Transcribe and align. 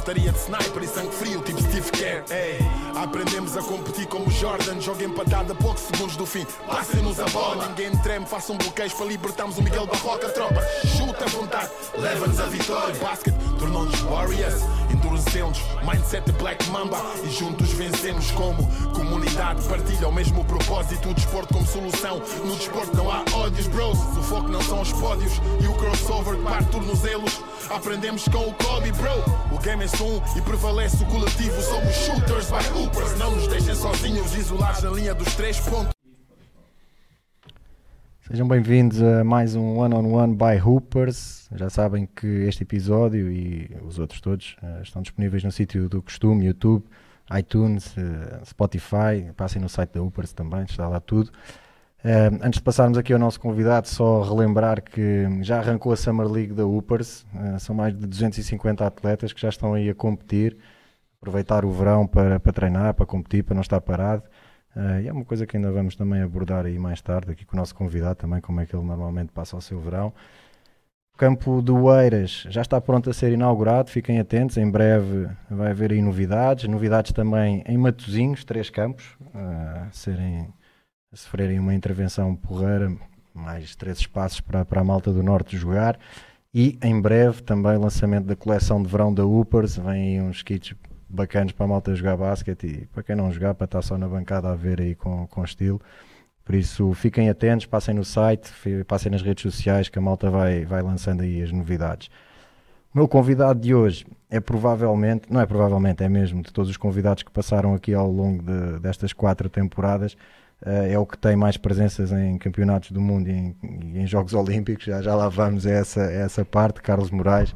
pontaria 0.00 0.32
de 0.32 0.38
sniper 0.38 0.82
e 0.82 0.88
sangue 0.88 1.14
frio, 1.14 1.42
tipo 1.42 1.60
Steve 1.60 1.90
Kerr. 1.90 2.24
Aprendemos 2.96 3.56
a 3.56 3.62
competir 3.62 4.06
como 4.06 4.30
Jordan. 4.30 4.80
Joga 4.80 5.04
empatada 5.04 5.52
a 5.52 5.56
poucos 5.56 5.82
segundos 5.82 6.16
do 6.16 6.24
fim. 6.24 6.46
Passem-nos 6.66 7.20
a 7.20 7.26
bola, 7.26 7.68
ninguém 7.68 7.90
treme, 7.98 8.24
façam 8.24 8.56
bloqueios 8.56 8.94
para 8.94 9.06
libertarmos 9.06 9.58
o 9.58 9.62
Miguel 9.62 9.86
Barroca. 9.86 10.28
Tropa, 10.30 10.62
chuta 10.96 11.24
à 11.24 11.28
vontade, 11.28 11.70
leva-nos 11.98 12.40
a 12.40 12.46
vitória. 12.46 12.94
Basket 12.94 13.34
tornou-nos 13.58 14.00
Warriors, 14.00 14.62
endurecemos, 14.90 15.58
mindset 15.82 16.24
de 16.24 16.32
Black 16.32 16.66
Mamba 16.70 16.98
e 17.22 17.30
juntos 17.30 17.70
vencemos 17.72 18.30
como 18.30 18.66
comunidade. 18.94 19.62
Partilha 19.68 20.08
o 20.08 20.12
mesmo 20.12 20.44
propósito, 20.44 21.10
o 21.10 21.14
desporto 21.14 21.52
como 21.52 21.66
solução. 21.66 22.22
No 22.44 22.56
desporto 22.56 22.96
não 22.96 23.10
há 23.10 23.22
ódios, 23.34 23.66
bros. 23.66 23.98
O 24.16 24.22
foco 24.22 24.48
não 24.48 24.62
são 24.62 24.80
os 24.80 24.92
pódios 24.92 25.32
e 25.60 25.66
o 25.66 25.74
crossover 25.74 26.36
que 26.36 26.42
parte 26.42 26.70
tornozelos. 26.70 27.40
Aprendemos 27.68 28.24
com 28.24 28.48
o 28.48 28.54
Kobe, 28.54 28.90
bro. 28.92 29.54
O 29.54 29.58
game 29.60 29.84
é 29.84 29.88
só 29.88 30.04
um 30.04 30.16
e 30.36 30.40
prevalece 30.40 31.02
o 31.02 31.06
coletivo. 31.06 31.60
Somos 31.60 31.94
shooters 31.94 32.50
by 32.50 32.78
hoopers. 32.78 33.18
Não 33.18 33.36
nos 33.36 33.46
deixem 33.48 33.74
sozinhos, 33.74 34.34
isolados 34.34 34.82
na 34.82 34.90
linha 34.90 35.14
dos 35.14 35.34
três 35.34 35.60
pontos. 35.60 35.92
Sejam 38.22 38.46
bem-vindos 38.48 39.02
a 39.02 39.24
mais 39.24 39.54
um 39.54 39.76
One 39.78 39.94
on 39.94 40.12
One 40.12 40.34
by 40.34 40.60
Hoopers. 40.64 41.48
Já 41.54 41.68
sabem 41.68 42.06
que 42.06 42.26
este 42.26 42.62
episódio 42.62 43.30
e 43.30 43.76
os 43.82 43.98
outros 43.98 44.20
todos 44.20 44.56
uh, 44.62 44.82
estão 44.82 45.02
disponíveis 45.02 45.42
no 45.44 45.52
sítio 45.52 45.88
do 45.88 46.00
costume, 46.00 46.46
YouTube, 46.46 46.84
iTunes, 47.36 47.94
uh, 47.96 48.46
Spotify. 48.46 49.32
Passem 49.36 49.60
no 49.60 49.68
site 49.68 49.90
da 49.94 50.02
Hoopers 50.02 50.32
também, 50.32 50.62
está 50.62 50.88
lá 50.88 51.00
tudo. 51.00 51.30
Uh, 52.02 52.38
antes 52.42 52.58
de 52.58 52.62
passarmos 52.62 52.96
aqui 52.96 53.12
ao 53.12 53.18
nosso 53.18 53.38
convidado, 53.38 53.86
só 53.86 54.22
relembrar 54.22 54.82
que 54.82 55.26
já 55.42 55.58
arrancou 55.58 55.92
a 55.92 55.96
Summer 55.96 56.26
League 56.26 56.52
da 56.52 56.64
Hoopers. 56.64 57.26
são 57.58 57.74
mais 57.74 57.96
de 57.96 58.06
250 58.06 58.86
atletas 58.86 59.32
que 59.32 59.40
já 59.40 59.48
estão 59.50 59.74
aí 59.74 59.90
a 59.90 59.94
competir. 59.94 60.56
Aproveitar 61.20 61.64
o 61.64 61.70
verão 61.70 62.06
para, 62.06 62.40
para 62.40 62.52
treinar, 62.52 62.94
para 62.94 63.04
competir, 63.04 63.44
para 63.44 63.54
não 63.54 63.60
estar 63.60 63.80
parado. 63.80 64.22
Uh, 64.74 65.00
e 65.02 65.08
é 65.08 65.12
uma 65.12 65.24
coisa 65.24 65.46
que 65.46 65.56
ainda 65.56 65.70
vamos 65.72 65.96
também 65.96 66.22
abordar 66.22 66.64
aí 66.64 66.78
mais 66.78 67.02
tarde, 67.02 67.32
aqui 67.32 67.44
com 67.44 67.56
o 67.56 67.58
nosso 67.58 67.74
convidado 67.74 68.14
também, 68.14 68.40
como 68.40 68.60
é 68.60 68.66
que 68.66 68.74
ele 68.74 68.84
normalmente 68.84 69.32
passa 69.32 69.56
o 69.56 69.60
seu 69.60 69.80
verão. 69.80 70.12
O 71.12 71.18
campo 71.18 71.60
do 71.60 71.92
Eiras 71.92 72.46
já 72.48 72.62
está 72.62 72.80
pronto 72.80 73.10
a 73.10 73.12
ser 73.12 73.32
inaugurado, 73.32 73.90
fiquem 73.90 74.20
atentos, 74.20 74.56
em 74.56 74.70
breve 74.70 75.28
vai 75.50 75.72
haver 75.72 75.92
aí 75.92 76.00
novidades, 76.00 76.68
novidades 76.68 77.12
também 77.12 77.64
em 77.66 77.76
Matozinhos, 77.76 78.44
três 78.44 78.70
campos, 78.70 79.04
uh, 79.34 79.88
a, 79.88 79.88
serem, 79.90 80.48
sofrerem 81.12 81.58
uma 81.58 81.74
intervenção 81.74 82.36
porreira, 82.36 82.92
mais 83.34 83.74
três 83.74 83.98
espaços 83.98 84.40
para, 84.40 84.64
para 84.64 84.80
a 84.80 84.84
malta 84.84 85.12
do 85.12 85.22
Norte 85.22 85.56
jogar, 85.56 85.98
e 86.54 86.78
em 86.82 87.00
breve 87.00 87.42
também 87.42 87.76
lançamento 87.76 88.26
da 88.26 88.36
coleção 88.36 88.82
de 88.82 88.88
verão 88.88 89.12
da 89.12 89.24
Upers, 89.24 89.76
vem 89.76 90.22
uns 90.22 90.42
kits 90.42 90.74
bacanas 91.08 91.52
para 91.52 91.64
a 91.64 91.68
malta 91.68 91.94
jogar 91.94 92.16
basquete 92.16 92.66
e 92.66 92.86
para 92.86 93.02
quem 93.02 93.16
não 93.16 93.32
jogar, 93.32 93.54
para 93.54 93.64
estar 93.64 93.82
só 93.82 93.98
na 93.98 94.08
bancada 94.08 94.50
a 94.50 94.54
ver 94.54 94.80
aí 94.80 94.94
com, 94.94 95.26
com 95.26 95.42
estilo. 95.42 95.80
Por 96.44 96.54
isso, 96.54 96.92
fiquem 96.94 97.28
atentos, 97.28 97.66
passem 97.66 97.94
no 97.94 98.04
site, 98.04 98.52
passem 98.86 99.10
nas 99.10 99.22
redes 99.22 99.42
sociais 99.42 99.88
que 99.88 99.98
a 99.98 100.02
malta 100.02 100.30
vai, 100.30 100.64
vai 100.64 100.82
lançando 100.82 101.22
aí 101.22 101.42
as 101.42 101.50
novidades. 101.52 102.08
O 102.92 102.98
meu 102.98 103.06
convidado 103.06 103.60
de 103.60 103.74
hoje 103.74 104.06
é 104.28 104.40
provavelmente, 104.40 105.32
não 105.32 105.40
é 105.40 105.46
provavelmente, 105.46 106.02
é 106.02 106.08
mesmo 106.08 106.42
de 106.42 106.52
todos 106.52 106.70
os 106.70 106.76
convidados 106.76 107.22
que 107.22 107.30
passaram 107.30 107.74
aqui 107.74 107.94
ao 107.94 108.10
longo 108.10 108.42
de, 108.42 108.80
destas 108.80 109.12
quatro 109.12 109.48
temporadas, 109.48 110.16
é 110.62 110.98
o 110.98 111.06
que 111.06 111.16
tem 111.16 111.36
mais 111.36 111.56
presenças 111.56 112.12
em 112.12 112.36
campeonatos 112.38 112.90
do 112.90 113.00
mundo 113.00 113.28
e 113.28 113.32
em, 113.32 113.56
em 114.02 114.06
Jogos 114.06 114.32
Olímpicos. 114.34 114.84
Já, 114.84 115.00
já 115.00 115.14
lá 115.14 115.28
vamos 115.28 115.66
a 115.66 115.70
essa, 115.70 116.02
a 116.02 116.12
essa 116.12 116.44
parte. 116.44 116.82
Carlos 116.82 117.10
Moraes, 117.10 117.54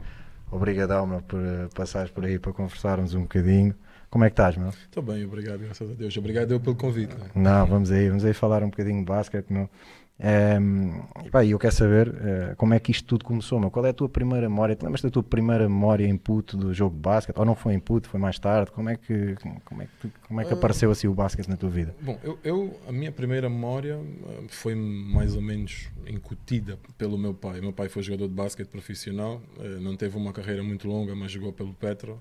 Obrigadão, 0.55 1.05
meu, 1.05 1.21
por 1.21 1.41
uh, 1.41 1.69
passares 1.75 2.13
por 2.13 2.25
aí 2.25 2.39
para 2.39 2.53
conversarmos 2.53 3.13
um 3.13 3.23
bocadinho. 3.23 3.75
Como 4.09 4.25
é 4.25 4.31
que 4.31 4.35
estás, 4.35 4.57
meu? 4.57 4.69
Estou 4.69 5.03
bem, 5.03 5.25
obrigado, 5.25 5.59
graças 5.59 5.91
a 5.91 5.95
Deus. 5.95 6.17
Obrigado 6.17 6.53
eu 6.53 6.61
pelo 6.61 6.77
convite. 6.77 7.13
Né? 7.17 7.27
Não, 7.35 7.67
vamos 7.67 7.91
aí, 7.91 8.09
vamos 8.09 8.25
aí 8.25 8.33
falar 8.33 8.63
um 8.63 8.71
bocadinho 8.71 9.01
de 9.01 9.05
basquete, 9.05 9.51
meu. 9.51 9.69
Um, 10.17 11.03
e 11.25 11.31
pá, 11.31 11.45
eu 11.45 11.59
quero 11.59 11.75
saber 11.75 12.09
uh, 12.09 12.57
como 12.57 12.73
é 12.73 12.79
que 12.79 12.93
isto 12.93 13.05
tudo 13.05 13.25
começou, 13.25 13.59
meu. 13.59 13.69
Qual 13.69 13.85
é 13.85 13.91
a 13.91 13.93
tua 13.93 14.09
primeira 14.09 14.49
memória? 14.49 14.77
Te 14.77 14.85
lembras 14.85 15.03
da 15.03 15.11
tua 15.11 15.25
primeira 15.25 15.69
memória 15.69 16.07
input 16.07 16.57
do 16.57 16.73
jogo 16.73 16.95
de 16.95 17.01
basquete? 17.01 17.37
Ou 17.37 17.45
não 17.45 17.57
foi 17.57 17.75
input, 17.75 18.07
foi 18.07 18.21
mais 18.21 18.39
tarde? 18.39 18.71
Como 18.71 18.89
é 18.89 18.97
que, 18.97 19.35
como 19.65 19.83
é 19.83 19.87
que, 19.87 20.11
como 20.29 20.41
é 20.41 20.45
que 20.45 20.55
uh, 20.55 20.57
apareceu 20.57 20.91
assim 20.91 21.09
o 21.09 21.15
basquete 21.15 21.49
na 21.49 21.57
tua 21.57 21.69
vida? 21.69 21.97
Bom, 22.01 22.17
eu, 22.23 22.39
eu 22.45 22.81
a 22.89 22.93
minha 22.93 23.11
primeira 23.11 23.51
memória 23.51 23.97
uh, 23.97 24.45
foi 24.49 24.77
mais 24.77 25.35
ou 25.35 25.43
menos 25.43 25.89
incutida 26.07 26.79
pelo 26.97 27.19
meu 27.19 27.35
pai. 27.35 27.61
Meu 27.61 27.73
pai 27.73 27.89
foi 27.89 28.03
jogador 28.03 28.29
de 28.29 28.35
basquete 28.35 28.69
profissional, 28.69 29.43
não 29.81 29.97
teve 29.97 30.17
uma 30.17 30.33
carreira 30.33 30.63
muito 30.63 30.87
longa, 30.87 31.15
mas 31.17 31.33
jogou 31.33 31.53
pelo 31.53 31.75
Petro 31.75 32.21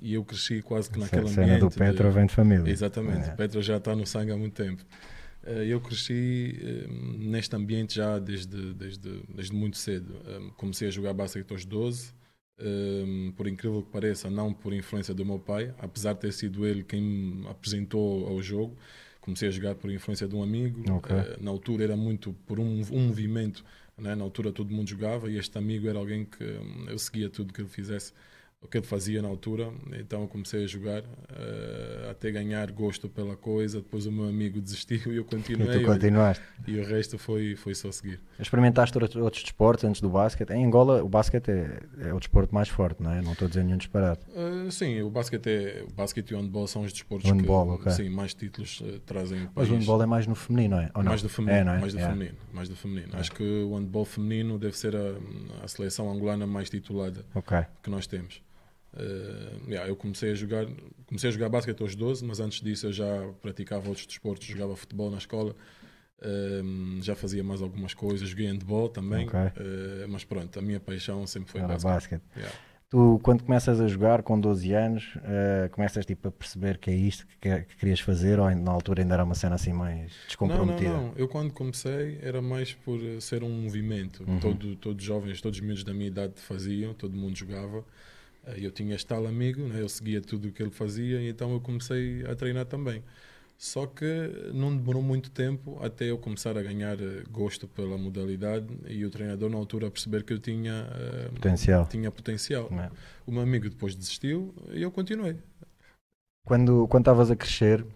e 0.00 0.14
eu 0.14 0.24
cresci 0.24 0.62
quase 0.62 0.90
que 0.90 0.98
naquele 0.98 1.22
ambiente. 1.22 1.40
A 1.40 1.44
cena 1.44 1.58
do 1.58 1.70
Petro 1.70 2.08
de... 2.08 2.14
vem 2.14 2.26
de 2.26 2.34
família. 2.34 2.70
Exatamente, 2.70 3.30
é. 3.30 3.32
Petro 3.32 3.60
já 3.62 3.76
está 3.78 3.96
no 3.96 4.06
sangue 4.06 4.30
há 4.30 4.36
muito 4.36 4.54
tempo. 4.54 4.84
Eh, 5.44 5.66
eu 5.66 5.80
cresci 5.80 6.58
eh, 6.60 6.86
neste 7.18 7.54
ambiente 7.56 7.96
já 7.96 8.18
desde, 8.18 8.74
desde, 8.74 9.22
desde 9.28 9.54
muito 9.54 9.76
cedo. 9.76 10.14
Eh, 10.26 10.50
comecei 10.56 10.88
a 10.88 10.90
jogar 10.90 11.12
basquete 11.12 11.50
aos 11.50 11.64
12, 11.64 12.14
por 13.36 13.48
incrível 13.48 13.82
que 13.82 13.90
pareça, 13.90 14.30
não 14.30 14.52
por 14.52 14.72
influência 14.72 15.12
do 15.12 15.26
meu 15.26 15.38
pai, 15.38 15.74
apesar 15.78 16.12
de 16.12 16.20
ter 16.20 16.32
sido 16.32 16.64
ele 16.64 16.84
quem 16.84 17.02
me 17.02 17.48
apresentou 17.48 18.28
ao 18.28 18.40
jogo. 18.40 18.76
Comecei 19.20 19.48
a 19.48 19.50
jogar 19.50 19.74
por 19.74 19.90
influência 19.90 20.28
de 20.28 20.36
um 20.36 20.42
amigo. 20.42 20.80
Okay. 20.98 21.16
Na 21.40 21.50
altura 21.50 21.82
era 21.84 21.96
muito 21.96 22.32
por 22.46 22.60
um, 22.60 22.82
um 22.92 23.06
movimento. 23.08 23.64
Né? 23.98 24.14
Na 24.14 24.22
altura 24.22 24.52
todo 24.52 24.72
mundo 24.72 24.88
jogava 24.88 25.28
e 25.28 25.38
este 25.38 25.58
amigo 25.58 25.88
era 25.88 25.98
alguém 25.98 26.24
que 26.24 26.44
eu 26.86 26.98
seguia 26.98 27.28
tudo 27.28 27.52
que 27.52 27.60
ele 27.60 27.68
fizesse 27.68 28.12
o 28.62 28.68
que 28.68 28.78
ele 28.78 28.86
fazia 28.86 29.20
na 29.20 29.28
altura. 29.28 29.70
Então 29.98 30.22
eu 30.22 30.28
comecei 30.28 30.64
a 30.64 30.66
jogar 30.66 31.02
uh, 31.02 32.10
até 32.10 32.30
ganhar 32.30 32.70
gosto 32.70 33.08
pela 33.08 33.36
coisa. 33.36 33.78
Depois 33.78 34.06
o 34.06 34.12
meu 34.12 34.26
amigo 34.26 34.60
desistiu 34.60 35.12
e 35.12 35.16
eu 35.16 35.24
continuei. 35.24 35.76
E 35.76 35.80
tu 35.80 35.86
continuaste. 35.86 36.44
E 36.66 36.78
o 36.78 36.86
resto 36.86 37.18
foi, 37.18 37.56
foi 37.56 37.74
só 37.74 37.90
seguir. 37.90 38.20
Experimentaste 38.38 38.96
outros 38.96 39.42
desportos 39.42 39.84
antes 39.84 40.00
do 40.00 40.08
basquete? 40.08 40.50
Em 40.50 40.64
Angola 40.64 41.02
o 41.02 41.08
basquete 41.08 41.50
é, 41.50 41.80
é 42.08 42.14
o 42.14 42.18
desporto 42.18 42.54
mais 42.54 42.68
forte, 42.68 43.02
não 43.02 43.10
é? 43.10 43.20
Não 43.20 43.32
estou 43.32 43.46
a 43.46 43.48
dizer 43.48 43.64
nenhum 43.64 43.76
disparado. 43.76 44.20
Uh, 44.28 44.70
sim, 44.70 45.02
o 45.02 45.10
basquete, 45.10 45.48
é, 45.48 45.84
o 45.88 45.92
basquete 45.92 46.30
e 46.30 46.34
o 46.34 46.40
handball 46.40 46.66
são 46.68 46.82
os 46.82 46.92
desportos 46.92 47.28
handball, 47.28 47.78
que 47.78 47.88
okay. 47.88 47.92
sim, 47.92 48.08
mais 48.08 48.32
títulos 48.32 48.80
uh, 48.80 49.00
trazem. 49.00 49.48
Mas 49.54 49.68
o 49.68 49.74
handball 49.74 50.02
é 50.02 50.06
mais 50.06 50.26
no 50.26 50.36
feminino, 50.36 50.76
não 50.76 50.82
é? 50.82 50.90
Ou 50.94 51.02
mais 51.02 51.22
não? 51.22 51.28
do 51.28 51.34
feminino. 51.34 51.70
É, 51.70 51.76
é? 51.76 51.80
Mais 51.80 51.92
do 51.92 52.00
feminino. 52.00 52.36
Mais 52.52 52.68
do 52.68 52.76
feminino. 52.76 53.08
Acho 53.14 53.32
que 53.32 53.42
o 53.42 53.76
handball 53.76 54.04
feminino 54.04 54.58
deve 54.58 54.76
ser 54.76 54.94
a, 54.94 55.64
a 55.64 55.68
seleção 55.68 56.10
angolana 56.10 56.46
mais 56.46 56.70
titulada 56.70 57.24
okay. 57.34 57.64
que 57.82 57.90
nós 57.90 58.06
temos. 58.06 58.40
Uh, 58.94 59.70
yeah, 59.70 59.88
eu 59.88 59.96
comecei 59.96 60.32
a 60.32 60.34
jogar 60.34 60.66
comecei 61.06 61.30
a 61.30 61.32
jogar 61.32 61.48
basquete 61.48 61.80
aos 61.80 61.94
12, 61.94 62.24
mas 62.24 62.40
antes 62.40 62.60
disso 62.60 62.86
eu 62.86 62.92
já 62.92 63.28
praticava 63.40 63.88
outros 63.88 64.06
desportos, 64.06 64.46
jogava 64.46 64.76
futebol 64.76 65.10
na 65.10 65.16
escola, 65.16 65.54
uh, 66.20 67.02
já 67.02 67.14
fazia 67.14 67.42
mais 67.42 67.62
algumas 67.62 67.94
coisas, 67.94 68.28
joguei 68.28 68.46
handball 68.46 68.90
também, 68.90 69.26
okay. 69.26 69.40
uh, 69.40 70.08
mas 70.08 70.24
pronto, 70.24 70.58
a 70.58 70.62
minha 70.62 70.78
paixão 70.78 71.26
sempre 71.26 71.50
foi 71.50 71.60
Era 71.62 71.78
basquete. 71.78 72.22
Yeah. 72.36 72.54
Tu, 72.90 73.18
quando 73.22 73.44
começas 73.44 73.80
a 73.80 73.88
jogar 73.88 74.22
com 74.22 74.38
12 74.38 74.70
anos, 74.74 75.14
começas 75.70 76.04
tipo, 76.04 76.28
a 76.28 76.30
perceber 76.30 76.76
que 76.76 76.90
é 76.90 76.94
isto 76.94 77.26
que, 77.26 77.36
que, 77.38 77.60
que, 77.62 77.76
querias 77.76 78.00
fazer 78.00 78.38
ou 78.38 78.54
na 78.54 78.70
altura 78.70 79.00
ainda 79.00 79.14
era 79.14 79.24
uma 79.24 79.34
cena 79.34 79.54
assim 79.54 79.72
mais 79.72 80.12
descomprometida? 80.26 80.90
Não, 80.90 80.96
não, 80.98 81.06
não. 81.06 81.14
Eu 81.16 81.26
quando 81.26 81.54
comecei 81.54 82.18
era 82.20 82.42
mais 82.42 82.74
por 82.74 83.00
ser 83.22 83.42
um 83.42 83.62
movimento. 83.62 84.22
Uhum. 84.28 84.38
Todo, 84.40 84.76
todos 84.76 85.02
os 85.02 85.06
jovens, 85.06 85.40
todos 85.40 85.58
os 85.58 85.64
miúdos 85.64 85.84
da 85.84 85.94
minha 85.94 86.08
idade 86.08 86.34
faziam, 86.36 86.92
todo 86.92 87.16
mundo 87.16 87.34
jogava. 87.34 87.82
Eh, 88.46 88.66
eu 88.66 88.70
tinha 88.70 88.94
este 88.94 89.06
tal 89.06 89.26
amigo, 89.26 89.62
né? 89.62 89.80
eu 89.80 89.88
seguia 89.88 90.20
tudo 90.20 90.48
o 90.48 90.52
que 90.52 90.62
ele 90.62 90.70
fazia, 90.70 91.20
e 91.20 91.28
então 91.28 91.52
eu 91.52 91.60
comecei 91.60 92.24
a 92.26 92.34
treinar 92.34 92.66
também. 92.66 93.02
Só 93.58 93.86
que 93.86 94.04
não 94.52 94.76
demorou 94.76 95.00
muito 95.00 95.30
tempo 95.30 95.78
até 95.80 96.06
eu 96.06 96.18
começar 96.18 96.58
a 96.58 96.62
ganhar 96.62 97.00
eh, 97.00 97.22
gosto 97.30 97.68
pela 97.68 97.96
modalidade 97.96 98.66
e 98.88 99.04
o 99.04 99.10
treinador 99.10 99.48
na 99.48 99.56
altura 99.56 99.86
a 99.86 99.90
perceber 99.90 100.24
que 100.24 100.32
eu 100.32 100.38
tinha 100.40 100.88
uh, 101.28 101.32
potencial. 101.32 101.86
Tinha 101.86 102.10
potencial. 102.10 102.68
É. 102.72 102.90
O 103.24 103.30
meu 103.30 103.40
amigo 103.40 103.68
depois 103.68 103.94
desistiu 103.94 104.52
e 104.72 104.82
eu 104.82 104.90
continuei. 104.90 105.36
Quando 106.44 106.88
quando 106.88 107.02
estavas 107.02 107.30
a 107.30 107.36
crescer, 107.36 107.86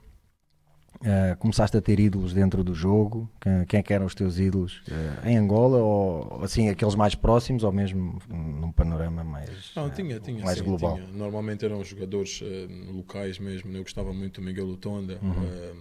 Uh, 1.00 1.36
começaste 1.38 1.76
a 1.76 1.80
ter 1.80 2.00
ídolos 2.00 2.32
dentro 2.32 2.64
do 2.64 2.74
jogo? 2.74 3.30
Quem, 3.40 3.64
quem 3.82 3.84
é 3.86 3.92
eram 3.96 4.06
os 4.06 4.14
teus 4.14 4.38
ídolos? 4.38 4.82
Uh, 4.88 5.28
em 5.28 5.36
Angola 5.36 5.78
ou 5.78 6.42
assim 6.42 6.68
aqueles 6.68 6.94
mais 6.94 7.14
próximos 7.14 7.64
ou 7.64 7.72
mesmo 7.72 8.18
num 8.28 8.72
panorama 8.72 9.22
mais, 9.22 9.72
Não, 9.74 9.90
tinha, 9.90 10.18
tinha, 10.20 10.42
mais 10.42 10.58
sim, 10.58 10.64
global? 10.64 10.96
Tinha. 10.96 11.06
Normalmente 11.08 11.64
eram 11.64 11.84
jogadores 11.84 12.40
uh, 12.40 12.92
locais 12.92 13.38
mesmo. 13.38 13.70
Eu 13.76 13.82
gostava 13.82 14.12
muito 14.12 14.40
do 14.40 14.44
Miguel 14.44 14.66
Lutonda. 14.66 15.18
Uhum. 15.22 15.76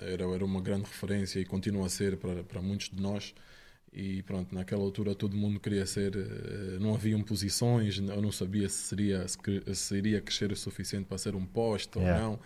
era, 0.00 0.24
era 0.24 0.44
uma 0.44 0.60
grande 0.60 0.84
referência 0.84 1.38
e 1.38 1.44
continua 1.44 1.86
a 1.86 1.88
ser 1.88 2.16
para, 2.16 2.42
para 2.42 2.62
muitos 2.62 2.88
de 2.88 3.00
nós. 3.00 3.34
E 3.92 4.22
pronto, 4.22 4.54
naquela 4.54 4.82
altura 4.82 5.14
todo 5.14 5.36
mundo 5.36 5.58
queria 5.58 5.86
ser, 5.86 6.12
não 6.80 6.94
haviam 6.94 7.22
posições, 7.22 7.96
eu 7.96 8.20
não 8.20 8.30
sabia 8.30 8.68
se, 8.68 8.88
seria, 8.88 9.24
se, 9.26 9.96
iria 9.96 10.20
crescer 10.20 10.52
o 10.52 10.56
suficiente 10.56 11.06
para 11.06 11.16
ser 11.16 11.34
um 11.34 11.46
posto 11.46 11.98
yeah. 11.98 12.22
ou 12.22 12.32
não. 12.32 12.40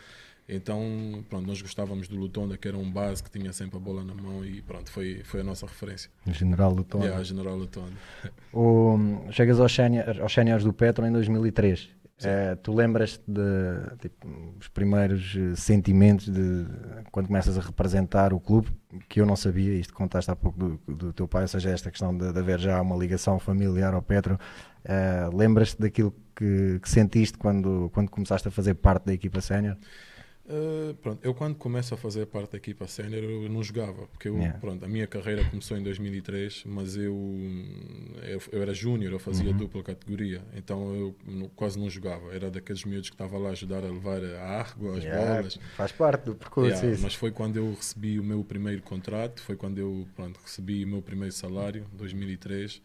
Então, 0.52 1.24
pronto, 1.28 1.46
nós 1.46 1.62
gostávamos 1.62 2.08
do 2.08 2.16
Lutonda, 2.16 2.56
que 2.56 2.66
era 2.66 2.76
um 2.76 2.90
base 2.90 3.22
que 3.22 3.30
tinha 3.30 3.52
sempre 3.52 3.76
a 3.76 3.80
bola 3.80 4.02
na 4.02 4.14
mão 4.14 4.44
e 4.44 4.60
pronto, 4.60 4.90
foi, 4.90 5.22
foi 5.24 5.40
a 5.40 5.44
nossa 5.44 5.64
referência. 5.64 6.10
General 6.26 6.72
Lutonda. 6.72 7.04
Yeah, 7.04 7.24
General 7.24 7.56
Lutonda. 7.56 7.92
O, 8.52 8.98
chegas 9.30 9.60
aos 9.60 9.72
séniores 9.72 10.64
do 10.64 10.72
Petro 10.72 11.06
em 11.06 11.12
2003. 11.12 12.00
Uh, 12.20 12.54
tu 12.62 12.74
lembras-te 12.74 13.22
de 13.26 13.96
tipo, 13.98 14.28
os 14.60 14.68
primeiros 14.68 15.34
eh, 15.34 15.54
sentimentos 15.56 16.28
de 16.28 16.66
quando 17.10 17.28
começas 17.28 17.56
a 17.56 17.62
representar 17.62 18.34
o 18.34 18.40
clube, 18.40 18.68
que 19.08 19.22
eu 19.22 19.24
não 19.24 19.36
sabia, 19.36 19.72
isto 19.72 19.94
contaste 19.94 20.30
há 20.30 20.36
pouco 20.36 20.58
do, 20.58 20.80
do 20.86 21.12
teu 21.14 21.26
pai, 21.26 21.42
ou 21.42 21.48
seja, 21.48 21.70
esta 21.70 21.90
questão 21.90 22.14
de, 22.14 22.30
de 22.30 22.38
haver 22.38 22.58
já 22.58 22.82
uma 22.82 22.94
ligação 22.94 23.38
familiar 23.38 23.94
ao 23.94 24.02
Petro. 24.02 24.38
Uh, 24.84 25.34
lembras-te 25.34 25.80
daquilo 25.80 26.14
que, 26.36 26.78
que, 26.82 26.90
sentiste 26.90 27.38
quando, 27.38 27.90
quando 27.94 28.10
começaste 28.10 28.48
a 28.48 28.50
fazer 28.50 28.74
parte 28.74 29.06
da 29.06 29.14
equipa 29.14 29.40
sénior? 29.40 29.78
Uh, 30.50 30.94
pronto, 30.94 31.24
eu 31.24 31.32
quando 31.32 31.54
começo 31.54 31.94
a 31.94 31.96
fazer 31.96 32.26
parte 32.26 32.50
da 32.50 32.58
equipa 32.58 32.84
sénior 32.88 33.22
eu 33.22 33.48
não 33.48 33.62
jogava, 33.62 34.08
porque 34.08 34.28
eu, 34.28 34.36
yeah. 34.36 34.58
pronto, 34.58 34.84
a 34.84 34.88
minha 34.88 35.06
carreira 35.06 35.44
começou 35.44 35.76
em 35.76 35.82
2003, 35.84 36.64
mas 36.66 36.96
eu, 36.96 37.14
eu, 38.24 38.42
eu 38.50 38.60
era 38.60 38.74
júnior, 38.74 39.12
eu 39.12 39.20
fazia 39.20 39.52
uhum. 39.52 39.56
dupla 39.56 39.80
categoria, 39.84 40.42
então 40.56 40.92
eu 40.92 41.16
não, 41.24 41.48
quase 41.50 41.78
não 41.78 41.88
jogava, 41.88 42.34
era 42.34 42.50
daqueles 42.50 42.84
miúdos 42.84 43.10
que 43.10 43.14
estava 43.14 43.38
lá 43.38 43.50
a 43.50 43.52
ajudar 43.52 43.84
a 43.84 43.92
levar 43.92 44.24
a 44.24 44.60
água, 44.62 44.98
as 44.98 45.04
yeah, 45.04 45.34
bolas. 45.34 45.58
Faz 45.76 45.92
parte 45.92 46.24
do 46.24 46.34
percurso 46.34 46.84
yeah, 46.84 47.00
Mas 47.00 47.14
foi 47.14 47.30
quando 47.30 47.56
eu 47.56 47.72
recebi 47.72 48.18
o 48.18 48.24
meu 48.24 48.42
primeiro 48.42 48.82
contrato, 48.82 49.40
foi 49.40 49.54
quando 49.54 49.78
eu 49.78 50.08
pronto, 50.16 50.40
recebi 50.42 50.84
o 50.84 50.88
meu 50.88 51.00
primeiro 51.00 51.32
salário, 51.32 51.86
2003, 51.92 52.82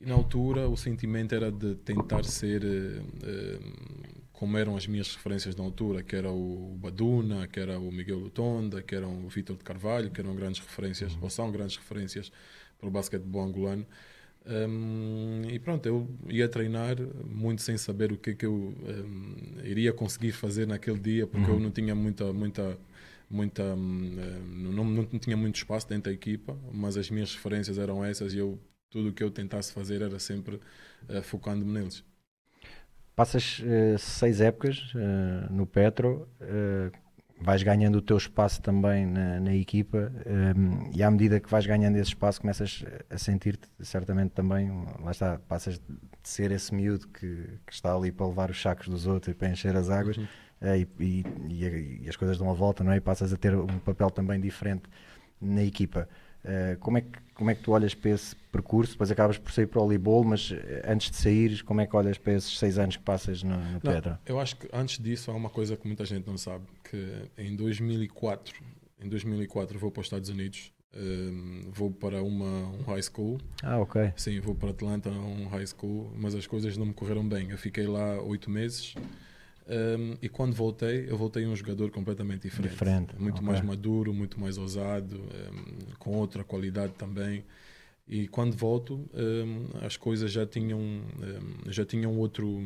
e 0.00 0.04
na 0.04 0.14
altura 0.14 0.68
o 0.68 0.76
sentimento 0.76 1.34
era 1.34 1.50
de 1.50 1.76
tentar 1.76 2.24
ser... 2.24 2.62
Uh, 2.62 3.00
uh, 3.24 4.20
como 4.40 4.56
eram 4.56 4.74
as 4.74 4.86
minhas 4.86 5.14
referências 5.14 5.54
na 5.54 5.62
altura, 5.62 6.02
que 6.02 6.16
era 6.16 6.30
o 6.30 6.74
Baduna, 6.80 7.46
que 7.46 7.60
era 7.60 7.78
o 7.78 7.92
Miguel 7.92 8.20
Lutonda, 8.20 8.80
que 8.80 8.94
eram 8.94 9.26
o 9.26 9.28
Vitor 9.28 9.54
de 9.54 9.62
Carvalho, 9.62 10.10
que 10.10 10.18
eram 10.18 10.34
grandes 10.34 10.62
referências, 10.62 11.14
ou 11.20 11.28
são 11.28 11.52
grandes 11.52 11.76
referências 11.76 12.32
para 12.78 12.88
o 12.88 12.90
basquetebol 12.90 13.42
angolano. 13.42 13.86
Um, 14.46 15.42
e 15.46 15.58
pronto, 15.58 15.84
eu 15.84 16.08
ia 16.26 16.48
treinar 16.48 16.96
muito 17.26 17.60
sem 17.60 17.76
saber 17.76 18.12
o 18.12 18.16
que 18.16 18.30
é 18.30 18.34
que 18.34 18.46
eu 18.46 18.54
um, 18.54 19.60
iria 19.62 19.92
conseguir 19.92 20.32
fazer 20.32 20.66
naquele 20.66 20.98
dia, 20.98 21.26
porque 21.26 21.50
uhum. 21.50 21.58
eu 21.58 21.60
não 21.60 21.70
tinha 21.70 21.94
muita, 21.94 22.32
muita, 22.32 22.78
muita, 23.28 23.62
um, 23.74 24.16
não, 24.54 24.72
não, 24.72 24.84
não, 24.84 25.18
tinha 25.18 25.36
muito 25.36 25.56
espaço 25.56 25.86
dentro 25.86 26.04
da 26.04 26.14
equipa, 26.14 26.58
mas 26.72 26.96
as 26.96 27.10
minhas 27.10 27.34
referências 27.34 27.76
eram 27.76 28.02
essas 28.02 28.32
e 28.32 28.38
eu 28.38 28.58
tudo 28.88 29.10
o 29.10 29.12
que 29.12 29.22
eu 29.22 29.30
tentasse 29.30 29.70
fazer 29.70 30.00
era 30.00 30.18
sempre 30.18 30.56
uh, 30.56 31.22
focando-me 31.22 31.72
neles. 31.72 32.02
Passas 33.20 33.58
uh, 33.58 33.98
seis 33.98 34.40
épocas 34.40 34.94
uh, 34.94 35.52
no 35.52 35.66
Petro, 35.66 36.26
uh, 36.40 36.90
vais 37.38 37.62
ganhando 37.62 37.96
o 37.96 38.00
teu 38.00 38.16
espaço 38.16 38.62
também 38.62 39.04
na, 39.04 39.38
na 39.38 39.54
equipa 39.54 40.10
um, 40.56 40.90
e 40.90 41.02
à 41.02 41.10
medida 41.10 41.38
que 41.38 41.50
vais 41.50 41.66
ganhando 41.66 41.96
esse 41.96 42.08
espaço 42.08 42.40
começas 42.40 42.82
a 43.10 43.18
sentir-te 43.18 43.68
certamente 43.80 44.30
também, 44.30 44.70
lá 45.02 45.10
está, 45.10 45.38
passas 45.38 45.74
de 45.78 45.84
ser 46.22 46.50
esse 46.50 46.74
miúdo 46.74 47.08
que, 47.08 47.58
que, 47.66 47.72
está 47.74 47.94
ali 47.94 48.10
para 48.10 48.26
levar 48.26 48.50
os 48.50 48.58
sacos 48.58 48.88
dos 48.88 49.06
outros 49.06 49.32
e 49.32 49.34
para 49.34 49.50
encher 49.50 49.76
as 49.76 49.90
águas 49.90 50.16
uhum. 50.16 50.26
e, 50.62 50.88
e, 50.98 52.00
e, 52.04 52.08
as 52.08 52.16
coisas 52.16 52.38
dão 52.38 52.50
a 52.50 52.54
volta, 52.54 52.82
não 52.82 52.90
é? 52.90 52.96
E 52.96 53.00
passas 53.02 53.34
a 53.34 53.36
ter 53.36 53.54
um 53.54 53.66
papel 53.80 54.08
também 54.08 54.40
diferente 54.40 54.84
na 55.38 55.62
equipa. 55.62 56.08
Uh, 56.44 56.78
como, 56.78 56.98
é 56.98 57.00
que, 57.02 57.18
como 57.34 57.50
é 57.50 57.54
que 57.54 57.62
tu 57.62 57.72
olhas 57.72 57.94
para 57.94 58.10
esse 58.10 58.34
percurso? 58.50 58.92
Depois 58.92 59.10
acabas 59.10 59.36
por 59.36 59.52
sair 59.52 59.66
para 59.66 59.80
o 59.80 59.84
Olibol, 59.84 60.24
mas 60.24 60.50
eh, 60.52 60.82
antes 60.86 61.10
de 61.10 61.16
sair, 61.16 61.62
como 61.64 61.80
é 61.80 61.86
que 61.86 61.94
olhas 61.94 62.16
para 62.16 62.32
esses 62.32 62.58
seis 62.58 62.78
anos 62.78 62.96
que 62.96 63.02
passas 63.02 63.42
no, 63.42 63.56
no 63.56 63.80
Pedra? 63.80 64.18
Eu 64.24 64.40
acho 64.40 64.56
que 64.56 64.68
antes 64.72 64.98
disso 64.98 65.30
há 65.30 65.34
uma 65.34 65.50
coisa 65.50 65.76
que 65.76 65.86
muita 65.86 66.04
gente 66.04 66.26
não 66.26 66.38
sabe, 66.38 66.64
que 66.82 67.28
em 67.36 67.54
2004, 67.54 68.54
em 69.00 69.08
2004 69.08 69.78
vou 69.78 69.90
para 69.90 70.00
os 70.00 70.06
Estados 70.06 70.30
Unidos, 70.30 70.72
um, 70.94 70.98
ehm, 70.98 71.70
vou 71.70 71.90
para 71.90 72.22
uma 72.22 72.68
um 72.70 72.82
high 72.86 73.02
school. 73.02 73.38
Ah, 73.62 73.78
ok. 73.78 74.12
Sim, 74.16 74.40
vou 74.40 74.54
para 74.54 74.70
Atlanta, 74.70 75.10
um 75.10 75.46
high 75.48 75.66
school, 75.66 76.10
mas 76.16 76.34
as 76.34 76.46
coisas 76.46 76.76
não 76.76 76.86
me 76.86 76.94
correram 76.94 77.28
bem. 77.28 77.50
Eu 77.50 77.58
fiquei 77.58 77.86
lá 77.86 78.20
oito 78.22 78.50
meses. 78.50 78.94
Um, 79.70 80.16
e 80.20 80.28
quando 80.28 80.52
voltei, 80.52 81.06
eu 81.08 81.16
voltei 81.16 81.46
um 81.46 81.54
jogador 81.54 81.92
completamente 81.92 82.42
diferente. 82.42 82.72
diferente. 82.72 83.14
Muito 83.16 83.36
okay. 83.36 83.46
mais 83.46 83.60
maduro, 83.60 84.12
muito 84.12 84.40
mais 84.40 84.58
ousado, 84.58 85.16
um, 85.16 85.94
com 85.96 86.10
outra 86.16 86.42
qualidade 86.42 86.92
também. 86.94 87.44
E 88.08 88.26
quando 88.26 88.56
volto, 88.56 89.08
um, 89.14 89.86
as 89.86 89.96
coisas 89.96 90.32
já 90.32 90.44
tinham, 90.44 90.80
já 91.68 91.84
tinham 91.84 92.18
outro 92.18 92.60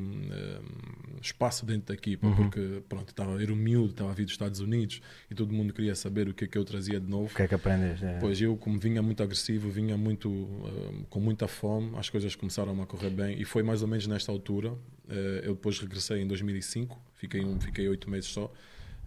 espaço 1.20 1.66
dentro 1.66 1.88
da 1.88 1.94
equipa, 1.94 2.26
uhum. 2.26 2.34
porque 2.34 2.82
pronto, 2.88 3.10
estava, 3.10 3.42
era 3.42 3.52
um 3.52 3.56
miúdo, 3.56 3.90
estava 3.90 4.10
a 4.10 4.14
vir 4.14 4.24
dos 4.24 4.32
Estados 4.32 4.60
Unidos 4.60 5.02
e 5.30 5.34
todo 5.34 5.52
mundo 5.52 5.74
queria 5.74 5.94
saber 5.94 6.30
o 6.30 6.32
que 6.32 6.44
é 6.44 6.48
que 6.48 6.56
eu 6.56 6.64
trazia 6.64 6.98
de 6.98 7.06
novo. 7.06 7.26
O 7.30 7.36
que 7.36 7.42
é 7.42 7.48
que 7.48 7.54
aprendes? 7.54 8.02
É. 8.02 8.18
Pois 8.20 8.40
eu, 8.40 8.56
como 8.56 8.78
vinha 8.78 9.02
muito 9.02 9.22
agressivo, 9.22 9.68
vinha 9.68 9.98
muito 9.98 10.30
com 11.10 11.20
muita 11.20 11.46
fome, 11.46 11.94
as 11.98 12.08
coisas 12.08 12.34
começaram 12.34 12.80
a 12.80 12.86
correr 12.86 13.10
bem 13.10 13.38
e 13.38 13.44
foi 13.44 13.62
mais 13.62 13.82
ou 13.82 13.88
menos 13.88 14.06
nesta 14.06 14.32
altura. 14.32 14.72
Uh, 15.08 15.40
eu 15.42 15.54
depois 15.54 15.78
regressei 15.78 16.22
em 16.22 16.26
2005, 16.26 16.98
fiquei 17.14 17.44
um, 17.44 17.60
fiquei 17.60 17.88
oito 17.88 18.08
meses 18.10 18.30
só. 18.30 18.46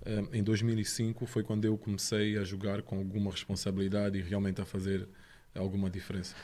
Uh, 0.05 0.27
em 0.33 0.43
2005 0.43 1.25
foi 1.25 1.43
quando 1.43 1.65
eu 1.65 1.77
comecei 1.77 2.37
a 2.37 2.43
jogar 2.43 2.81
com 2.81 2.97
alguma 2.97 3.31
responsabilidade 3.31 4.17
e 4.17 4.21
realmente 4.21 4.61
a 4.61 4.65
fazer 4.65 5.07
alguma 5.55 5.89
diferença. 5.89 6.35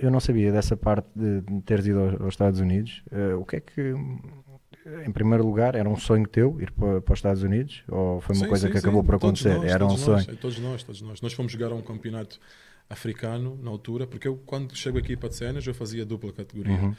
Eu 0.00 0.10
não 0.10 0.20
sabia 0.20 0.50
dessa 0.50 0.76
parte 0.76 1.08
de 1.14 1.42
teres 1.62 1.86
ido 1.86 2.00
aos 2.20 2.34
Estados 2.34 2.58
Unidos. 2.58 3.02
Uh, 3.12 3.38
o 3.38 3.44
que 3.44 3.56
é 3.56 3.60
que, 3.60 3.94
em 5.06 5.12
primeiro 5.12 5.44
lugar, 5.44 5.74
era 5.74 5.88
um 5.88 5.96
sonho 5.96 6.26
teu 6.26 6.60
ir 6.60 6.70
para, 6.72 7.00
para 7.00 7.12
os 7.12 7.18
Estados 7.18 7.42
Unidos? 7.42 7.84
Ou 7.88 8.20
foi 8.20 8.34
uma 8.34 8.44
sim, 8.44 8.48
coisa 8.48 8.66
sim, 8.66 8.72
que 8.72 8.80
sim. 8.80 8.86
acabou 8.86 9.04
por 9.04 9.16
acontecer? 9.16 9.56
Nós, 9.56 9.70
era 9.70 9.84
um 9.84 9.96
sonho? 9.96 10.26
Nós, 10.26 10.38
todos 10.38 10.58
nós, 10.58 10.82
todos 10.82 11.02
nós. 11.02 11.20
Nós 11.20 11.32
fomos 11.32 11.52
jogar 11.52 11.70
a 11.70 11.74
um 11.74 11.82
campeonato 11.82 12.40
africano 12.88 13.58
na 13.62 13.70
altura, 13.70 14.06
porque 14.06 14.28
eu, 14.28 14.36
quando 14.46 14.74
chego 14.74 14.98
aqui 14.98 15.16
para 15.16 15.30
Cenas, 15.30 15.66
eu 15.66 15.74
fazia 15.74 16.04
dupla 16.04 16.32
categoria. 16.32 16.76
Uhum. 16.76 16.94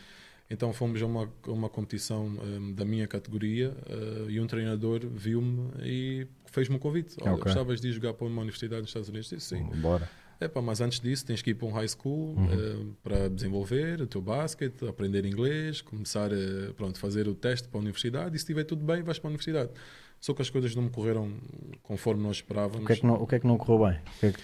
Então 0.49 0.71
fomos 0.71 1.01
a 1.01 1.05
uma, 1.05 1.29
uma 1.45 1.69
competição 1.69 2.25
um, 2.25 2.73
da 2.73 2.85
minha 2.85 3.05
categoria 3.05 3.75
uh, 3.89 4.29
e 4.29 4.39
um 4.39 4.47
treinador 4.47 5.01
viu-me 5.05 5.69
e 5.81 6.27
fez-me 6.45 6.77
um 6.77 6.79
convite. 6.79 7.15
Olha, 7.21 7.33
okay. 7.33 7.44
gostavas 7.44 7.81
de 7.81 7.89
ir 7.89 7.91
jogar 7.91 8.13
para 8.13 8.27
uma 8.27 8.41
universidade 8.41 8.81
nos 8.81 8.89
Estados 8.89 9.09
Unidos? 9.09 9.29
Disse 9.29 9.55
sim. 9.55 9.63
Bora. 9.81 10.09
Epá, 10.39 10.61
mas 10.61 10.79
antes 10.81 10.99
disso 10.99 11.25
tens 11.25 11.41
que 11.41 11.49
ir 11.49 11.55
para 11.55 11.67
um 11.67 11.71
high 11.71 11.88
school 11.88 12.35
uhum. 12.35 12.45
uh, 12.45 12.95
para 13.03 13.27
desenvolver 13.27 14.01
o 14.01 14.07
teu 14.07 14.21
basquete, 14.21 14.88
aprender 14.88 15.25
inglês, 15.25 15.81
começar 15.81 16.31
a 16.31 16.73
pronto, 16.75 16.99
fazer 16.99 17.27
o 17.27 17.33
teste 17.33 17.67
para 17.67 17.79
a 17.79 17.81
universidade 17.81 18.35
e 18.35 18.39
se 18.39 18.44
estiver 18.44 18.63
tudo 18.63 18.85
bem 18.85 19.01
vais 19.01 19.17
para 19.19 19.27
a 19.27 19.31
universidade. 19.31 19.71
Só 20.21 20.33
que 20.33 20.41
as 20.41 20.49
coisas 20.49 20.75
não 20.75 20.83
me 20.83 20.89
correram 20.89 21.31
conforme 21.83 22.23
nós 22.23 22.38
esperávamos. 22.38 22.83
O 22.83 22.88
que 22.88 22.94
é 22.94 22.95
que 22.95 23.05
não, 23.05 23.15
o 23.15 23.27
que 23.27 23.35
é 23.35 23.39
que 23.39 23.47
não 23.47 23.57
correu 23.57 23.89
bem? 23.89 23.99
O 23.99 24.19
que 24.19 24.25
é 24.27 24.31
que... 24.31 24.39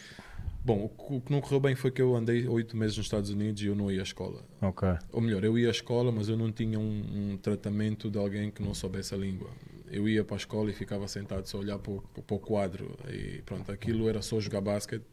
Bom, 0.66 0.90
o 0.98 1.20
que 1.22 1.32
não 1.32 1.42
correu 1.42 1.60
bem 1.60 1.76
foi 1.76 1.92
que 1.92 2.02
eu 2.02 2.16
andei 2.16 2.48
oito 2.48 2.78
meses 2.78 2.98
nos 2.98 3.06
Estados 3.06 3.30
Unidos 3.30 3.62
e 3.62 3.68
eu 3.68 3.76
não 3.76 3.92
ia 3.92 4.00
à 4.00 4.04
escola. 4.04 4.46
Ok. 4.62 4.88
Ou 5.12 5.22
melhor, 5.22 5.44
eu 5.44 5.58
ia 5.58 5.68
à 5.68 5.72
escola, 5.72 6.12
mas 6.12 6.30
eu 6.30 6.38
não 6.38 6.52
tinha 6.52 6.80
um, 6.80 7.32
um 7.34 7.38
tratamento 7.38 8.10
de 8.10 8.18
alguém 8.18 8.50
que 8.50 8.64
não 8.64 8.74
soubesse 8.74 9.14
a 9.14 9.18
língua. 9.18 9.50
Eu 9.92 10.08
ia 10.08 10.24
para 10.24 10.36
a 10.36 10.38
escola 10.38 10.70
e 10.70 10.74
ficava 10.74 11.08
sentado 11.08 11.46
só 11.48 11.58
a 11.58 11.60
olhar 11.60 11.80
para 11.80 11.92
o, 11.92 12.02
para 12.02 12.36
o 12.36 12.40
quadro 12.40 12.98
e 13.10 13.42
pronto, 13.42 13.72
aquilo 13.72 14.08
era 14.08 14.22
só 14.22 14.40
jogar 14.40 14.62
basquete 14.62 15.06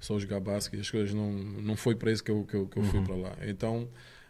só 0.00 0.18
jogar 0.18 0.40
basquete, 0.40 0.80
as 0.80 0.90
coisas 0.90 1.14
não, 1.14 1.32
não 1.32 1.76
foi 1.76 1.94
para 1.94 2.12
isso 2.12 2.22
que 2.22 2.30
eu, 2.30 2.44
que 2.44 2.54
eu, 2.54 2.66
que 2.66 2.78
eu 2.78 2.84
fui 2.84 3.00
uhum. 3.00 3.04
para 3.04 3.16
lá. 3.16 3.36
Então, 3.42 3.88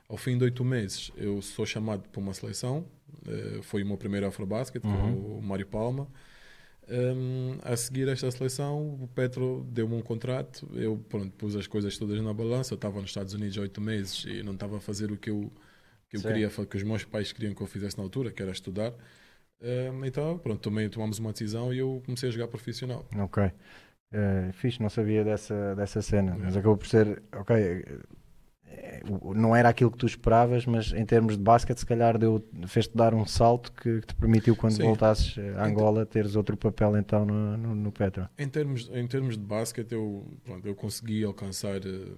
ao 0.08 0.16
fim 0.16 0.38
de 0.38 0.44
oito 0.44 0.64
meses, 0.64 1.12
eu 1.16 1.42
sou 1.42 1.66
chamado 1.66 2.08
para 2.08 2.20
uma 2.20 2.32
seleção. 2.32 2.87
Uh, 3.26 3.62
foi 3.62 3.82
o 3.82 3.87
meu 3.87 3.96
primeiro 3.96 4.26
Afrobasket 4.26 4.84
uhum. 4.84 5.14
com 5.14 5.38
o 5.38 5.42
Mário 5.42 5.66
Palma. 5.66 6.08
Um, 6.90 7.59
a 7.62 7.76
seguir 7.76 8.09
esta 8.09 8.30
seleção, 8.30 8.95
o 9.00 9.09
Petro 9.14 9.66
deu-me 9.71 9.95
um 9.95 10.02
contrato. 10.02 10.66
Eu 10.73 10.97
pronto, 11.09 11.30
pus 11.33 11.54
as 11.54 11.66
coisas 11.66 11.97
todas 11.99 12.21
na 12.23 12.33
balança. 12.33 12.73
Eu 12.73 12.76
estava 12.76 13.00
nos 13.00 13.11
Estados 13.11 13.35
Unidos 13.35 13.57
oito 13.59 13.80
meses 13.80 14.25
e 14.25 14.42
não 14.42 14.54
estava 14.54 14.78
a 14.78 14.80
fazer 14.80 15.12
o 15.12 15.16
que 15.16 15.30
eu, 15.30 15.52
que 16.09 16.16
eu 16.16 16.23
queria, 16.23 16.49
que 16.49 16.76
os 16.76 16.83
meus 16.83 17.04
pais 17.04 17.33
queriam 17.33 17.54
que 17.54 17.61
eu 17.61 17.66
fizesse 17.66 17.97
na 17.99 18.04
altura, 18.04 18.30
que 18.30 18.42
era 18.42 18.52
estudar. 18.52 18.95
Um, 19.61 20.04
então, 20.04 20.38
pronto, 20.38 20.61
também 20.61 20.88
tomamos 20.88 21.18
uma 21.18 21.33
decisão 21.33 21.75
e 21.75 21.78
eu 21.78 22.02
comecei 22.07 22.28
a 22.28 22.33
jogar 22.33 22.49
profissional. 22.49 23.07
Ok. 23.16 23.45
Uh, 24.11 24.52
fixe, 24.54 24.80
não 24.80 24.88
sabia 24.88 25.23
dessa, 25.23 25.75
dessa 25.75 26.00
cena, 26.00 26.35
mas 26.38 26.57
acabou 26.57 26.78
por 26.78 26.87
ser, 26.87 27.23
ok, 27.33 27.85
não 29.34 29.54
era 29.54 29.68
aquilo 29.68 29.90
que 29.90 29.98
tu 29.98 30.06
esperavas, 30.06 30.66
mas 30.66 30.92
em 30.92 31.04
termos 31.04 31.37
de 31.37 31.42
basquete, 31.42 31.78
se 31.78 31.87
calhar 31.87 32.18
deu, 32.18 32.44
fez-te 32.66 32.96
dar 32.96 33.14
um 33.14 33.26
salto 33.26 33.72
que, 33.72 34.00
que 34.00 34.06
te 34.06 34.14
permitiu, 34.14 34.56
quando 34.56 34.76
Sim. 34.76 34.84
voltasses 34.84 35.37
a 35.56 35.64
Angola, 35.64 36.04
teres 36.04 36.37
outro 36.37 36.56
papel 36.56 36.96
então 36.96 37.25
no, 37.25 37.56
no, 37.56 37.75
no, 37.75 37.92
Petra. 37.92 38.30
Em 38.38 38.48
termos, 38.48 38.90
em 38.92 39.06
termos 39.06 39.37
de 39.37 39.42
basquete, 39.42 39.92
eu, 39.92 40.26
pronto, 40.44 40.66
eu 40.66 40.75
consegui 40.75 41.25
alcançar 41.25 41.78
uh, 41.78 42.16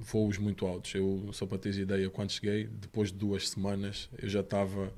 voos 0.00 0.38
muito 0.38 0.66
altos. 0.66 0.94
Eu, 0.94 1.30
só 1.32 1.46
para 1.46 1.58
teres 1.58 1.78
ideia, 1.78 2.08
quando 2.10 2.30
cheguei, 2.30 2.66
depois 2.66 3.10
de 3.10 3.18
duas 3.18 3.48
semanas, 3.48 4.08
eu 4.20 4.28
já 4.28 4.40
estava 4.40 4.92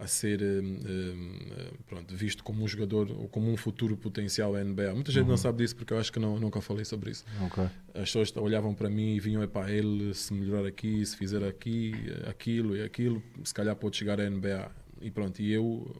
a 0.00 0.06
ser 0.06 0.42
um, 0.42 0.64
um, 0.64 1.38
pronto, 1.86 2.16
visto 2.16 2.42
como 2.42 2.64
um 2.64 2.66
jogador 2.66 3.10
ou 3.10 3.28
como 3.28 3.52
um 3.52 3.56
futuro 3.56 3.96
potencial 3.98 4.56
à 4.56 4.64
NBA. 4.64 4.94
Muita 4.94 5.12
gente 5.12 5.24
uhum. 5.24 5.28
não 5.28 5.36
sabe 5.36 5.58
disso 5.58 5.76
porque 5.76 5.92
eu 5.92 5.98
acho 5.98 6.10
que 6.10 6.18
não, 6.18 6.40
nunca 6.40 6.60
falei 6.62 6.86
sobre 6.86 7.10
isso. 7.10 7.24
Okay. 7.46 7.64
As 7.94 8.04
pessoas 8.04 8.34
olhavam 8.36 8.74
para 8.74 8.88
mim 8.88 9.14
e 9.14 9.20
vinham 9.20 9.46
para 9.46 9.70
ele 9.70 10.14
se 10.14 10.32
melhorar 10.32 10.66
aqui, 10.66 11.04
se 11.04 11.16
fizer 11.16 11.44
aqui, 11.46 11.92
aquilo 12.26 12.74
e 12.74 12.82
aquilo, 12.82 13.22
se 13.44 13.52
calhar 13.52 13.76
pode 13.76 13.98
chegar 13.98 14.18
à 14.18 14.28
NBA. 14.28 14.70
E 15.02 15.10
pronto, 15.10 15.40
e 15.40 15.52
eu 15.52 15.94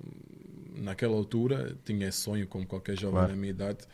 naquela 0.76 1.14
altura 1.14 1.76
tinha 1.84 2.08
esse 2.08 2.18
sonho 2.18 2.46
como 2.46 2.66
qualquer 2.66 2.98
jovem 2.98 3.18
claro. 3.18 3.32
na 3.32 3.36
minha 3.36 3.50
idade, 3.50 3.84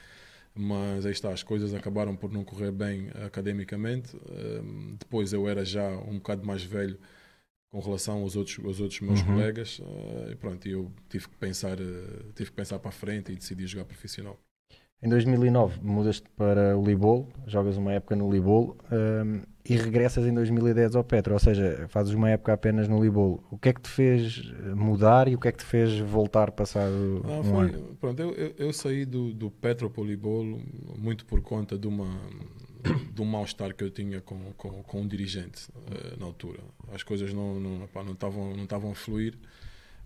mas 0.55 1.05
aí 1.05 1.11
está, 1.11 1.33
as 1.33 1.43
coisas 1.43 1.75
acabaram 1.75 2.15
por 2.15 2.33
não 2.33 2.45
correr 2.45 2.71
bem 2.71 3.11
academicamente. 3.27 4.17
Depois 5.01 5.33
eu 5.33 5.49
era 5.49 5.65
já 5.65 5.89
um 5.89 6.15
bocado 6.15 6.47
mais 6.47 6.63
velho 6.63 6.97
com 7.77 7.81
relação 7.81 8.23
aos 8.23 8.37
outros, 8.37 8.59
aos 8.65 8.81
outros 8.81 9.01
meus 9.03 9.21
uhum. 9.21 9.27
colegas. 9.27 9.79
Uh, 9.81 10.33
e 10.33 10.35
pronto, 10.35 10.67
eu 10.67 10.91
tive 11.11 11.29
que 11.29 11.37
pensar, 11.37 11.79
uh, 11.79 12.33
tive 12.35 12.51
que 12.51 12.57
pensar 12.57 12.79
para 12.79 12.89
a 12.89 12.93
frente 12.93 13.33
e 13.33 13.35
decidi 13.35 13.67
jogar 13.67 13.85
profissional. 13.85 14.39
Em 15.03 15.11
2009 15.11 15.81
mudas 15.83 16.23
para 16.39 16.77
o 16.77 16.83
Libol, 16.83 17.29
jogas 17.47 17.77
uma 17.77 17.93
época 17.93 18.17
no 18.17 18.33
Libol 18.33 18.79
um, 18.91 19.43
e 19.63 19.77
regressas 19.77 20.25
em 20.25 20.33
2010 20.33 20.97
ao 20.97 21.05
Petro, 21.05 21.35
ou 21.35 21.39
seja, 21.39 21.87
fazes 21.89 22.15
uma 22.15 22.31
época 22.31 22.55
apenas 22.55 22.89
no 22.89 23.03
Libol. 23.05 23.45
O 23.51 23.59
que 23.59 23.69
é 23.69 23.73
que 23.75 23.83
te 23.83 23.91
fez 23.91 24.43
mudar 24.75 25.29
e 25.29 25.35
o 25.35 25.39
que 25.39 25.49
é 25.49 25.53
que 25.53 25.59
te 25.59 25.67
fez 25.67 25.99
voltar 25.99 26.51
passado 26.53 27.23
ah, 27.25 27.41
um 27.41 27.45
foi, 27.45 27.67
ano? 27.67 27.97
Pronto, 28.01 28.21
eu, 28.21 28.33
eu, 28.33 28.55
eu, 28.57 28.73
saí 28.73 29.05
do, 29.05 29.35
do 29.35 29.51
Petro 29.51 29.91
para 29.91 30.01
o 30.01 30.05
Libol 30.05 30.43
muito 30.97 31.27
por 31.27 31.43
conta 31.43 31.77
de 31.77 31.87
uma 31.87 32.09
um 33.19 33.25
mal-estar 33.25 33.75
que 33.75 33.85
eu 33.85 33.91
tinha 33.91 34.21
com, 34.21 34.53
com, 34.53 34.83
com 34.83 35.01
um 35.03 35.09
dirigente 35.09 35.69
uh, 35.71 36.19
na 36.19 36.27
altura. 36.27 36.61
As 36.93 37.03
coisas 37.03 37.33
não 37.33 37.59
não 37.61 37.89
não 37.95 38.13
estavam 38.13 38.57
não 38.57 38.65
estavam 38.65 38.91
a 38.91 38.95
fluir 38.95 39.39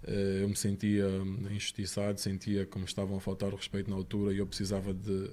eh, 0.07 0.41
eu 0.43 0.49
me 0.49 0.57
sentia 0.57 1.07
injustiçado, 1.51 2.21
sentia 2.21 2.67
como 2.67 2.85
estavam 2.85 3.17
a 3.17 3.21
faltar 3.21 3.53
o 3.53 3.57
respeito 3.57 3.91
na 3.91 3.97
altura 3.97 4.33
e 4.33 4.39
eu 4.39 4.47
precisava 4.47 4.95
de 4.95 5.31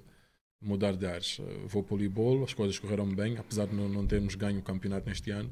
mudar 0.62 0.96
de 0.96 1.06
ares. 1.06 1.40
Eh, 1.40 1.66
vou 1.68 1.84
para 1.84 1.96
o 1.96 1.98
Libolo, 1.98 2.44
as 2.44 2.54
coisas 2.54 2.78
correram 2.80 3.08
bem, 3.08 3.38
apesar 3.38 3.68
de 3.68 3.76
não, 3.76 3.88
não 3.90 4.06
termos 4.06 4.36
ganho 4.36 4.60
o 4.60 4.64
campeonato 4.64 5.08
neste 5.10 5.32
ano. 5.32 5.50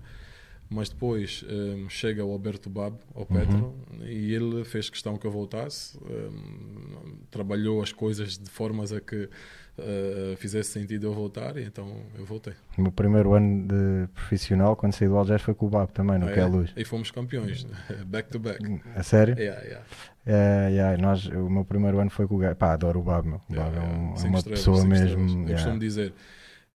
Mas 0.70 0.90
depois 0.90 1.46
um, 1.48 1.88
chega 1.90 2.26
o 2.26 2.32
Alberto 2.32 2.70
Bab 2.70 2.98
ao 3.14 3.26
Petro 3.26 3.76
uhum. 3.92 4.06
e 4.06 4.34
ele 4.34 4.64
fez 4.66 4.90
questão 4.90 5.16
que 5.16 5.26
eu 5.26 5.32
voltasse, 5.32 5.98
um, 5.98 7.18
trabalhou 7.30 7.84
as 7.84 7.92
coisas 7.92 8.38
de 8.38 8.50
formas 8.50 8.92
a 8.92 9.00
que 9.00 9.30
uh, 9.78 10.36
fizesse 10.38 10.72
sentido 10.72 11.06
eu 11.06 11.14
voltar 11.14 11.56
e 11.58 11.64
então 11.64 11.96
eu 12.18 12.26
voltei. 12.26 12.54
O 12.78 12.82
meu 12.82 12.92
primeiro 12.92 13.34
ano 13.34 13.68
de 13.68 14.08
profissional, 14.14 14.76
quando 14.76 14.94
saí 14.94 15.08
do 15.08 15.16
Algés, 15.16 15.42
foi 15.42 15.54
com 15.54 15.68
o 15.68 15.70
Bab 15.70 15.92
também, 15.92 16.18
no 16.18 16.28
ah, 16.28 16.32
que 16.32 16.40
é 16.40 16.46
luz. 16.46 16.72
E 16.76 16.84
fomos 16.84 17.12
campeões, 17.12 17.66
back 18.08 18.30
to 18.30 18.40
back. 18.40 18.60
A 18.96 19.04
sério? 19.04 19.38
Yeah, 19.38 19.62
yeah. 19.62 19.86
É, 20.26 20.70
yeah, 20.72 20.98
nós, 21.00 21.28
o 21.28 21.48
meu 21.48 21.64
primeiro 21.64 22.00
ano 22.00 22.10
foi 22.10 22.28
com 22.28 22.36
o 22.36 22.38
Gaio. 22.40 22.56
Pá, 22.56 22.74
adoro 22.74 23.00
o 23.00 23.04
Bab, 23.04 23.28
meu. 23.28 23.42
O 23.48 23.54
Bab 23.54 23.70
yeah, 23.70 23.78
é, 23.78 23.96
um, 23.96 24.16
é 24.16 24.28
uma 24.28 24.42
pessoa 24.42 24.84
mesmo. 24.84 25.48
Eu 25.48 25.54
costumo 25.54 25.78
dizer 25.78 26.12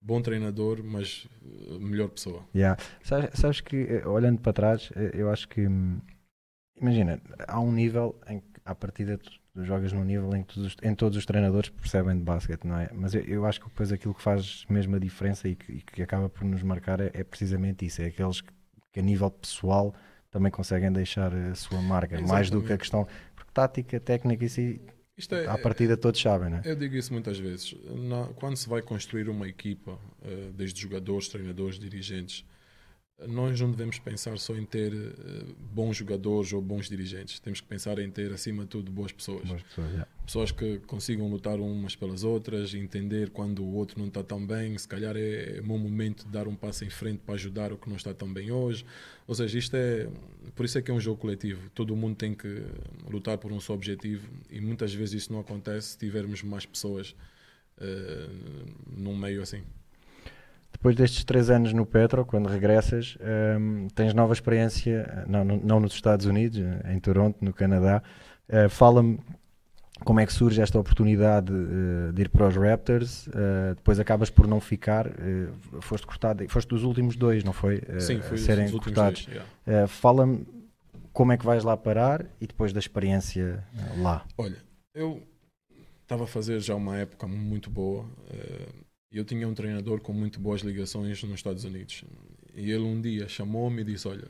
bom 0.01 0.21
treinador, 0.21 0.81
mas 0.83 1.27
eh, 1.43 1.77
melhor 1.79 2.09
pessoa. 2.09 2.43
Yeah. 2.55 2.81
Sabes, 3.03 3.29
sabes, 3.33 3.61
que, 3.61 3.77
eh, 3.77 4.07
olhando 4.07 4.39
para 4.39 4.53
trás, 4.53 4.91
eh, 4.95 5.11
eu 5.13 5.29
acho 5.29 5.47
que. 5.47 5.67
Hum, 5.67 5.99
imagina, 6.79 7.21
há 7.47 7.59
um 7.59 7.71
nível 7.71 8.19
em 8.27 8.39
que, 8.39 8.61
à 8.65 8.73
partida, 8.73 9.17
tu, 9.17 9.31
tu 9.53 9.63
jogas 9.63 9.91
num 9.91 10.03
nível 10.03 10.33
em 10.35 10.43
que 10.43 10.53
todos, 10.53 10.77
em 10.81 10.95
todos 10.95 11.17
os 11.17 11.25
treinadores 11.25 11.69
percebem 11.69 12.17
de 12.17 12.23
basquete, 12.23 12.65
não 12.65 12.79
é? 12.79 12.89
Mas 12.93 13.13
eu, 13.13 13.21
eu, 13.21 13.45
acho 13.45 13.59
que 13.59 13.67
depois 13.67 13.91
aquilo 13.91 14.13
que 14.13 14.21
faz 14.21 14.65
mesmo 14.69 14.95
a 14.95 14.99
diferença 14.99 15.47
e 15.47 15.55
que, 15.55 15.71
e 15.71 15.81
que 15.81 16.01
acaba 16.01 16.29
por 16.29 16.43
nos 16.45 16.63
marcar 16.63 17.01
é, 17.01 17.11
é, 17.13 17.23
precisamente 17.23 17.85
isso: 17.85 18.01
é 18.01 18.05
aqueles 18.05 18.41
que, 18.41 18.51
que, 18.93 18.99
a 18.99 19.03
nível 19.03 19.29
pessoal, 19.29 19.93
também 20.31 20.51
conseguem 20.51 20.91
deixar 20.91 21.33
a 21.33 21.55
sua 21.55 21.81
marca, 21.81 22.15
Exatamente. 22.15 22.31
mais 22.31 22.49
do 22.49 22.61
que 22.61 22.71
a 22.71 22.77
questão. 22.77 23.07
Porque 23.35 23.51
tática, 23.53 23.99
técnica, 23.99 24.45
isso 24.45 24.61
isto 25.19 25.35
é, 25.35 25.47
à 25.47 25.57
partida 25.57 25.97
todos 25.97 26.21
sabem, 26.21 26.49
né? 26.49 26.61
Eu 26.63 26.77
digo 26.77 26.95
isso 26.95 27.11
muitas 27.11 27.37
vezes. 27.37 27.75
Na, 27.83 28.27
quando 28.35 28.55
se 28.55 28.69
vai 28.69 28.81
construir 28.81 29.27
uma 29.27 29.47
equipa, 29.47 29.91
uh, 29.91 30.51
desde 30.53 30.81
jogadores, 30.81 31.27
treinadores, 31.27 31.77
dirigentes, 31.77 32.45
nós 33.27 33.59
não 33.59 33.69
devemos 33.69 33.99
pensar 33.99 34.39
só 34.39 34.55
em 34.55 34.65
ter 34.65 34.93
uh, 34.93 35.55
bons 35.59 35.97
jogadores 35.97 36.53
ou 36.53 36.61
bons 36.61 36.87
dirigentes. 36.87 37.37
Temos 37.41 37.59
que 37.59 37.67
pensar 37.67 37.99
em 37.99 38.09
ter, 38.09 38.31
acima 38.31 38.63
de 38.63 38.69
tudo, 38.69 38.89
boas 38.89 39.11
pessoas. 39.11 39.45
Boas 39.45 39.61
pessoas, 39.61 39.89
yeah. 39.89 40.07
Pessoas 40.29 40.51
que 40.51 40.77
consigam 40.85 41.27
lutar 41.27 41.59
umas 41.59 41.95
pelas 41.95 42.23
outras, 42.23 42.75
entender 42.75 43.31
quando 43.31 43.63
o 43.63 43.73
outro 43.73 43.97
não 43.97 44.07
está 44.07 44.23
tão 44.23 44.45
bem. 44.45 44.77
Se 44.77 44.87
calhar 44.87 45.17
é, 45.17 45.57
é 45.57 45.61
bom 45.61 45.75
momento 45.75 46.23
de 46.23 46.29
dar 46.29 46.47
um 46.47 46.53
passo 46.53 46.85
em 46.85 46.89
frente 46.89 47.17
para 47.25 47.33
ajudar 47.33 47.73
o 47.73 47.77
que 47.77 47.89
não 47.89 47.97
está 47.97 48.13
tão 48.13 48.31
bem 48.31 48.51
hoje. 48.51 48.85
Ou 49.27 49.33
seja, 49.33 49.57
isto 49.57 49.75
é. 49.75 50.07
Por 50.55 50.65
isso 50.65 50.77
é 50.77 50.83
que 50.83 50.91
é 50.91 50.93
um 50.93 50.99
jogo 50.99 51.19
coletivo. 51.19 51.67
Todo 51.71 51.95
mundo 51.95 52.15
tem 52.15 52.35
que 52.35 52.63
lutar 53.09 53.39
por 53.39 53.51
um 53.51 53.59
só 53.59 53.73
objetivo 53.73 54.29
e 54.51 54.61
muitas 54.61 54.93
vezes 54.93 55.23
isso 55.23 55.33
não 55.33 55.39
acontece 55.39 55.89
se 55.89 55.97
tivermos 55.97 56.43
mais 56.43 56.63
pessoas 56.63 57.15
uh, 57.79 58.65
num 58.95 59.17
meio 59.17 59.41
assim. 59.41 59.63
Depois 60.71 60.95
destes 60.95 61.23
três 61.23 61.49
anos 61.49 61.73
no 61.73 61.87
Petro, 61.87 62.23
quando 62.23 62.47
regressas, 62.47 63.17
um, 63.59 63.87
tens 63.95 64.13
nova 64.13 64.31
experiência, 64.31 65.25
não, 65.27 65.43
não, 65.43 65.79
nos 65.79 65.93
Estados 65.93 66.27
Unidos, 66.27 66.59
em 66.87 66.99
Toronto, 66.99 67.43
no 67.43 67.51
Canadá. 67.51 68.03
Uh, 68.47 68.69
Fala-me 68.69 69.19
como 70.03 70.19
é 70.19 70.25
que 70.25 70.33
surge 70.33 70.61
esta 70.61 70.79
oportunidade 70.79 71.51
uh, 71.51 72.13
de 72.13 72.21
ir 72.21 72.29
para 72.29 72.47
os 72.47 72.55
Raptors. 72.55 73.27
Uh, 73.27 73.75
depois 73.75 73.99
acabas 73.99 74.29
por 74.29 74.47
não 74.47 74.59
ficar, 74.59 75.07
foste 75.81 76.07
cortado, 76.07 76.47
foste 76.49 76.67
dos 76.69 76.83
últimos 76.83 77.15
dois, 77.15 77.43
não 77.43 77.53
foi? 77.53 77.81
Sim, 77.99 78.21
foi 78.21 78.37
serem 78.37 78.71
cortados. 78.71 79.27
Yeah. 79.27 79.87
Fala-me 79.87 80.45
como 81.13 81.31
é 81.31 81.37
que 81.37 81.45
vais 81.45 81.63
lá 81.63 81.75
parar 81.75 82.25
e 82.39 82.47
depois 82.47 82.71
da 82.71 82.79
experiência 82.79 83.63
lá. 83.97 84.25
Olha, 84.37 84.57
eu 84.93 85.21
estava 86.01 86.23
a 86.23 86.27
fazer 86.27 86.59
já 86.59 86.75
uma 86.75 86.97
época 86.97 87.27
muito 87.27 87.69
boa 87.69 88.05
eu 89.11 89.25
tinha 89.25 89.47
um 89.47 89.53
treinador 89.53 90.01
com 90.01 90.13
muito 90.13 90.39
boas 90.39 90.61
ligações 90.61 91.21
nos 91.23 91.35
Estados 91.35 91.63
Unidos. 91.63 92.03
E 92.55 92.69
ele 92.71 92.83
um 92.83 92.99
dia 93.01 93.27
chamou-me 93.27 93.81
e 93.81 93.85
disse: 93.85 94.07
Olha, 94.07 94.27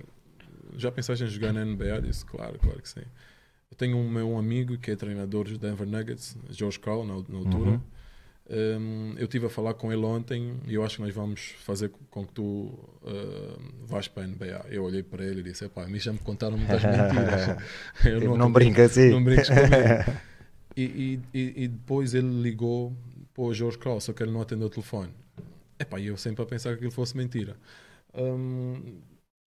já 0.77 0.91
pensaste 0.91 1.23
em 1.23 1.27
jogar 1.27 1.53
na 1.53 1.65
NBA? 1.65 1.85
Eu 1.85 2.01
disse: 2.01 2.25
Claro, 2.25 2.57
claro 2.59 2.81
que 2.81 2.89
sim. 2.89 3.03
Tenho 3.79 3.98
um 3.98 4.09
meu 4.09 4.38
amigo 4.38 4.77
que 4.77 4.91
é 4.91 4.95
treinador 4.95 5.45
dos 5.45 5.57
Denver 5.57 5.88
Nuggets, 5.88 6.38
George 6.50 6.77
Carl, 6.79 7.05
na, 7.05 7.13
na 7.13 7.38
altura. 7.38 7.71
Uhum. 7.71 7.81
Um, 8.51 9.13
eu 9.17 9.25
estive 9.25 9.45
a 9.45 9.50
falar 9.50 9.75
com 9.75 9.93
ele 9.93 10.03
ontem 10.03 10.59
e 10.67 10.74
eu 10.74 10.83
acho 10.83 10.98
que 10.98 11.03
nós 11.03 11.13
vamos 11.13 11.53
fazer 11.59 11.91
com 12.09 12.25
que 12.25 12.33
tu 12.33 12.43
uh, 12.43 13.86
vás 13.86 14.07
para 14.07 14.24
a 14.24 14.27
NBA. 14.27 14.65
Eu 14.69 14.83
olhei 14.83 15.01
para 15.01 15.24
ele 15.24 15.39
e 15.39 15.43
disse: 15.43 15.69
Pá, 15.69 15.88
me 15.88 15.98
já 15.98 16.12
me 16.12 16.19
contaram 16.19 16.57
muitas 16.57 16.81
mentiras. 16.83 17.57
eu 18.03 18.19
não, 18.21 18.38
não 18.38 18.51
brinca 18.51 18.83
assim. 18.83 19.12
Não 19.12 19.24
brinques 19.24 19.48
comigo. 19.48 20.19
E, 20.77 21.19
e, 21.33 21.63
e, 21.63 21.67
depois 21.67 22.13
ele 22.13 22.41
ligou 22.41 22.95
o 23.36 23.53
George 23.53 23.77
Cross, 23.77 24.05
só 24.05 24.13
que 24.13 24.24
ele 24.24 24.31
não 24.31 24.39
atendeu 24.39 24.67
o 24.67 24.69
telefone. 24.69 25.12
Epá, 25.77 26.00
eu 26.00 26.15
sempre 26.15 26.41
a 26.41 26.45
pensar 26.45 26.69
que 26.69 26.75
aquilo 26.75 26.91
fosse 26.91 27.17
mentira. 27.17 27.57
Um, 28.13 29.01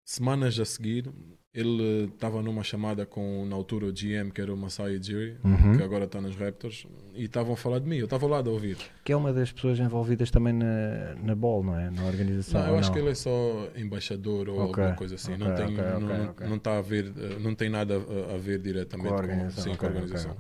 semanas 0.05 0.59
a 0.61 0.65
seguir, 0.65 1.11
ele 1.57 2.05
estava 2.13 2.43
numa 2.43 2.63
chamada 2.63 3.07
com, 3.07 3.47
na 3.47 3.57
altura, 3.57 3.87
o 3.87 3.93
GM, 3.93 4.31
que 4.31 4.43
era 4.43 4.53
o 4.53 4.57
Masai 4.57 4.99
Ujiri, 4.99 5.39
uhum. 5.43 5.79
que 5.79 5.83
agora 5.83 6.05
está 6.05 6.21
nos 6.21 6.37
Raptors, 6.37 6.87
e 7.15 7.25
estavam 7.25 7.55
a 7.55 7.57
falar 7.57 7.79
de 7.79 7.89
mim. 7.89 7.97
Eu 7.97 8.05
estava 8.05 8.27
lá 8.27 8.41
a 8.41 8.49
ouvir. 8.51 8.77
Que 9.03 9.13
é 9.13 9.17
uma 9.17 9.33
das 9.33 9.51
pessoas 9.51 9.81
envolvidas 9.81 10.31
também 10.31 10.53
na, 10.53 11.15
na 11.15 11.35
Ball, 11.35 11.65
não 11.65 11.79
é? 11.79 11.91
Na 11.91 12.05
organização. 12.05 12.61
Não, 12.61 12.69
eu 12.69 12.79
acho 12.79 12.89
não? 12.89 12.95
que 12.95 13.01
ele 13.01 13.11
é 13.11 13.15
só 13.15 13.69
embaixador 13.75 14.51
ou 14.51 14.65
okay. 14.65 14.83
alguma 14.83 14.93
coisa 14.97 15.15
assim. 15.15 15.33
Okay, 15.33 15.47
não, 15.47 15.55
tem, 15.55 15.65
okay, 15.65 15.85
não, 15.85 16.49
não, 16.51 16.57
está 16.57 16.77
a 16.77 16.83
ver, 16.83 17.07
eh, 17.17 17.39
não 17.41 17.55
tem 17.55 17.71
nada 17.71 17.95
a, 17.97 18.35
a 18.35 18.37
ver 18.37 18.59
diretamente 18.61 19.09
com 19.09 19.15
a 19.15 19.19
organização. 19.19 19.65
Com, 19.65 19.71
sim, 19.71 19.77
com 19.77 19.87
a 19.87 19.89
organização. 19.89 20.37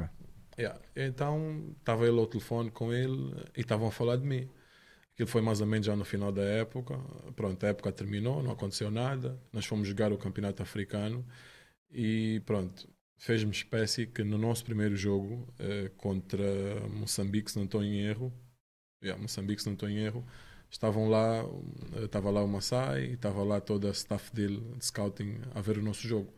Yeah. 0.59 0.79
Então 0.95 1.65
estava 1.79 2.07
ele 2.07 2.19
ao 2.19 2.27
telefone 2.27 2.71
com 2.71 2.93
ele 2.93 3.35
e 3.57 3.61
estavam 3.63 3.89
a 3.89 3.91
falar 3.91 4.17
de 4.17 4.27
mim. 4.27 4.49
Aquilo 5.17 5.29
foi 5.31 5.41
mais 5.41 5.63
ou 5.63 5.67
menos 5.67 5.87
já 5.87 5.97
no 5.97 6.05
final 6.05 6.31
da 6.31 6.43
época. 6.43 6.99
Pronto, 7.35 7.65
a 7.65 7.71
época 7.71 7.91
terminou, 7.91 8.43
não 8.43 8.51
aconteceu 8.53 8.91
nada. 8.91 9.41
Nós 9.51 9.65
fomos 9.65 9.89
jogar 9.89 10.13
o 10.13 10.19
campeonato 10.19 10.63
africano 10.63 11.27
e 11.91 12.43
pronto, 12.45 12.87
fez-me 13.17 13.51
espécie 13.51 14.07
que 14.07 14.23
no 14.23 14.37
nosso 14.37 14.63
primeiro 14.65 14.95
jogo 14.95 15.49
eh, 15.59 15.91
contra 15.97 16.45
Moçambique, 16.91 17.51
se 17.51 17.57
não 17.57 17.65
estou 17.65 17.83
em 17.83 18.01
erro, 18.01 18.31
yeah, 19.03 19.21
Moçambique, 19.21 19.63
se 19.63 19.69
não 19.69 19.75
estou 19.75 19.89
em 19.89 19.99
erro, 19.99 20.27
estavam 20.71 21.09
lá, 21.09 21.43
eh, 21.95 22.05
estava 22.05 22.31
lá 22.31 22.43
o 22.45 22.49
Massai, 22.49 23.13
estava 23.15 23.43
lá 23.43 23.59
toda 23.61 23.89
a 23.89 23.93
staff 23.93 24.35
dele 24.35 24.61
de 24.79 24.85
scouting 24.85 25.41
a 25.55 25.63
ver 25.63 25.79
o 25.79 25.83
nosso 25.83 26.07
jogo. 26.07 26.31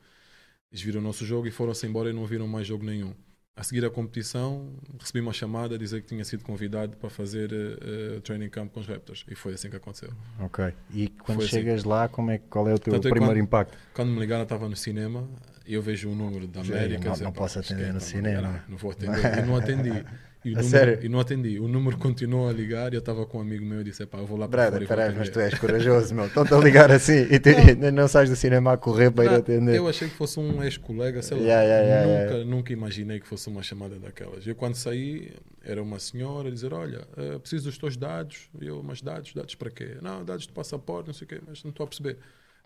Eles 0.70 0.82
viram 0.82 1.00
o 1.00 1.04
nosso 1.04 1.26
jogo 1.26 1.48
e 1.48 1.50
foram-se 1.50 1.86
embora 1.86 2.10
e 2.10 2.12
não 2.12 2.26
viram 2.26 2.46
mais 2.48 2.66
jogo 2.66 2.84
nenhum. 2.84 3.14
A 3.58 3.62
seguir 3.64 3.84
a 3.84 3.90
competição, 3.90 4.68
recebi 5.00 5.20
uma 5.20 5.32
chamada 5.32 5.74
a 5.74 5.78
dizer 5.78 6.00
que 6.00 6.06
tinha 6.06 6.24
sido 6.24 6.44
convidado 6.44 6.96
para 6.96 7.10
fazer 7.10 7.50
uh, 7.52 8.20
training 8.20 8.48
camp 8.48 8.72
com 8.72 8.78
os 8.78 8.86
Raptors. 8.86 9.24
E 9.28 9.34
foi 9.34 9.54
assim 9.54 9.68
que 9.68 9.74
aconteceu. 9.74 10.10
Ok. 10.38 10.72
E 10.94 11.08
quando 11.08 11.38
foi 11.38 11.46
assim. 11.46 11.56
chegas 11.56 11.80
assim. 11.80 11.88
lá, 11.88 12.08
como 12.08 12.30
é, 12.30 12.38
qual 12.38 12.68
é 12.68 12.74
o 12.74 12.78
teu 12.78 12.92
Tanto 12.92 13.10
primeiro 13.10 13.34
quando, 13.34 13.42
impacto? 13.42 13.76
Quando 13.92 14.12
me 14.12 14.20
ligaram, 14.20 14.44
estava 14.44 14.68
no 14.68 14.76
cinema 14.76 15.28
e 15.66 15.74
eu 15.74 15.82
vejo 15.82 16.08
o 16.08 16.14
número 16.14 16.46
da 16.46 16.60
América. 16.60 17.10
Não, 17.10 17.16
não, 17.16 17.24
não 17.24 17.32
posso 17.32 17.58
atender 17.58 17.92
no 17.92 18.00
cinema. 18.00 18.42
Não, 18.42 18.60
não 18.68 18.76
vou 18.76 18.92
atender. 18.92 19.38
e 19.38 19.42
não 19.42 19.56
atendi. 19.56 20.04
E, 20.48 20.54
número, 20.54 20.68
sério? 20.68 20.98
e 21.02 21.08
não 21.08 21.20
atendi. 21.20 21.58
O 21.58 21.68
número 21.68 21.96
continuou 21.98 22.48
a 22.48 22.52
ligar 22.52 22.92
e 22.92 22.96
eu 22.96 23.00
estava 23.00 23.26
com 23.26 23.38
um 23.38 23.40
amigo 23.40 23.64
meu 23.64 23.80
e 23.80 23.84
disse: 23.84 24.04
pá, 24.06 24.18
eu 24.18 24.26
vou 24.26 24.38
lá 24.38 24.48
para 24.48 24.70
Brother, 24.70 24.88
peraí, 24.88 25.14
mas 25.14 25.28
tu 25.28 25.40
és 25.40 25.54
corajoso, 25.58 26.14
meu. 26.14 26.26
Estão-te 26.26 26.54
a 26.54 26.58
ligar 26.58 26.90
assim 26.90 27.26
e 27.30 27.38
tu, 27.38 27.50
não. 27.78 27.90
não 28.02 28.08
sais 28.08 28.28
do 28.28 28.36
cinema 28.36 28.72
a 28.72 28.76
correr 28.76 29.10
para 29.10 29.24
não, 29.24 29.32
ir 29.32 29.36
atender. 29.36 29.76
Eu 29.76 29.88
achei 29.88 30.08
que 30.08 30.14
fosse 30.14 30.38
um 30.38 30.62
ex-colega, 30.62 31.22
sei 31.22 31.36
lá. 31.36 31.42
Yeah, 31.42 31.62
yeah, 31.62 32.06
nunca, 32.06 32.32
yeah, 32.32 32.50
nunca 32.50 32.72
imaginei 32.72 33.20
que 33.20 33.26
fosse 33.26 33.48
uma 33.48 33.62
chamada 33.62 33.98
daquelas. 33.98 34.46
Eu, 34.46 34.54
quando 34.54 34.74
saí, 34.74 35.32
era 35.64 35.82
uma 35.82 35.98
senhora 35.98 36.48
a 36.48 36.50
dizer: 36.50 36.72
Olha, 36.72 37.06
uh, 37.16 37.38
preciso 37.40 37.64
dos 37.64 37.78
teus 37.78 37.96
dados. 37.96 38.48
E 38.60 38.66
eu, 38.66 38.82
mas 38.82 39.00
dados? 39.02 39.32
Dados 39.34 39.54
para 39.54 39.70
quê? 39.70 39.96
Não, 40.00 40.24
dados 40.24 40.46
de 40.46 40.52
passaporte, 40.52 41.08
não 41.08 41.14
sei 41.14 41.24
o 41.24 41.28
quê, 41.28 41.40
mas 41.46 41.62
não 41.62 41.70
estou 41.70 41.84
a 41.84 41.86
perceber. 41.86 42.18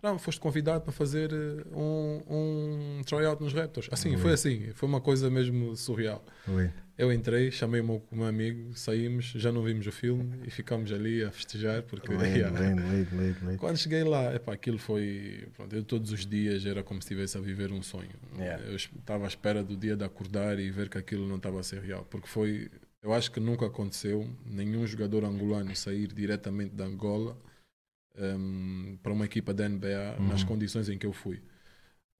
Não, 0.03 0.19
foste 0.19 0.41
convidado 0.41 0.81
para 0.83 0.91
fazer 0.91 1.31
eh, 1.31 1.63
um, 1.73 2.21
um 2.29 3.01
tryout 3.05 3.41
nos 3.41 3.53
Raptors. 3.53 3.87
Assim, 3.89 4.17
foi 4.17 4.33
assim. 4.33 4.69
Foi 4.73 4.89
uma 4.89 4.99
coisa 4.99 5.29
mesmo 5.29 5.77
surreal. 5.77 6.21
Eu 6.95 7.11
entrei, 7.11 7.49
chamei 7.49 7.81
o 7.81 7.83
meu, 7.83 8.03
meu 8.11 8.25
amigo, 8.25 8.75
saímos, 8.75 9.25
já 9.25 9.51
não 9.51 9.63
vimos 9.63 9.87
o 9.87 9.91
filme 9.91 10.39
e 10.45 10.51
ficámos 10.51 10.91
ali 10.91 11.23
a 11.23 11.31
festejar. 11.31 11.81
Porque, 11.83 12.11
Lindo, 12.11 12.23
yeah. 12.37 13.57
Quando 13.57 13.77
cheguei 13.77 14.03
lá, 14.03 14.33
epá, 14.35 14.53
aquilo 14.53 14.77
foi. 14.77 15.47
Pronto, 15.55 15.75
eu 15.75 15.83
todos 15.83 16.11
os 16.11 16.25
dias 16.25 16.65
era 16.65 16.83
como 16.83 17.01
se 17.01 17.05
estivesse 17.07 17.35
a 17.37 17.41
viver 17.41 17.71
um 17.71 17.81
sonho. 17.81 18.11
Yeah. 18.37 18.63
Eu 18.65 18.75
estava 18.75 19.25
à 19.25 19.27
espera 19.27 19.63
do 19.63 19.75
dia 19.75 19.95
de 19.95 20.03
acordar 20.03 20.59
e 20.59 20.69
ver 20.69 20.87
que 20.87 20.97
aquilo 20.99 21.27
não 21.27 21.37
estava 21.37 21.59
a 21.59 21.63
ser 21.63 21.81
real. 21.81 22.05
Porque 22.05 22.27
foi. 22.27 22.69
Eu 23.01 23.11
acho 23.11 23.31
que 23.31 23.39
nunca 23.39 23.65
aconteceu 23.65 24.29
nenhum 24.45 24.85
jogador 24.85 25.25
angolano 25.25 25.75
sair 25.75 26.07
diretamente 26.13 26.75
da 26.75 26.85
Angola 26.85 27.35
um, 28.17 28.97
para 29.01 29.11
uma 29.11 29.25
equipa 29.25 29.53
da 29.53 29.67
NBA 29.67 30.17
Uhum. 30.19 30.27
nas 30.27 30.43
condições 30.43 30.87
em 30.89 30.97
que 30.97 31.05
eu 31.05 31.11
fui. 31.11 31.41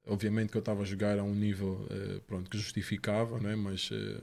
Obviamente 0.05 0.49
que 0.51 0.57
eu 0.57 0.59
estava 0.59 0.81
a 0.81 0.85
jogar 0.85 1.17
a 1.17 1.23
um 1.23 1.33
nível 1.33 1.87
eh, 1.89 2.19
pronto, 2.27 2.49
que 2.49 2.57
justificava, 2.57 3.39
não 3.39 3.49
é? 3.49 3.55
mas 3.55 3.89
eh, 3.93 4.19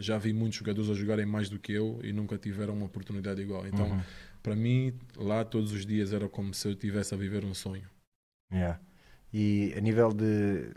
já 0.00 0.18
vi 0.18 0.32
muitos 0.32 0.58
jogadores 0.58 0.90
a 0.90 0.94
jogarem 0.94 1.26
mais 1.26 1.48
do 1.48 1.58
que 1.58 1.72
eu 1.72 2.00
e 2.02 2.12
nunca 2.12 2.38
tiveram 2.38 2.74
uma 2.74 2.86
oportunidade 2.86 3.40
igual. 3.40 3.66
Então, 3.66 3.90
Uhum. 3.90 4.00
para 4.42 4.54
mim, 4.56 4.92
lá 5.16 5.44
todos 5.44 5.72
os 5.72 5.84
dias 5.86 6.12
era 6.12 6.28
como 6.28 6.52
se 6.54 6.66
eu 6.68 6.72
estivesse 6.72 7.14
a 7.14 7.16
viver 7.16 7.44
um 7.44 7.54
sonho. 7.54 7.88
Yeah. 8.52 8.80
E 9.32 9.72
a 9.76 9.80
nível 9.80 10.12
de 10.12 10.70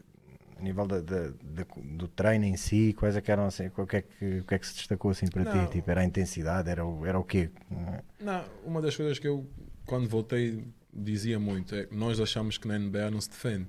a 0.57 0.61
nível 0.61 0.87
da- 0.87 1.01
da- 1.01 1.27
da- 1.31 1.65
do 1.97 2.07
treino 2.07 2.45
em 2.45 2.55
si, 2.55 2.93
quais 2.97 3.13
é 3.17 3.21
que 3.21 3.29
eram 3.29 3.45
assim, 3.45 3.67
o 3.75 3.85
que 3.85 3.97
é 3.97 4.01
que, 4.01 4.41
que 4.41 4.53
é 4.55 4.57
que 4.57 4.65
se 4.65 4.75
destacou 4.75 5.11
assim 5.11 5.27
para 5.27 5.43
Não. 5.43 5.65
ti? 5.67 5.73
Tipo, 5.73 5.91
era 5.91 5.99
a 5.99 6.05
intensidade, 6.05 6.69
era 6.69 6.85
o, 6.85 7.05
era 7.05 7.19
o 7.19 7.25
quê? 7.25 7.49
Não, 8.21 8.45
uma 8.63 8.81
das 8.81 8.95
coisas 8.95 9.19
que 9.19 9.27
eu, 9.27 9.45
quando 9.85 10.07
voltei, 10.07 10.63
dizia 10.93 11.37
muito 11.37 11.75
é 11.75 11.85
que 11.85 11.93
nós 11.93 12.21
achamos 12.21 12.57
que 12.57 12.69
na 12.69 12.75
NBA 12.79 13.11
não 13.11 13.19
se 13.19 13.29
defende. 13.29 13.67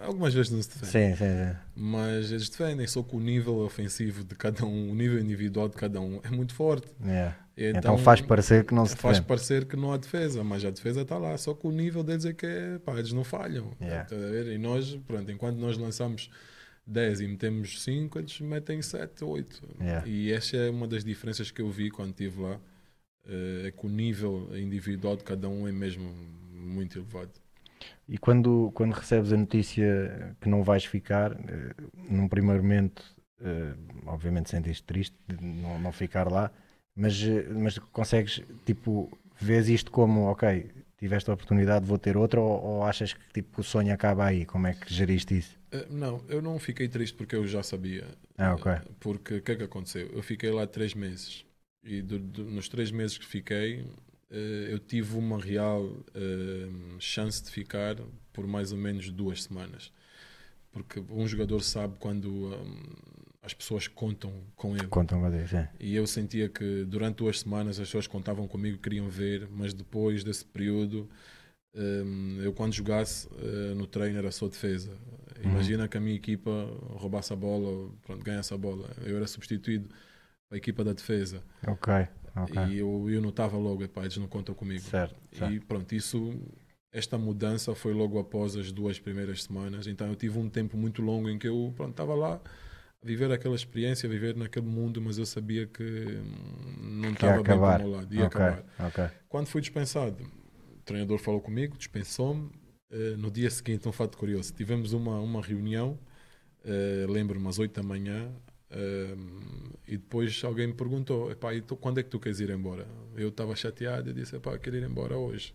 Algumas 0.00 0.32
vezes 0.34 0.50
não 0.50 0.62
se 0.62 0.68
defende. 0.70 0.90
Sim, 0.90 1.16
sim, 1.16 1.50
sim. 1.50 1.56
Mas 1.74 2.30
eles 2.30 2.48
defendem, 2.48 2.86
só 2.86 3.02
que 3.02 3.14
o 3.16 3.20
nível 3.20 3.58
ofensivo 3.58 4.24
de 4.24 4.34
cada 4.34 4.64
um, 4.64 4.90
o 4.90 4.94
nível 4.94 5.18
individual 5.18 5.68
de 5.68 5.76
cada 5.76 6.00
um 6.00 6.20
é 6.22 6.30
muito 6.30 6.54
forte. 6.54 6.86
Yeah. 7.04 7.36
E 7.56 7.66
Então, 7.66 7.98
faz 7.98 8.20
parecer 8.20 8.64
que 8.64 8.74
não 8.74 8.86
se 8.86 8.96
faz 8.96 9.16
defende. 9.18 9.28
parecer 9.28 9.64
que 9.66 9.76
não 9.76 9.92
há 9.92 9.96
defesa, 9.96 10.42
mas 10.42 10.64
a 10.64 10.70
defesa 10.70 11.02
está 11.02 11.18
lá. 11.18 11.36
Só 11.36 11.54
que 11.54 11.66
o 11.66 11.70
nível 11.70 12.02
deles 12.02 12.24
é 12.24 12.32
que 12.32 12.46
é, 12.46 12.78
pá, 12.78 12.92
eles 12.98 13.12
não 13.12 13.24
falham. 13.24 13.72
Yeah. 13.80 14.04
Tá 14.08 14.16
a 14.16 14.18
ver? 14.18 14.46
E 14.52 14.58
nós, 14.58 14.96
pronto, 15.06 15.30
enquanto 15.30 15.56
nós 15.58 15.76
lançamos 15.76 16.30
10 16.86 17.20
e 17.20 17.28
metemos 17.28 17.82
5, 17.82 18.18
eles 18.18 18.40
metem 18.40 18.80
7, 18.82 19.22
8. 19.24 19.62
Yeah. 19.80 20.06
E 20.08 20.32
essa 20.32 20.56
é 20.56 20.70
uma 20.70 20.88
das 20.88 21.04
diferenças 21.04 21.50
que 21.50 21.60
eu 21.62 21.70
vi 21.70 21.90
quando 21.90 22.10
estive 22.10 22.40
lá. 22.42 22.58
eh, 23.28 23.66
É 23.68 23.70
que 23.70 23.86
o 23.86 23.88
nível 23.90 24.48
individual 24.56 25.16
de 25.16 25.22
cada 25.24 25.48
um 25.48 25.68
é 25.68 25.72
mesmo 25.72 26.10
muito 26.54 26.98
elevado. 26.98 27.30
E 28.08 28.18
quando, 28.18 28.70
quando 28.74 28.92
recebes 28.92 29.32
a 29.32 29.36
notícia 29.36 30.36
que 30.40 30.48
não 30.48 30.62
vais 30.62 30.84
ficar, 30.84 31.32
eh, 31.32 31.74
num 32.08 32.28
primeiro 32.28 32.62
momento, 32.62 33.02
eh, 33.40 33.74
obviamente 34.06 34.50
sentiste 34.50 34.84
triste 34.84 35.16
de 35.28 35.42
não, 35.44 35.78
não 35.78 35.92
ficar 35.92 36.30
lá, 36.30 36.50
mas, 36.94 37.20
eh, 37.22 37.46
mas 37.50 37.78
consegues, 37.78 38.42
tipo, 38.64 39.10
vês 39.40 39.68
isto 39.68 39.90
como, 39.90 40.22
ok, 40.26 40.70
tiveste 40.98 41.30
a 41.30 41.34
oportunidade, 41.34 41.86
vou 41.86 41.98
ter 41.98 42.16
outra, 42.16 42.40
ou, 42.40 42.62
ou 42.62 42.84
achas 42.84 43.12
que 43.12 43.20
tipo, 43.32 43.60
o 43.60 43.64
sonho 43.64 43.92
acaba 43.92 44.26
aí? 44.26 44.44
Como 44.44 44.66
é 44.66 44.74
que 44.74 44.92
geriste 44.92 45.36
isso? 45.38 45.58
Não, 45.88 46.22
eu 46.28 46.42
não 46.42 46.58
fiquei 46.58 46.86
triste 46.86 47.16
porque 47.16 47.34
eu 47.34 47.46
já 47.46 47.62
sabia. 47.62 48.06
Ah, 48.36 48.54
ok. 48.54 48.72
Porque 49.00 49.36
o 49.36 49.42
que 49.42 49.52
é 49.52 49.56
que 49.56 49.62
aconteceu? 49.62 50.06
Eu 50.12 50.22
fiquei 50.22 50.50
lá 50.50 50.66
três 50.66 50.92
meses 50.94 51.44
e 51.82 52.02
do- 52.02 52.18
do- 52.18 52.44
nos 52.44 52.68
três 52.68 52.90
meses 52.90 53.16
que 53.16 53.24
fiquei, 53.24 53.84
eu 54.70 54.78
tive 54.78 55.16
uma 55.16 55.38
real 55.38 55.90
eh, 56.14 56.68
chance 56.98 57.42
de 57.42 57.50
ficar 57.50 57.96
por 58.32 58.46
mais 58.46 58.72
ou 58.72 58.78
menos 58.78 59.10
duas 59.10 59.42
semanas. 59.42 59.92
Porque 60.70 61.02
um 61.10 61.26
jogador 61.28 61.60
sabe 61.60 61.96
quando 61.98 62.28
hum, 62.28 62.82
as 63.42 63.52
pessoas 63.52 63.86
contam 63.86 64.32
com 64.56 64.74
ele. 64.74 64.86
Contam 64.86 65.20
com 65.20 65.36
isso, 65.36 65.56
sim. 65.56 65.66
E 65.78 65.94
eu 65.94 66.06
sentia 66.06 66.48
que 66.48 66.84
durante 66.84 67.16
duas 67.16 67.40
semanas 67.40 67.78
as 67.78 67.88
pessoas 67.88 68.06
contavam 68.06 68.48
comigo, 68.48 68.78
queriam 68.78 69.08
ver, 69.08 69.48
mas 69.50 69.74
depois 69.74 70.24
desse 70.24 70.46
período, 70.46 71.10
hum, 71.74 72.38
eu 72.42 72.54
quando 72.54 72.72
jogasse 72.72 73.28
eh, 73.38 73.74
no 73.74 73.86
treino 73.86 74.18
era 74.18 74.30
só 74.30 74.48
defesa. 74.48 74.96
Imagina 75.44 75.88
que 75.88 75.96
a 75.96 76.00
minha 76.00 76.14
equipa 76.14 76.50
roubasse 76.90 77.32
a 77.32 77.36
bola, 77.36 77.90
pronto, 78.02 78.24
ganhasse 78.24 78.54
a 78.54 78.56
bola. 78.56 78.88
Eu 79.04 79.16
era 79.16 79.26
substituído 79.26 79.88
para 80.48 80.56
a 80.56 80.56
equipa 80.56 80.84
da 80.84 80.92
defesa. 80.92 81.42
Ok, 81.66 81.92
ok. 82.36 82.66
E 82.66 82.78
eu, 82.78 83.10
eu 83.10 83.20
notava 83.20 83.56
logo, 83.56 83.82
epá, 83.82 84.02
eles 84.02 84.16
não 84.16 84.26
contam 84.26 84.54
comigo. 84.54 84.80
Certo, 84.80 85.16
certo. 85.32 85.52
E 85.52 85.60
pronto, 85.60 85.94
isso, 85.94 86.34
esta 86.92 87.18
mudança 87.18 87.74
foi 87.74 87.92
logo 87.92 88.18
após 88.18 88.56
as 88.56 88.72
duas 88.72 88.98
primeiras 88.98 89.44
semanas. 89.44 89.86
Então 89.86 90.08
eu 90.08 90.16
tive 90.16 90.38
um 90.38 90.48
tempo 90.48 90.76
muito 90.76 91.02
longo 91.02 91.28
em 91.28 91.38
que 91.38 91.48
eu 91.48 91.74
estava 91.88 92.14
lá 92.14 92.40
a 93.02 93.06
viver 93.06 93.30
aquela 93.32 93.56
experiência, 93.56 94.08
viver 94.08 94.36
naquele 94.36 94.66
mundo, 94.66 95.00
mas 95.00 95.18
eu 95.18 95.26
sabia 95.26 95.66
que 95.66 95.82
hum, 95.82 97.00
não 97.00 97.12
estava 97.12 97.42
bem 97.42 97.58
para 97.58 97.76
o 97.76 97.78
meu 97.78 97.90
lado, 97.90 98.14
ia 98.14 98.26
ok, 98.26 98.40
acabar. 98.40 98.64
ok. 98.78 99.04
Quando 99.28 99.46
fui 99.48 99.60
dispensado, 99.60 100.22
o 100.22 100.82
treinador 100.84 101.18
falou 101.18 101.40
comigo, 101.40 101.76
dispensou-me. 101.76 102.50
Eh, 102.92 103.16
no 103.16 103.30
dia 103.30 103.50
seguinte, 103.50 103.88
um 103.88 103.92
fato 103.92 104.18
curioso, 104.18 104.52
tivemos 104.52 104.92
uma, 104.92 105.18
uma 105.18 105.40
reunião, 105.40 105.98
eh, 106.62 107.06
lembro-me, 107.08 107.48
às 107.48 107.58
8 107.58 107.74
da 107.74 107.82
manhã, 107.82 108.30
eh, 108.72 109.14
e 109.86 109.96
depois 109.96 110.42
alguém 110.44 110.68
me 110.68 110.74
perguntou: 110.74 111.30
Epá, 111.30 111.54
e 111.54 111.60
tu, 111.60 111.76
quando 111.76 111.98
é 111.98 112.02
que 112.02 112.08
tu 112.08 112.18
queres 112.18 112.40
ir 112.40 112.50
embora? 112.50 112.86
Eu 113.16 113.28
estava 113.28 113.54
chateado 113.54 114.10
e 114.10 114.12
disse: 114.12 114.36
Epá, 114.36 114.56
quero 114.58 114.76
ir 114.76 114.82
embora 114.82 115.16
hoje. 115.16 115.54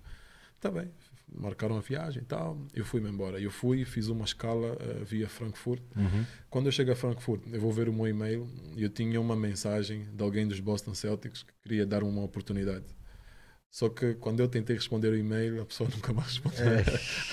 Está 0.56 0.72
bem, 0.72 0.90
marcaram 1.34 1.78
a 1.78 1.82
viagem 1.82 2.22
e 2.22 2.26
tal. 2.26 2.58
Eu 2.74 2.86
fui-me 2.86 3.10
embora. 3.10 3.40
Eu 3.40 3.52
fui, 3.52 3.84
fiz 3.86 4.08
uma 4.08 4.26
escala 4.26 4.78
eh, 4.80 5.04
via 5.04 5.28
Frankfurt. 5.28 5.82
Uhum. 5.96 6.26
Quando 6.50 6.68
eu 6.68 6.72
chego 6.72 6.92
a 6.92 6.96
Frankfurt, 6.96 7.42
eu 7.52 7.60
vou 7.60 7.72
ver 7.72 7.90
o 7.90 7.94
meu 7.94 8.08
e-mail 8.08 8.48
e 8.76 8.84
eu 8.84 8.90
tinha 8.90 9.20
uma 9.20 9.36
mensagem 9.36 10.08
de 10.14 10.24
alguém 10.24 10.48
dos 10.48 10.60
Boston 10.60 10.94
Celtics 10.94 11.44
que 11.44 11.54
queria 11.64 11.86
dar 11.86 12.04
uma 12.04 12.24
oportunidade. 12.24 12.86
Só 13.70 13.90
que 13.90 14.16
quando 14.16 14.40
eu 14.40 14.48
tentei 14.48 14.76
responder 14.76 15.10
o 15.10 15.18
e-mail, 15.18 15.62
a 15.62 15.66
pessoa 15.66 15.90
nunca 15.94 16.14
mais 16.14 16.28
respondeu. 16.28 16.80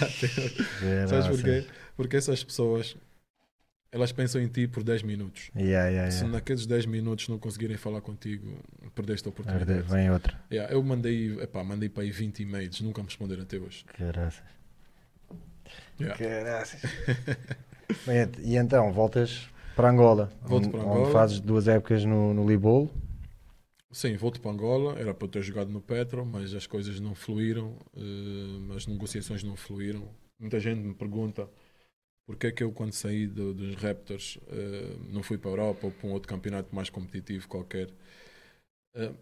Até 0.00 0.26
hoje. 0.26 0.68
Era 0.82 1.08
Sabes 1.08 1.28
porquê? 1.28 1.66
Porque 1.96 2.16
essas 2.16 2.42
pessoas 2.42 2.96
elas 3.94 4.10
pensam 4.10 4.40
em 4.40 4.48
ti 4.48 4.66
por 4.66 4.82
10 4.82 5.04
minutos. 5.04 5.52
Yeah, 5.54 5.88
yeah, 5.88 6.10
Se 6.10 6.18
yeah. 6.18 6.32
naqueles 6.36 6.66
10 6.66 6.86
minutos 6.86 7.28
não 7.28 7.38
conseguirem 7.38 7.76
falar 7.76 8.00
contigo, 8.00 8.58
perdeste 8.92 9.28
a 9.28 9.30
oportunidade. 9.30 9.82
Vem 9.82 10.10
outra. 10.10 10.36
Yeah, 10.50 10.74
eu 10.74 10.82
mandei, 10.82 11.40
epá, 11.40 11.62
mandei 11.62 11.88
para 11.88 12.02
aí 12.02 12.10
20 12.10 12.40
e-mails, 12.40 12.80
nunca 12.80 13.00
me 13.00 13.06
responderam 13.06 13.44
até 13.44 13.56
hoje. 13.56 13.84
Caraças. 13.84 14.42
Yeah. 16.00 16.18
Caraças. 16.18 16.82
Bem, 18.04 18.28
e 18.42 18.56
então, 18.56 18.92
voltas 18.92 19.48
para 19.76 19.90
Angola, 19.90 20.32
Volto 20.42 20.64
onde, 20.64 20.70
para 20.70 20.80
onde 20.80 20.90
Angola. 20.98 21.12
fazes 21.12 21.38
duas 21.38 21.68
épocas 21.68 22.04
no, 22.04 22.34
no 22.34 22.48
Libolo. 22.48 22.90
Sim, 23.92 24.16
volto 24.16 24.40
para 24.40 24.50
Angola, 24.50 24.98
era 24.98 25.14
para 25.14 25.24
eu 25.24 25.30
ter 25.30 25.42
jogado 25.42 25.70
no 25.70 25.80
Petro, 25.80 26.26
mas 26.26 26.52
as 26.52 26.66
coisas 26.66 26.98
não 26.98 27.14
fluíram, 27.14 27.76
eh, 27.96 28.74
as 28.74 28.88
negociações 28.88 29.44
não 29.44 29.54
fluíram. 29.54 30.08
Muita 30.36 30.58
gente 30.58 30.80
me 30.80 30.94
pergunta 30.94 31.48
porque 32.26 32.48
é 32.48 32.52
que 32.52 32.62
eu, 32.64 32.72
quando 32.72 32.92
saí 32.92 33.26
do- 33.26 33.54
dos 33.54 33.74
Raptors, 33.76 34.38
eh, 34.48 34.96
não 35.10 35.22
fui 35.22 35.38
para 35.38 35.50
a 35.50 35.52
Europa 35.52 35.86
ou 35.86 35.92
para 35.92 36.08
um 36.08 36.12
outro 36.12 36.28
campeonato 36.28 36.74
mais 36.74 36.90
competitivo 36.90 37.48
qualquer. 37.48 37.90
Eh, 38.94 39.14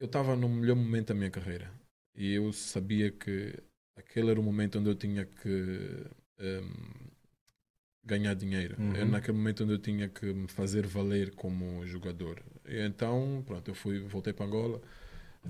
eu 0.00 0.06
estava 0.06 0.36
no 0.36 0.48
melhor 0.48 0.76
momento 0.76 1.08
da 1.08 1.14
minha 1.14 1.30
carreira 1.30 1.70
e 2.14 2.32
eu 2.32 2.52
sabia 2.52 3.10
que 3.10 3.54
aquele 3.96 4.30
era 4.30 4.40
o 4.40 4.42
momento 4.42 4.78
onde 4.78 4.88
eu 4.90 4.94
tinha 4.94 5.24
que 5.26 6.06
ehm, 6.38 7.10
ganhar 8.04 8.34
dinheiro. 8.34 8.78
Uhum. 8.78 8.94
Era 8.94 9.06
naquele 9.06 9.36
momento 9.38 9.64
onde 9.64 9.72
eu 9.74 9.78
tinha 9.78 10.08
que 10.08 10.26
me 10.32 10.48
fazer 10.48 10.86
valer 10.86 11.34
como 11.34 11.84
jogador. 11.86 12.42
E 12.66 12.80
então, 12.80 13.42
pronto, 13.46 13.68
eu 13.70 13.74
fui, 13.74 14.00
voltei 14.00 14.32
para 14.32 14.46
Angola. 14.46 14.80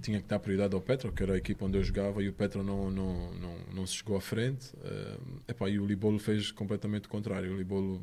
Tinha 0.00 0.20
que 0.20 0.29
dar 0.29 0.38
prioridade 0.38 0.74
ao 0.74 0.81
Petro, 0.81 1.12
que 1.12 1.22
era 1.22 1.35
a 1.35 1.37
equipa 1.37 1.64
onde 1.64 1.76
eu 1.76 1.83
jogava, 1.83 2.22
e 2.22 2.29
o 2.29 2.33
Petro 2.33 2.62
não, 2.62 2.90
não, 2.90 3.35
não, 3.35 3.57
não 3.74 3.87
se 3.87 3.96
chegou 3.96 4.16
à 4.16 4.20
frente. 4.20 4.72
Eh, 4.85 5.18
epá, 5.48 5.68
e 5.68 5.81
o 5.81 5.87
Libolo 5.87 6.18
fez 6.18 6.53
completamente 6.53 7.07
o 7.07 7.09
contrário. 7.09 7.53
O 7.53 7.57
Libolo 7.57 8.00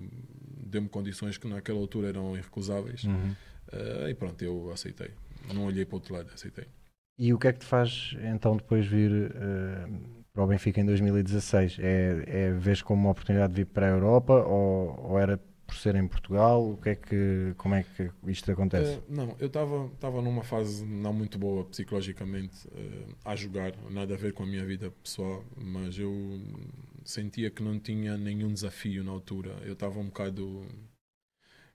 deu-me 0.65 0.89
condições 0.89 1.38
que 1.38 1.47
naquela 1.47 1.80
altura 1.80 2.10
eram 2.10 2.36
irrecusáveis. 2.36 3.06
Uhum. 3.06 3.34
Eh, 3.71 4.10
e 4.10 4.13
pronto, 4.13 4.41
eu 4.43 4.69
aceitei. 4.71 5.12
Não 5.54 5.65
olhei 5.65 5.86
para 5.86 5.93
o 5.93 5.97
outro 5.97 6.13
lado, 6.13 6.30
aceitei. 6.34 6.65
E 7.17 7.34
o 7.34 7.39
que 7.39 7.47
é 7.47 7.54
que 7.54 7.60
te 7.60 7.65
faz 7.65 8.15
então 8.21 8.56
depois 8.56 8.86
vir 8.86 9.32
eh, 9.34 9.88
para 10.34 10.43
o 10.43 10.47
Benfica 10.47 10.82
em 10.82 10.86
2016? 10.86 11.78
É, 11.80 12.23
é 12.28 12.52
vês 12.52 12.82
como 12.82 13.02
uma 13.02 13.12
oportunidade 13.12 13.54
de 13.54 13.63
vir 13.63 13.65
para 13.65 13.88
a 13.88 13.89
Europa 13.89 14.34
ou, 14.34 15.12
ou 15.12 15.19
era 15.19 15.39
por 15.68 15.76
ser 15.76 15.96
em 15.96 16.08
Portugal? 16.08 16.72
O 16.72 16.78
que 16.78 16.90
é 16.90 16.96
que, 16.96 17.54
como 17.58 17.76
é 17.76 17.84
que 17.84 18.10
isto 18.28 18.52
acontece? 18.52 18.94
Eh, 18.94 19.02
não, 19.10 19.36
eu 19.40 19.48
estava 19.48 20.22
numa 20.22 20.44
fase 20.44 20.86
não 20.86 21.14
muito 21.14 21.38
boa 21.38 21.66
psicologicamente 21.66 22.68
eh, 22.74 23.06
a 23.26 23.36
jogar, 23.36 23.74
nada 23.92 24.14
a 24.14 24.18
ver 24.18 24.34
com 24.34 24.44
a 24.44 24.48
minha 24.48 24.66
vida 24.66 24.92
pessoal, 25.04 25.44
mas 25.56 25.98
eu 26.00 26.12
sentia 27.06 27.50
que 27.52 27.62
não 27.62 27.80
tinha 27.80 28.18
nenhum 28.18 28.54
desafio 28.54 29.04
na 29.04 29.12
altura. 29.12 29.52
Eu 29.66 29.74
estava 29.74 30.00
um 30.00 30.06
bocado. 30.06 30.66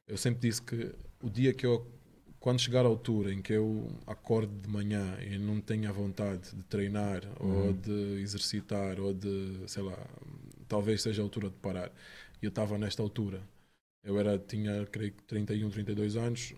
Eu 0.07 0.17
sempre 0.17 0.41
disse 0.49 0.63
que 0.63 0.95
o 1.23 1.31
dia 1.31 1.53
que 1.55 1.67
eu. 1.67 1.87
Quando 2.41 2.59
chegar 2.61 2.85
à 2.85 2.89
altura 2.89 3.33
em 3.33 3.41
que 3.41 3.53
eu 3.53 3.89
acordo 4.05 4.53
de 4.61 4.69
manhã 4.69 5.17
e 5.23 5.39
não 5.39 5.61
tenha 5.61 5.93
vontade 5.93 6.51
de 6.57 6.63
treinar 6.65 7.23
ou 7.39 7.67
Uhum. 7.69 7.73
de 7.73 8.21
exercitar 8.21 8.99
ou 8.99 9.15
de, 9.15 9.63
sei 9.69 9.81
lá, 9.85 9.97
talvez 10.67 11.03
seja 11.03 11.23
a 11.23 11.25
altura 11.25 11.49
de 11.51 11.55
parar. 11.59 11.93
E 12.43 12.45
eu 12.45 12.49
estava 12.49 12.77
nesta 12.77 13.01
altura. 13.01 13.41
Eu 14.05 14.19
era, 14.19 14.39
tinha, 14.39 14.85
creio 14.87 15.13
que 15.13 15.23
31, 15.25 15.71
32 15.71 16.17
anos, 16.17 16.55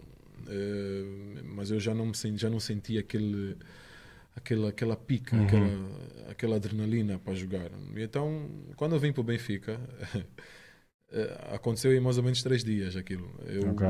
Uh, 0.47 1.43
mas 1.55 1.71
eu 1.71 1.81
já 1.81 1.95
não, 1.95 2.07
me 2.07 2.15
senti, 2.15 2.37
já 2.43 2.51
não 2.51 2.61
senti 2.61 2.99
aquele, 2.99 3.57
aquela, 4.37 4.69
aquela 4.71 4.97
pica, 4.97 5.39
Uhum. 5.39 5.39
aquela, 5.39 6.31
aquela 6.31 6.57
adrenalina 6.57 7.19
para 7.19 7.35
jogar. 7.35 7.71
E 7.97 8.03
então, 8.03 8.51
quando 8.77 8.95
eu 8.95 9.01
vim 9.01 9.13
para 9.13 9.23
o 9.23 9.25
Benfica, 9.25 9.81
eh, 11.13 11.39
aconteceu 11.55 11.95
em 11.95 12.01
mais 12.01 12.19
ou 12.19 12.25
menos 12.25 12.43
três 12.43 12.65
dias 12.65 12.97
aquilo. 12.97 13.31
Eu 13.47 13.71
Ok. 13.71 13.83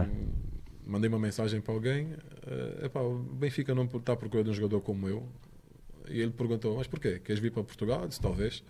mandei 0.86 1.08
uma 1.08 1.18
mensagem 1.18 1.60
para 1.60 1.74
alguém: 1.74 2.14
eh, 2.46 2.86
epá, 2.86 3.00
o 3.00 3.18
Benfica 3.18 3.74
não 3.74 3.84
está 3.84 4.12
à 4.14 4.16
procura 4.16 4.44
de 4.44 4.50
um 4.50 4.54
jogador 4.54 4.80
como 4.80 5.08
eu. 5.08 5.28
E 6.08 6.20
ele 6.20 6.32
perguntou: 6.32 6.76
Mas 6.76 6.86
porquê? 6.86 7.18
Queres 7.20 7.40
vir 7.40 7.52
para 7.52 7.64
Portugal? 7.64 8.02
Eu 8.02 8.08
disse: 8.08 8.20
Talvez. 8.20 8.64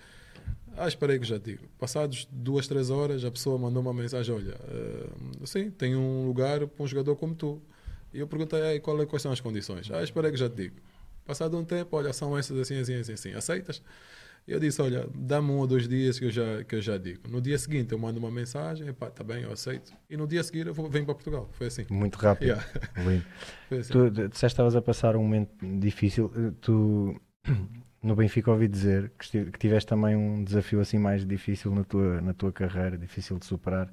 Ah, 0.76 0.88
esperei 0.88 1.18
que 1.18 1.26
já 1.26 1.38
te 1.38 1.52
digo. 1.52 1.64
Passados 1.78 2.26
duas, 2.30 2.66
três 2.66 2.90
horas, 2.90 3.24
a 3.24 3.30
pessoa 3.30 3.58
mandou 3.58 3.82
uma 3.82 3.94
mensagem: 3.94 4.34
Olha, 4.34 4.56
eh, 4.68 5.06
sim, 5.44 5.70
tem 5.70 5.94
um 5.96 6.26
lugar 6.26 6.66
para 6.66 6.84
um 6.84 6.86
jogador 6.86 7.16
como 7.16 7.34
tu. 7.34 7.62
E 8.12 8.18
eu 8.18 8.26
perguntei: 8.26 8.60
"Ei, 8.60 8.80
qual 8.80 9.00
é, 9.00 9.06
quais 9.06 9.22
são 9.22 9.32
as 9.32 9.40
condições? 9.40 9.90
Ah, 9.90 10.02
esperei 10.02 10.30
que 10.30 10.36
já 10.36 10.48
te 10.48 10.56
digo. 10.56 10.76
Passado 11.24 11.56
um 11.56 11.64
tempo, 11.64 11.96
olha, 11.96 12.12
são 12.12 12.36
essas 12.36 12.58
assim, 12.58 12.78
assim, 12.78 12.94
assim, 12.96 13.12
assim. 13.12 13.32
Aceitas? 13.32 13.82
E 14.46 14.52
eu 14.52 14.60
disse: 14.60 14.80
Olha, 14.82 15.08
dá-me 15.14 15.50
um 15.50 15.58
ou 15.58 15.66
dois 15.66 15.88
dias 15.88 16.18
que 16.18 16.26
eu 16.26 16.30
já, 16.30 16.62
que 16.64 16.74
eu 16.76 16.82
já 16.82 16.98
digo. 16.98 17.28
No 17.28 17.40
dia 17.40 17.56
seguinte, 17.58 17.92
eu 17.92 17.98
mando 17.98 18.18
uma 18.18 18.30
mensagem: 18.30 18.86
Epá, 18.88 19.10
tá 19.10 19.24
bem, 19.24 19.42
eu 19.42 19.52
aceito. 19.52 19.92
E 20.08 20.16
no 20.16 20.26
dia 20.26 20.42
seguinte, 20.42 20.66
eu 20.66 20.74
vou, 20.74 20.88
venho 20.90 21.06
para 21.06 21.14
Portugal. 21.14 21.48
Foi 21.52 21.68
assim. 21.68 21.86
Muito 21.90 22.16
rápido. 22.16 22.48
Yeah. 22.48 22.66
Foi 23.68 23.78
assim. 23.78 23.92
Tu 23.92 24.10
tu 24.10 24.28
disseste 24.28 24.40
que 24.40 24.46
estavas 24.46 24.76
a 24.76 24.82
passar 24.82 25.16
um 25.16 25.22
momento 25.22 25.50
difícil. 25.80 26.30
Eh, 26.36 26.52
Tu, 26.60 27.18
no 28.04 28.14
Benfica, 28.14 28.50
ouvi 28.50 28.68
dizer 28.68 29.10
que, 29.18 29.50
tiveste 29.58 29.88
também 29.88 30.14
um 30.14 30.44
desafio 30.44 30.80
assim 30.80 30.98
mais 30.98 31.26
difícil 31.26 31.74
na 31.74 31.84
tua, 31.84 32.20
na 32.20 32.34
tua 32.34 32.52
carreira, 32.52 32.96
difícil 32.98 33.38
de 33.38 33.46
superar. 33.46 33.92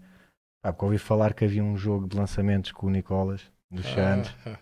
Ah, 0.64 0.72
porque 0.72 0.86
ouvi 0.86 0.98
falar 0.98 1.34
que 1.34 1.46
havia 1.46 1.64
um 1.64 1.76
jogo 1.78 2.08
de 2.08 2.16
lançamentos 2.18 2.72
com 2.72 2.88
o 2.88 2.90
Nicolas, 2.90 3.42
dos 3.72 3.86
Santos, 3.88 4.36
Ah, 4.46 4.58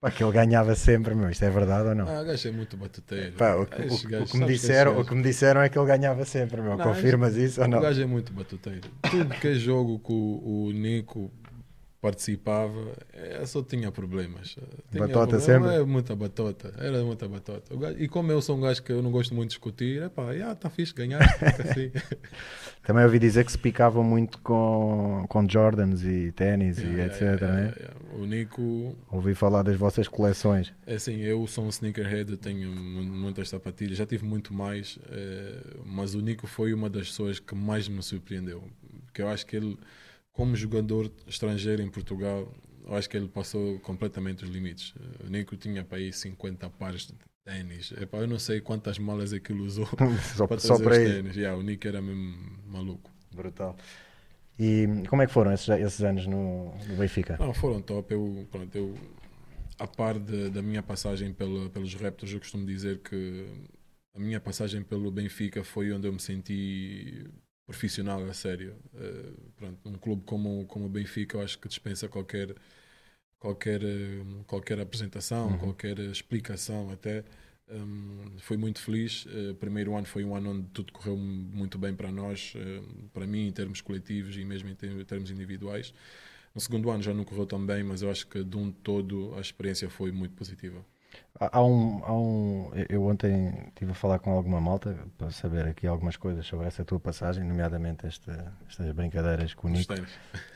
pá, 0.00 0.10
que 0.12 0.22
ele 0.22 0.32
ganhava 0.32 0.74
sempre, 0.76 1.14
meu. 1.14 1.28
Isto 1.30 1.44
é 1.44 1.50
verdade 1.50 1.88
ou 1.88 1.94
não? 1.94 2.08
ah, 2.08 2.20
o 2.20 2.24
gajo 2.24 2.48
é 2.48 2.52
muito 2.52 2.76
batuteiro. 2.76 3.32
Pá, 3.36 3.54
o, 3.56 3.66
que- 3.66 3.82
o 3.82 3.98
que- 3.98 4.16
o 4.16 4.26
que 4.26 4.36
me 4.38 4.46
disseram, 4.46 5.00
o 5.00 5.04
que 5.04 5.14
me 5.14 5.22
disseram 5.22 5.60
é 5.60 5.68
que 5.68 5.76
ele 5.78 5.86
ganhava 5.86 6.24
sempre, 6.24 6.60
meu. 6.62 6.76
Não, 6.76 6.84
Confirmas 6.84 7.34
isso 7.36 7.60
ou 7.60 7.66
O 7.66 7.70
não? 7.70 7.80
gajo 7.80 8.00
é 8.02 8.06
muito 8.06 8.32
batuteiro. 8.32 8.88
Tudo 9.10 9.34
que 9.40 9.48
é 9.48 9.54
jogo 9.54 10.00
o, 10.08 10.66
o 10.68 10.72
Nico 10.72 11.32
participava, 12.00 12.92
é, 13.12 13.44
só 13.46 13.62
tinha 13.62 13.90
problemas. 13.90 14.56
Tinha 14.90 15.06
Batota 15.06 15.38
problema, 15.38 15.40
sempre? 15.40 15.76
É 15.76 15.84
muita 15.84 16.14
batota. 16.14 16.72
Era 16.78 17.02
muita 17.02 17.28
batota. 17.28 17.76
Gajo- 17.76 17.98
e 17.98 18.08
como 18.08 18.30
eu 18.32 18.40
sou 18.40 18.56
um 18.56 18.60
gajo 18.60 18.82
que 18.82 18.92
eu 18.92 19.02
não 19.02 19.10
gosto 19.10 19.34
muito 19.34 19.50
de 19.50 19.54
discutir, 19.56 20.02
é 20.02 20.08
pá, 20.08 20.34
já 20.34 20.52
está 20.52 20.70
fixe, 20.70 20.92
fica 20.92 21.04
assim. 21.62 21.90
Também 22.82 23.04
ouvi 23.04 23.18
dizer 23.18 23.44
que 23.44 23.52
se 23.52 23.58
picavam 23.58 24.02
muito 24.02 24.38
com, 24.38 25.26
com 25.28 25.48
Jordans 25.48 26.02
e 26.02 26.32
ténis 26.32 26.78
e 26.78 26.82
Yeah, 26.86 27.06
etc. 27.06 27.20
yeah, 27.20 27.46
yeah, 27.46 27.60
né? 27.62 27.74
yeah. 27.78 27.94
O 28.16 28.24
Nico, 28.26 28.96
Ouvi 29.10 29.34
falar 29.34 29.62
das 29.62 29.76
vossas 29.76 30.08
coleções. 30.08 30.72
é 30.86 30.94
assim, 30.94 31.16
eu 31.20 31.46
sou 31.46 31.64
um 31.64 31.68
sneakerhead, 31.68 32.30
eu 32.30 32.38
tenho 32.38 32.70
mu- 32.70 33.02
muitas 33.02 33.48
sapatilhas, 33.48 33.98
já 33.98 34.06
tive 34.06 34.24
muito 34.24 34.54
mais, 34.54 34.98
eh, 35.10 35.60
mas 35.84 36.14
o 36.14 36.20
Nico 36.20 36.46
foi 36.46 36.72
uma 36.72 36.88
das 36.88 37.08
pessoas 37.08 37.38
que 37.38 37.54
mais 37.54 37.88
me 37.88 38.02
surpreendeu. 38.02 38.62
Porque 39.06 39.22
eu 39.22 39.28
acho 39.28 39.44
que 39.46 39.56
ele, 39.56 39.78
como 40.38 40.54
jogador 40.56 41.10
estrangeiro 41.26 41.82
em 41.82 41.90
Portugal, 41.90 42.52
eu 42.86 42.94
acho 42.96 43.08
que 43.10 43.16
ele 43.16 43.28
passou 43.28 43.78
completamente 43.80 44.44
os 44.44 44.50
limites. 44.50 44.94
Eh, 44.98 45.26
O 45.26 45.30
Nico 45.30 45.56
tinha 45.56 45.84
para 45.84 45.98
aí 45.98 46.12
50 46.12 46.70
pares 46.70 47.02
de 47.08 47.14
ténis. 47.44 47.92
Eu 48.12 48.26
não 48.28 48.38
sei 48.38 48.60
quantas 48.60 48.98
malas 48.98 49.32
é 49.32 49.40
que 49.40 49.52
ele 49.52 49.62
usou 49.62 49.86
só, 50.36 50.46
para 50.46 50.60
só 50.60 50.78
para 50.78 50.90
os 50.90 51.00
ténis. 51.00 51.36
Yeah, 51.36 51.58
o 51.58 51.62
Nico 51.62 51.86
era 51.88 52.00
mesmo 52.00 52.36
maluco. 52.66 53.10
Brutal. 53.34 53.76
E 54.58 54.86
como 55.08 55.22
é 55.22 55.26
que 55.26 55.32
foram 55.32 55.52
esses, 55.52 55.68
esses 55.68 56.02
anos 56.02 56.26
no, 56.26 56.74
no 56.86 56.96
Benfica? 56.96 57.36
Não, 57.38 57.54
foram 57.54 57.80
top. 57.80 58.12
Eu, 58.12 58.46
pronto, 58.50 58.74
eu, 58.76 58.94
a 59.78 59.86
par 59.86 60.18
de- 60.18 60.50
da 60.50 60.62
minha 60.62 60.82
passagem 60.82 61.32
pela, 61.32 61.70
pelos 61.70 61.94
Raptors, 61.94 62.32
eu 62.32 62.40
costumo 62.40 62.66
dizer 62.66 63.00
que 63.02 63.46
a 64.14 64.18
minha 64.20 64.40
passagem 64.40 64.82
pelo 64.82 65.10
Benfica 65.10 65.64
foi 65.64 65.92
onde 65.92 66.08
eu 66.08 66.12
me 66.12 66.20
senti 66.20 67.28
profissional 67.68 68.24
a 68.28 68.34
sério. 68.34 68.76
Eh, 68.96 69.32
pronto, 69.56 69.78
um 69.90 69.94
clube 70.04 70.24
como, 70.26 70.66
como 70.66 70.86
o 70.86 70.90
Benfica, 70.90 71.36
eu 71.38 71.42
acho 71.42 71.58
que 71.60 71.68
dispensa 71.68 72.08
qualquer 72.08 72.54
qualquer 73.38 73.82
eh, 73.84 74.24
qualquer 74.46 74.80
apresentação, 74.80 75.44
Uhum. 75.50 75.58
qualquer 75.58 75.98
explicação 76.00 76.90
até. 76.92 77.24
Um, 77.70 78.38
fui 78.40 78.56
muito 78.56 78.80
feliz. 78.80 79.26
O 79.52 79.54
primeiro 79.56 79.94
ano 79.96 80.06
foi 80.06 80.24
um 80.24 80.34
ano 80.36 80.50
onde 80.52 80.68
tudo 80.70 80.92
correu 80.92 81.16
muito 81.18 81.78
bem 81.78 81.94
para 81.94 82.10
nós, 82.12 82.54
eh, 82.56 82.82
para 83.14 83.26
mim, 83.26 83.48
em 83.48 83.52
termos 83.52 83.80
coletivos 83.82 84.36
e 84.36 84.44
mesmo 84.44 84.68
em 84.70 84.74
ter- 84.76 85.04
termos 85.06 85.30
individuais. 85.30 85.92
No 86.54 86.60
segundo 86.60 86.90
ano 86.90 87.02
já 87.02 87.14
não 87.14 87.24
correu 87.24 87.46
tão 87.46 87.64
bem, 87.66 87.82
mas 87.84 88.02
eu 88.02 88.10
acho 88.10 88.26
que 88.28 88.44
de 88.44 88.56
um 88.58 88.72
todo 88.72 89.34
a 89.36 89.40
experiência 89.40 89.90
foi 89.90 90.12
muito 90.12 90.34
positiva. 90.34 90.84
Há, 91.40 91.58
há 91.58 91.64
um, 91.64 92.00
há 92.04 92.12
um. 92.12 92.70
Eu 92.88 93.04
ontem 93.04 93.48
estive 93.68 93.92
a 93.92 93.94
falar 93.94 94.18
com 94.18 94.30
alguma 94.32 94.60
malta 94.60 94.96
para 95.16 95.30
saber 95.30 95.66
aqui 95.68 95.86
algumas 95.86 96.16
coisas 96.16 96.44
sobre 96.46 96.66
essa 96.66 96.84
tua 96.84 96.98
passagem, 96.98 97.44
nomeadamente 97.44 98.06
esta, 98.06 98.52
estas 98.68 98.90
brincadeiras 98.92 99.54
com 99.54 99.68
o 99.68 99.70
Nico. 99.70 99.94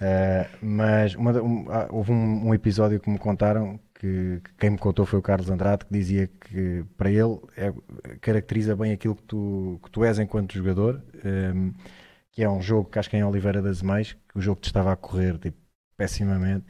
Eh, 0.01 0.49
mas 0.61 1.15
uma 1.15 1.31
um- 1.41 1.71
há- 1.71 1.89
houve 1.91 2.11
um, 2.13 2.49
um 2.49 2.55
episódio 2.55 2.99
que 3.01 3.09
me 3.11 3.19
contaram 3.19 3.79
que, 3.95 4.41
que 4.43 4.55
quem 4.59 4.71
me 4.71 4.79
contou 4.79 5.07
foi 5.07 5.19
o 5.19 5.23
Carlos 5.23 5.49
Andrade 5.49 5.85
que 5.85 5.93
dizia 5.93 6.27
que 6.27 6.85
para 6.97 7.11
ele 7.11 7.39
é- 7.57 7.73
caracteriza 8.21 8.75
bem 8.75 8.93
aquilo 8.93 9.15
que 9.15 9.23
tu, 9.23 9.79
que 9.85 9.91
tu 9.91 10.05
és 10.05 10.19
enquanto 10.19 10.55
jogador, 10.55 11.01
ehm, 11.25 11.71
que 12.33 12.43
é 12.43 12.51
um 12.51 12.61
jogo 12.61 12.91
que 12.91 12.99
acho 12.99 13.09
que 13.09 13.15
é 13.15 13.21
em 13.21 13.25
Oliveira 13.25 13.63
das 13.63 13.83
Meias, 13.83 14.15
que 14.15 14.39
o 14.39 14.41
jogo 14.41 14.61
te 14.61 14.65
estava 14.67 14.93
a 14.93 14.97
correr 14.97 15.39
tipo, 15.39 15.57
pessimamente 15.97 16.65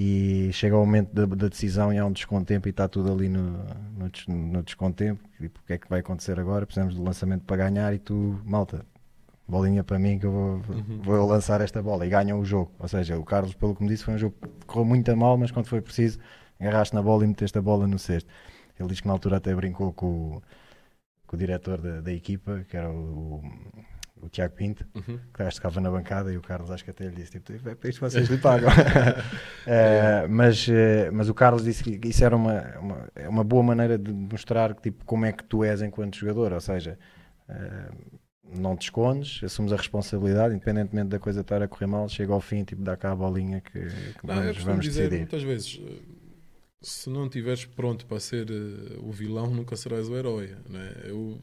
e 0.00 0.50
chega 0.52 0.76
ao 0.76 0.86
momento 0.86 1.12
da, 1.12 1.26
da 1.26 1.48
decisão 1.48 1.92
e 1.92 1.98
há 1.98 2.06
um 2.06 2.12
descontempo 2.12 2.68
e 2.68 2.70
está 2.70 2.86
tudo 2.88 3.10
ali 3.12 3.28
no, 3.28 3.58
no, 3.98 4.08
no 4.36 4.62
descontempo. 4.62 5.20
Tipo, 5.40 5.58
o 5.60 5.64
que 5.66 5.72
é 5.72 5.78
que 5.78 5.88
vai 5.88 6.00
acontecer 6.00 6.38
agora? 6.38 6.64
Precisamos 6.66 6.94
do 6.94 7.02
lançamento 7.02 7.42
para 7.44 7.56
ganhar 7.56 7.92
e 7.92 7.98
tu, 7.98 8.40
malta, 8.44 8.86
bolinha 9.48 9.82
para 9.82 9.98
mim 9.98 10.18
que 10.18 10.26
eu 10.26 10.30
vou, 10.32 10.54
Uhum. 10.68 11.00
vou 11.02 11.26
lançar 11.26 11.60
esta 11.60 11.82
bola 11.82 12.06
e 12.06 12.10
ganham 12.10 12.38
o 12.38 12.44
jogo. 12.44 12.70
Ou 12.78 12.86
seja, 12.88 13.18
o 13.18 13.24
Carlos, 13.24 13.54
pelo 13.54 13.74
que 13.74 13.82
me 13.82 13.88
disse, 13.88 14.04
foi 14.04 14.14
um 14.14 14.18
jogo 14.18 14.36
que 14.60 14.66
correu 14.66 14.84
muito 14.84 15.10
a 15.10 15.16
mal, 15.16 15.36
mas 15.36 15.50
quando 15.50 15.66
foi 15.66 15.80
preciso, 15.80 16.18
agarraste 16.60 16.94
na 16.94 17.02
bola 17.02 17.24
e 17.24 17.26
meteste 17.26 17.58
a 17.58 17.62
bola 17.62 17.86
no 17.88 17.98
cesto. 17.98 18.30
Ele 18.78 18.88
diz 18.88 19.00
que 19.00 19.06
na 19.08 19.14
altura 19.14 19.38
até 19.38 19.52
brincou 19.54 19.92
com 19.92 20.36
o, 20.36 20.42
com 21.26 21.36
o 21.36 21.38
diretor 21.38 21.80
da, 21.80 22.00
da 22.00 22.12
equipa, 22.12 22.64
que 22.68 22.76
era 22.76 22.90
o, 22.90 22.94
o, 23.36 23.42
o 24.20 24.28
Tiago 24.28 24.54
Pinto, 24.54 24.86
Uhum. 24.94 25.18
que 25.32 25.42
acho 25.42 25.60
que 25.60 25.66
estava 25.66 25.80
na 25.80 25.90
bancada 25.90 26.32
e 26.32 26.36
o 26.36 26.40
Carlos 26.42 26.70
acho 26.70 26.84
que 26.84 26.90
até 26.90 27.04
lhe 27.04 27.14
disse 27.14 27.32
tipo, 27.38 27.52
"É 27.68 27.74
para 27.74 27.88
isto 27.90 28.00
vocês 28.00 28.28
lhe 28.30 28.38
pagam 28.38 28.68
Eh, 29.66 30.26
mas, 30.28 30.66
eh, 30.68 31.10
mas 31.10 31.28
o 31.28 31.34
Carlos 31.34 31.64
disse 31.64 31.84
que 31.84 32.08
isso 32.08 32.24
era 32.24 32.34
uma, 32.36 32.62
uma, 32.78 33.08
é 33.14 33.28
uma 33.28 33.44
boa 33.44 33.62
maneira 33.62 33.98
de 33.98 34.12
mostrar 34.12 34.74
tipo, 34.74 35.04
como 35.04 35.24
é 35.26 35.32
que 35.32 35.44
tu 35.44 35.62
és 35.64 35.82
enquanto 35.82 36.16
jogador, 36.16 36.52
ou 36.52 36.60
seja 36.60 36.98
eh, 37.48 37.90
não 38.50 38.76
te 38.76 38.84
escondes, 38.84 39.42
assumes 39.44 39.72
a 39.72 39.76
responsabilidade 39.76 40.54
independentemente 40.54 41.08
da 41.08 41.18
coisa 41.18 41.42
estar 41.42 41.62
a 41.62 41.68
correr 41.68 41.86
mal, 41.86 42.08
chega 42.08 42.32
ao 42.32 42.40
fim 42.40 42.64
tipo, 42.64 42.82
dá 42.82 42.96
cá 42.96 43.12
a 43.12 43.16
bolinha 43.16 43.60
que, 43.60 43.78
que 43.80 44.26
Não, 44.26 44.34
vamos, 44.34 44.56
vamos 44.64 44.84
dizer 44.86 45.02
decidir 45.02 45.18
muitas 45.18 45.42
vezes: 45.42 45.80
se 46.80 47.10
não 47.10 47.26
estiveres 47.26 47.64
pronto 47.66 48.06
para 48.06 48.18
ser 48.20 48.46
o 49.00 49.10
vilão, 49.12 49.50
nunca 49.50 49.76
serás 49.76 50.08
o 50.08 50.16
herói. 50.16 50.54
Né? 50.68 50.92
Eu, 51.04 51.38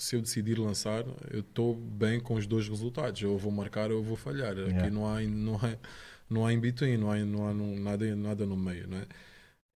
se 0.00 0.16
eu 0.16 0.20
decidir 0.22 0.58
lançar, 0.58 1.04
eu 1.30 1.40
estou 1.40 1.74
bem 1.74 2.18
com 2.20 2.34
os 2.34 2.46
dois 2.46 2.68
resultados. 2.68 3.20
Eu 3.20 3.36
vou 3.36 3.52
marcar 3.52 3.90
ou 3.92 4.02
vou 4.02 4.16
falhar. 4.16 4.52
Aqui 4.52 4.60
Yeah. 4.70 4.90
não 4.90 5.06
há, 5.06 5.20
não 5.20 5.56
há, 5.56 5.76
não 6.28 6.46
há 6.46 6.52
in 6.52 6.58
between, 6.60 6.96
não 6.96 7.10
há, 7.10 7.18
não 7.18 7.46
há 7.48 7.52
no- 7.52 7.78
nada, 7.78 8.16
nada 8.16 8.46
no 8.46 8.56
meio. 8.56 8.88
Né? 8.88 9.02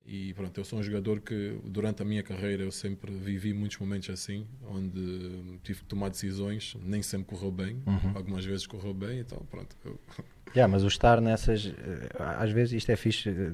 E 0.06 0.34
pronto, 0.34 0.58
eu 0.60 0.66
sou 0.66 0.80
um 0.80 0.84
jogador 0.84 1.22
que 1.22 1.58
durante 1.64 2.02
a 2.02 2.06
minha 2.06 2.22
carreira 2.24 2.64
eu 2.64 2.72
sempre 2.72 3.12
vivi 3.14 3.54
muitos 3.54 3.78
momentos 3.78 4.10
assim, 4.10 4.46
onde 4.70 5.60
tive 5.64 5.80
que 5.80 5.86
tomar 5.86 6.10
decisões, 6.10 6.76
nem 6.84 7.02
sempre 7.02 7.28
correu 7.28 7.52
bem, 7.52 7.82
Uhum. 7.88 8.12
algumas 8.16 8.44
vezes 8.46 8.68
correu 8.68 8.94
bem, 8.94 9.20
então 9.20 9.40
pronto. 9.50 9.76
eu- 9.86 10.00
Yeah, 10.56 10.72
mas 10.72 10.84
o 10.84 10.88
estar 10.88 11.20
nessas, 11.22 11.66
eh, 11.66 12.10
às 12.20 12.52
vezes 12.52 12.74
isto 12.74 12.92
é 12.92 12.96
fixe, 12.98 13.30
eh, 13.30 13.52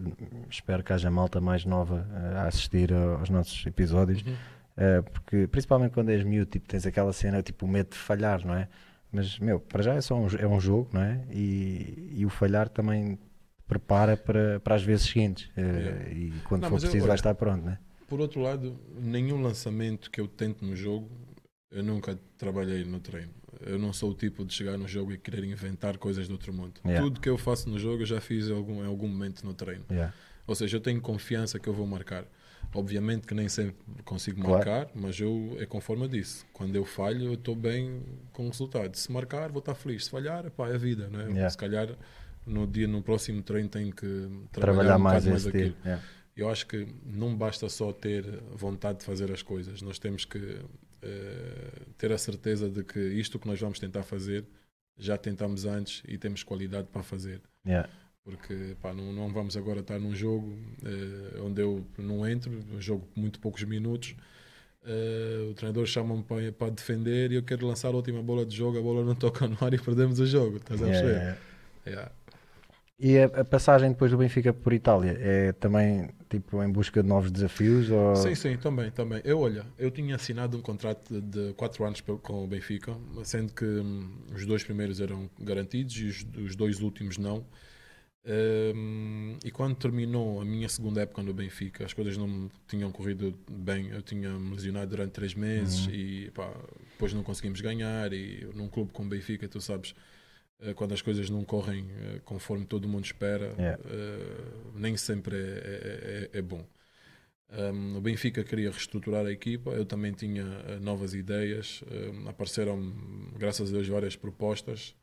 espero 0.49 0.83
que 0.83 0.91
haja 0.91 1.09
malta 1.09 1.39
mais 1.39 1.63
nova 1.65 2.05
eh, 2.11 2.37
a 2.39 2.47
assistir 2.47 2.91
aos 2.91 3.29
nossos 3.29 3.63
episódios, 3.65 4.21
eh, 4.79 5.01
porque 5.03 5.45
principalmente 5.47 5.91
quando 5.91 6.09
és 6.09 6.23
miúdo, 6.23 6.49
tipo, 6.49 6.67
tens 6.67 6.85
aquela 6.87 7.11
cena, 7.13 7.43
tipo, 7.43 7.65
o 7.65 7.69
medo 7.69 7.89
de 7.91 7.97
falhar, 7.97 8.43
não 8.45 8.55
é? 8.55 8.67
Mas, 9.11 9.37
meu, 9.39 9.59
para 9.59 9.83
já 9.83 9.93
é 9.95 10.01
só 10.01 10.15
um, 10.15 10.27
é 10.37 10.47
um 10.47 10.59
jogo, 10.59 10.89
não 10.93 11.01
é? 11.01 11.21
E, 11.31 12.13
e 12.17 12.25
o 12.25 12.29
falhar 12.29 12.69
também 12.69 13.19
prepara 13.67 14.15
para, 14.17 14.59
para 14.59 14.75
as 14.75 14.83
vezes 14.83 15.07
seguintes, 15.07 15.49
Yeah. 15.57 16.09
e 16.11 16.31
quando 16.45 16.61
Não, 16.63 16.69
for 16.69 16.75
eu- 16.77 16.81
preciso 16.81 17.05
vai 17.05 17.15
estar 17.15 17.35
pronto, 17.35 17.65
não 17.65 17.73
é? 17.73 17.79
Por 18.07 18.19
outro 18.19 18.41
lado, 18.41 18.79
nenhum 18.99 19.41
lançamento 19.41 20.09
que 20.09 20.19
eu 20.19 20.27
tento 20.27 20.65
no 20.65 20.75
jogo, 20.75 21.07
eu 21.71 21.83
nunca 21.83 22.17
trabalhei 22.37 22.83
no 22.83 22.99
treino. 22.99 23.31
Eu 23.61 23.77
não 23.77 23.91
sou 23.93 24.09
o 24.11 24.13
tipo 24.15 24.43
de 24.45 24.53
chegar 24.53 24.77
no 24.77 24.87
jogo 24.87 25.11
e 25.11 25.17
querer 25.17 25.43
inventar 25.43 25.97
coisas 25.97 26.27
do 26.27 26.31
outro 26.31 26.51
mundo. 26.53 26.79
Yeah. 26.85 27.03
Tudo 27.03 27.19
que 27.19 27.29
eu 27.29 27.37
faço 27.37 27.69
no 27.69 27.77
jogo 27.77 28.01
eu 28.03 28.05
já 28.07 28.19
fiz 28.21 28.47
em 28.47 28.53
algum, 28.53 28.83
em 28.83 28.87
algum 28.87 29.07
momento 29.07 29.43
no 29.45 29.53
treino. 29.53 29.85
Yeah. 29.91 30.13
Ou 30.47 30.55
seja, 30.55 30.77
eu 30.77 30.81
tenho 30.81 30.99
confiança 31.01 31.59
que 31.59 31.67
eu 31.69 31.73
vou 31.73 31.85
marcar. 31.85 32.23
Obviamente 32.73 33.25
que 33.25 33.33
nem 33.33 33.49
sempre 33.49 33.75
consigo 34.05 34.41
Claro. 34.41 34.53
marcar, 34.53 34.91
mas 34.93 35.19
eu 35.19 35.57
é 35.59 35.65
conforme 35.65 36.03
eu 36.05 36.07
disse. 36.07 36.45
Quando 36.53 36.75
eu 36.75 36.85
falho, 36.85 37.23
eu 37.25 37.33
estou 37.33 37.55
bem 37.55 38.03
com 38.31 38.45
o 38.45 38.49
resultado. 38.49 38.95
Se 38.95 39.11
marcar, 39.11 39.49
vou 39.51 39.59
estar 39.59 39.73
feliz. 39.73 40.05
Se 40.05 40.11
falhar, 40.11 40.49
pá, 40.51 40.69
é 40.69 40.75
a 40.75 40.77
vida, 40.77 41.07
né? 41.09 41.23
Yeah. 41.29 41.49
Se 41.49 41.57
calhar 41.57 41.89
no 42.45 42.67
dia 42.67 42.87
no 42.87 43.01
próximo 43.01 43.41
treino 43.41 43.69
tenho 43.69 43.91
que 43.91 44.05
trabalhar, 44.51 44.51
Trabalhar 44.51 44.95
um 44.97 44.99
mais 44.99 45.25
mais 45.25 45.47
aquilo. 45.47 45.75
yeah. 45.83 46.03
Eu 46.37 46.47
acho 46.49 46.67
que 46.67 46.87
não 47.05 47.35
basta 47.35 47.67
só 47.69 47.91
ter 47.91 48.23
vontade 48.53 48.99
de 48.99 49.05
fazer 49.05 49.31
as 49.31 49.41
coisas, 49.41 49.81
nós 49.81 49.99
temos 49.99 50.23
que 50.23 50.61
eh, 51.01 51.71
ter 51.97 52.11
a 52.11 52.17
certeza 52.17 52.69
de 52.69 52.83
que 52.83 52.99
isto 52.99 53.37
que 53.39 53.47
nós 53.47 53.59
vamos 53.59 53.79
tentar 53.79 54.03
fazer 54.03 54.45
já 54.97 55.17
tentamos 55.17 55.65
antes 55.65 56.03
e 56.07 56.17
temos 56.17 56.43
qualidade 56.43 56.87
para 56.91 57.01
fazer. 57.03 57.41
Yeah. 57.65 57.89
Porque 58.29 58.75
pá, 58.81 58.93
não, 58.93 59.11
não 59.13 59.29
vamos 59.33 59.57
agora 59.57 59.79
estar 59.81 59.99
num 59.99 60.15
jogo 60.15 60.55
eh, 60.85 61.39
onde 61.41 61.61
eu 61.61 61.85
não 61.97 62.27
entro, 62.27 62.51
um 62.71 62.81
jogo 62.81 63.07
com 63.13 63.21
muito 63.21 63.39
poucos 63.39 63.63
minutos. 63.63 64.15
eh, 64.85 65.47
o 65.51 65.53
treinador 65.53 65.85
chama-me 65.87 66.23
para, 66.23 66.51
para 66.53 66.71
defender 66.71 67.31
e 67.31 67.35
eu 67.35 67.43
quero 67.43 67.67
lançar 67.67 67.89
a 67.89 67.91
última 67.97 68.21
bola 68.23 68.45
de 68.45 68.55
jogo, 68.55 68.77
a 68.79 68.81
bola 68.81 69.03
não 69.03 69.15
toca 69.15 69.47
no 69.47 69.57
ar 69.61 69.73
e 69.73 69.79
perdemos 69.79 70.19
o 70.19 70.25
jogo. 70.25 70.57
Estás 70.57 70.81
a 70.81 70.85
perceber? 70.85 71.11
yeah. 71.13 71.37
Yeah. 71.87 72.11
E 72.99 73.17
a, 73.17 73.25
a 73.25 73.45
passagem 73.45 73.89
depois 73.91 74.11
do 74.11 74.17
Benfica 74.17 74.51
por 74.53 74.73
Itália 74.73 75.15
é 75.19 75.53
também 75.53 76.09
tipo 76.29 76.61
em 76.61 76.69
busca 76.69 77.01
de 77.01 77.07
novos 77.07 77.31
desafios? 77.31 77.89
Ou... 77.89 78.15
Sim, 78.15 78.35
sim, 78.35 78.57
também, 78.57 78.91
também. 78.91 79.21
Eu, 79.23 79.39
olha, 79.39 79.65
eu 79.77 79.89
tinha 79.89 80.15
assinado 80.15 80.57
um 80.57 80.61
contrato 80.61 81.19
de 81.21 81.53
4 81.53 81.85
anos 81.85 82.01
com 82.01 82.43
o 82.43 82.47
Benfica, 82.47 82.95
sendo 83.23 83.53
que 83.53 83.65
hum, 83.65 84.11
os 84.35 84.45
dois 84.45 84.63
primeiros 84.63 84.99
eram 84.99 85.29
garantidos 85.39 85.95
e 85.95 86.05
os, 86.05 86.25
os 86.37 86.55
dois 86.57 86.81
últimos 86.81 87.17
não. 87.17 87.45
Hum, 88.25 89.37
e 89.43 89.49
quando 89.49 89.75
terminou 89.75 90.41
a 90.41 90.45
minha 90.45 90.67
segunda 90.67 91.01
época 91.01 91.23
no 91.23 91.33
Benfica, 91.33 91.85
as 91.85 91.93
coisas 91.93 92.17
não 92.17 92.27
me 92.27 92.51
tinham 92.67 92.91
corrido 92.91 93.33
bem. 93.49 93.89
Eu 93.89 94.01
tinha 94.01 94.29
me 94.37 94.55
lesionado 94.55 94.89
durante 94.91 95.11
três 95.13 95.33
meses 95.33 95.87
e 95.91 96.29
pá, 96.31 96.53
depois 96.91 97.13
não 97.13 97.23
conseguimos 97.23 97.61
ganhar. 97.61 98.11
E 98.13 98.45
num 98.53 98.67
clube 98.67 98.91
como 98.91 99.07
o 99.07 99.09
Benfica, 99.09 99.47
tu 99.47 99.61
sabes, 99.61 99.95
eh, 100.59 100.73
quando 100.73 100.93
as 100.93 101.01
coisas 101.01 101.29
não 101.29 101.43
correm 101.45 101.85
eh, 101.91 102.21
conforme 102.25 102.65
todo 102.65 102.87
mundo 102.87 103.05
espera, 103.05 103.55
Yeah. 103.57 103.81
eh, 103.85 104.51
nem 104.75 104.97
sempre 104.97 105.35
é, 105.37 105.39
é- 105.39 106.29
é- 106.33 106.39
é 106.39 106.41
bom. 106.41 106.65
Um, 107.51 107.97
o 107.97 108.01
Benfica 108.01 108.43
queria 108.43 108.69
reestruturar 108.69 109.25
a 109.25 109.31
equipa, 109.31 109.71
eu 109.71 109.83
também 109.83 110.11
tinha 110.13 110.43
eh, 110.67 110.79
novas 110.79 111.15
ideias, 111.15 111.81
um, 112.13 112.29
apareceram, 112.29 112.93
graças 113.37 113.69
a 113.69 113.73
Deus, 113.73 113.87
várias 113.87 114.15
propostas 114.15 114.93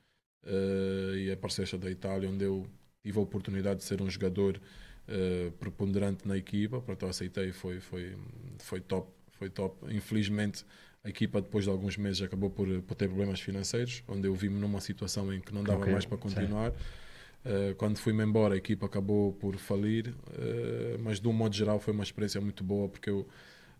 eh, 0.45 1.15
e 1.27 1.33
apareceu 1.33 1.65
esta 1.65 1.77
da 1.79 1.91
Itália, 1.91 2.29
onde 2.31 2.45
eu 2.45 2.65
tive 3.07 3.19
a 3.19 3.23
oportunidade 3.23 3.79
de 3.79 3.85
ser 3.85 4.03
um 4.03 4.11
jogador 4.11 4.61
eh, 5.07 5.53
preponderante 5.61 6.27
na 6.27 6.37
equipa, 6.37 6.81
portanto 6.81 7.09
aceitei, 7.09 7.53
foi, 7.53 7.79
foi, 7.79 8.17
foi 8.59 8.81
top, 8.81 9.09
foi 9.39 9.49
top. 9.49 9.77
Infelizmente 9.95 10.65
a 11.05 11.09
equipa 11.09 11.41
depois 11.41 11.65
de 11.65 11.71
alguns 11.71 11.97
meses 11.97 12.21
acabou 12.21 12.51
por, 12.51 12.67
por 12.83 12.97
ter 12.97 13.07
problemas 13.07 13.41
financeiros, 13.41 14.03
onde 14.09 14.27
eu 14.27 14.35
vi-me 14.35 14.59
numa 14.59 14.81
situação 14.81 15.33
em 15.33 15.41
que 15.41 15.55
não 15.55 15.63
dava 15.63 15.79
Ok, 15.83 15.93
mais 15.93 16.05
para 16.05 16.19
continuar. 16.19 16.73
Uh, 16.73 17.77
quando 17.77 17.97
fui-me 17.99 18.25
embora, 18.25 18.55
a 18.55 18.57
equipa 18.57 18.87
acabou 18.87 19.33
por 19.35 19.57
falir, 19.57 20.09
uh, 20.09 20.99
mas 20.99 21.21
de 21.21 21.29
um 21.29 21.33
modo 21.33 21.55
geral 21.55 21.79
foi 21.79 21.95
uma 21.95 22.03
experiência 22.03 22.41
muito 22.41 22.65
boa 22.65 22.89
porque 22.89 23.09
eu 23.09 23.25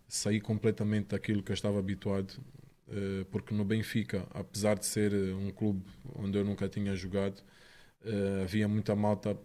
saí 0.07 0.39
completamente 0.39 1.07
daquilo 1.07 1.43
que 1.43 1.51
eu 1.51 1.53
estava 1.55 1.77
habituado. 1.77 2.31
uh, 2.87 3.25
porque 3.25 3.53
no 3.53 3.65
Benfica, 3.65 4.25
apesar 4.33 4.79
de 4.79 4.85
ser 4.85 5.11
uh, 5.11 5.37
um 5.37 5.51
clube 5.51 5.83
onde 6.15 6.37
eu 6.37 6.45
nunca 6.45 6.69
tinha 6.69 6.95
jogado, 6.95 7.43
uh, 8.05 8.43
havia 8.43 8.67
muita 8.67 8.95
malta 8.95 9.37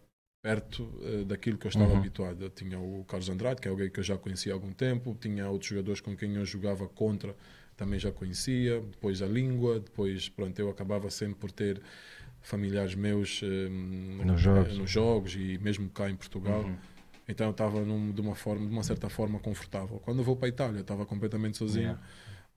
perto 0.42 0.82
uh, 0.84 1.24
daquilo 1.24 1.56
que 1.58 1.66
eu 1.66 1.70
estava 1.70 1.92
Uhum. 1.92 1.98
habituado. 1.98 2.42
Eu 2.42 2.50
tinha 2.50 2.78
o 2.78 3.04
Carlos 3.04 3.28
Andrade, 3.28 3.60
que 3.60 3.68
é 3.68 3.70
alguém 3.70 3.90
que 3.90 4.00
eu 4.00 4.04
já 4.04 4.16
conhecia 4.18 4.52
há 4.52 4.56
algum 4.56 4.72
tempo, 4.72 5.16
tinha 5.20 5.48
outros 5.48 5.70
jogadores 5.70 6.00
com 6.00 6.16
quem 6.16 6.34
eu 6.36 6.44
jogava 6.44 6.88
contra, 6.88 7.34
também 7.76 7.98
já 7.98 8.10
conhecia, 8.12 8.80
depois 8.80 9.22
a 9.22 9.26
língua, 9.26 9.80
depois 9.80 10.28
pronto, 10.28 10.58
eu 10.58 10.68
acabava 10.70 11.10
sempre 11.10 11.36
por 11.36 11.50
ter 11.50 11.80
familiares 12.42 12.94
meus 12.94 13.40
hum, 13.42 14.20
Nos 14.24 14.40
jogos. 14.40 14.72
eh, 14.72 14.78
nos 14.78 14.90
jogos 14.90 15.34
e 15.36 15.58
mesmo 15.58 15.88
cá 15.90 16.10
em 16.10 16.16
Portugal. 16.16 16.62
Uhum. 16.64 16.76
Então 17.28 17.46
eu 17.46 17.52
estava 17.52 17.82
de 17.84 18.20
uma 18.20 18.34
forma, 18.34 18.66
de 18.66 18.72
uma 18.72 18.82
certa 18.82 19.08
forma 19.08 19.38
confortável. 19.38 20.00
Quando 20.00 20.18
eu 20.18 20.24
vou 20.24 20.36
para 20.36 20.46
a 20.46 20.48
Itália, 20.48 20.78
eu 20.78 20.82
estava 20.82 21.06
completamente 21.06 21.56
sozinho, 21.56 21.84
Yeah. 21.84 22.02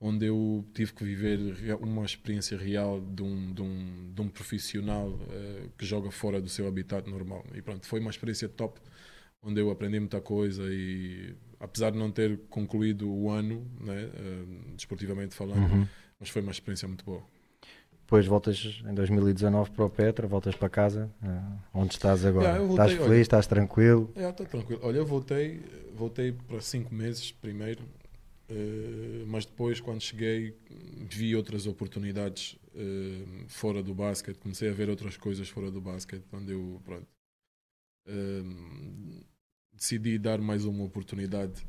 Onde 0.00 0.26
eu 0.26 0.64
tive 0.74 0.92
que 0.92 1.04
viver 1.04 1.38
uma 1.80 2.04
experiência 2.04 2.56
real 2.58 3.00
de 3.00 3.22
um, 3.22 3.52
de 3.54 3.62
um, 3.62 4.12
de 4.14 4.20
um 4.22 4.28
profissional 4.28 5.18
eh, 5.30 5.68
que 5.78 5.86
joga 5.86 6.10
fora 6.10 6.40
do 6.40 6.48
seu 6.48 6.66
habitat 6.68 7.08
normal. 7.08 7.44
E 7.54 7.62
pronto, 7.62 7.86
foi 7.86 8.00
uma 8.00 8.10
experiência 8.10 8.48
top, 8.48 8.78
onde 9.42 9.60
eu 9.60 9.70
aprendi 9.70 9.98
muita 9.98 10.20
coisa 10.20 10.62
e 10.70 11.34
apesar 11.58 11.90
de 11.92 11.98
não 11.98 12.10
ter 12.10 12.38
concluído 12.50 13.10
o 13.10 13.30
ano, 13.30 13.66
né, 13.80 14.10
eh, 14.14 14.44
desportivamente 14.76 15.34
falando, 15.34 15.72
Uhum. 15.72 15.86
mas 16.20 16.28
foi 16.28 16.42
uma 16.42 16.52
experiência 16.52 16.86
muito 16.86 17.04
boa. 17.04 17.22
Depois 18.02 18.24
voltas 18.26 18.82
em 18.88 18.94
2019 18.94 19.70
para 19.70 19.84
o 19.84 19.90
Petra, 19.90 20.26
voltas 20.28 20.54
para 20.54 20.68
casa. 20.68 21.10
eh, 21.22 21.42
onde 21.74 21.94
estás 21.94 22.24
agora? 22.24 22.46
Yeah, 22.48 22.64
voltei, 22.66 22.84
estás 22.84 22.92
feliz, 22.92 23.10
olha. 23.10 23.20
estás 23.22 23.46
tranquilo? 23.46 24.12
É, 24.14 24.28
está 24.28 24.44
tranquilo. 24.44 24.80
Olha, 24.84 24.98
eu 24.98 25.06
voltei, 25.06 25.60
voltei 25.94 26.32
para 26.32 26.60
cinco 26.60 26.94
meses 26.94 27.32
primeiro, 27.32 27.82
eh, 28.48 29.24
mas 29.26 29.44
depois, 29.46 29.80
quando 29.80 30.00
cheguei, 30.00 30.56
vi 31.10 31.34
outras 31.34 31.66
oportunidades 31.66 32.56
eh, 32.74 33.44
fora 33.48 33.82
do 33.82 33.94
basquete. 33.94 34.38
Comecei 34.38 34.68
a 34.68 34.72
ver 34.72 34.88
outras 34.88 35.16
coisas 35.16 35.48
fora 35.48 35.70
do 35.70 35.80
basquete, 35.80 36.24
onde 36.32 36.52
eu 36.52 36.80
pronto, 36.84 37.06
eh, 38.06 38.42
decidi 39.72 40.18
dar 40.18 40.38
mais 40.40 40.64
uma 40.64 40.84
oportunidade 40.84 41.66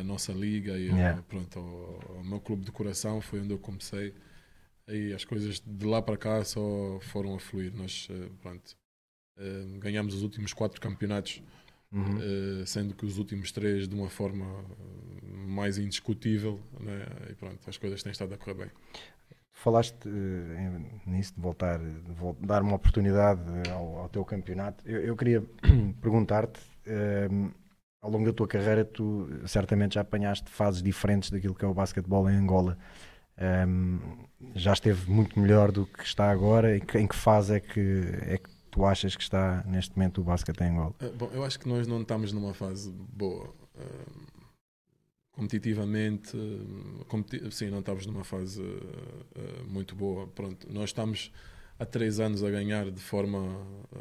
à 0.00 0.02
nossa 0.02 0.32
liga 0.32 0.76
e 0.78 0.86
Yeah. 0.86 1.22
pronto, 1.28 1.58
ao, 1.58 2.16
ao 2.18 2.24
meu 2.24 2.40
clube 2.40 2.64
de 2.64 2.72
coração. 2.72 3.20
Foi 3.20 3.40
onde 3.40 3.52
eu 3.52 3.58
comecei. 3.58 4.14
E 4.88 5.12
as 5.12 5.24
coisas 5.24 5.60
de 5.60 5.86
lá 5.86 6.02
para 6.02 6.16
cá 6.16 6.44
só 6.44 6.98
foram 7.00 7.34
a 7.34 7.38
fluir. 7.38 7.72
Nós, 7.74 8.08
pronto, 8.42 8.76
ganhamos 9.78 10.14
os 10.14 10.22
últimos 10.22 10.52
quatro 10.52 10.80
campeonatos 10.80 11.42
Uhum. 11.92 12.18
sendo 12.66 12.92
que 12.92 13.06
os 13.06 13.18
últimos 13.18 13.52
três 13.52 13.86
de 13.86 13.94
uma 13.94 14.10
forma 14.10 14.64
mais 15.54 15.78
indiscutível, 15.78 16.60
né? 16.80 17.06
e 17.30 17.34
pronto, 17.34 17.58
as 17.68 17.76
coisas 17.78 18.02
têm 18.02 18.12
estado 18.12 18.34
a 18.34 18.36
correr 18.38 18.54
bem. 18.54 18.70
Falaste 19.52 20.08
em- 20.08 21.00
nisso 21.10 21.34
de 21.34 21.40
voltar, 21.40 21.78
de 21.78 22.12
vol- 22.12 22.36
dar 22.40 22.60
uma 22.62 22.74
oportunidade 22.74 23.40
eh, 23.66 23.70
ao, 23.70 23.98
ao 24.00 24.08
teu 24.08 24.24
campeonato. 24.24 24.82
Eu, 24.86 25.00
eu 25.00 25.16
queria 25.16 25.42
perguntar-te, 26.02 26.60
eh, 26.86 27.28
ao 28.02 28.10
longo 28.10 28.26
da 28.26 28.32
tua 28.32 28.46
carreira, 28.48 28.84
tu 28.84 29.28
certamente 29.46 29.94
já 29.94 30.00
apanhaste 30.02 30.50
fases 30.50 30.82
diferentes 30.82 31.30
daquilo 31.30 31.54
que 31.54 31.64
é 31.64 31.68
o 31.68 31.72
basquetebol 31.72 32.28
em 32.28 32.36
Angola. 32.36 32.76
Eh, 33.38 33.64
já 34.54 34.72
esteve 34.72 35.08
muito 35.10 35.38
melhor 35.38 35.70
do 35.72 35.86
que 35.86 36.02
está 36.04 36.30
agora. 36.30 36.76
Em 36.76 36.80
que, 36.80 36.98
em 36.98 37.06
que 37.06 37.16
fase 37.16 37.54
é 37.54 37.60
que, 37.60 38.02
é 38.22 38.38
que 38.38 38.50
tu 38.70 38.84
achas 38.84 39.14
que 39.16 39.22
está 39.22 39.62
neste 39.66 39.96
momento 39.96 40.20
o 40.20 40.24
basquete 40.24 40.60
em 40.62 40.70
Angola? 40.70 40.94
Eh, 41.00 41.08
bom, 41.16 41.30
eu 41.32 41.44
acho 41.44 41.58
que 41.60 41.68
nós 41.68 41.86
não 41.86 42.02
estamos 42.02 42.32
numa 42.32 42.52
fase 42.52 42.90
boa. 42.92 43.54
eh, 43.78 44.33
competitivamente, 45.36 46.36
competi- 47.08 47.42
sim, 47.50 47.68
não 47.70 47.80
estamos 47.80 48.06
numa 48.06 48.24
fase 48.24 48.62
eh, 48.62 49.62
muito 49.68 49.94
boa. 49.94 50.26
Pronto, 50.28 50.66
nós 50.72 50.90
estamos 50.90 51.30
há 51.78 51.84
três 51.84 52.20
anos 52.20 52.42
a 52.44 52.50
ganhar 52.50 52.90
de 52.90 53.00
forma 53.00 53.38
eh, 53.94 53.98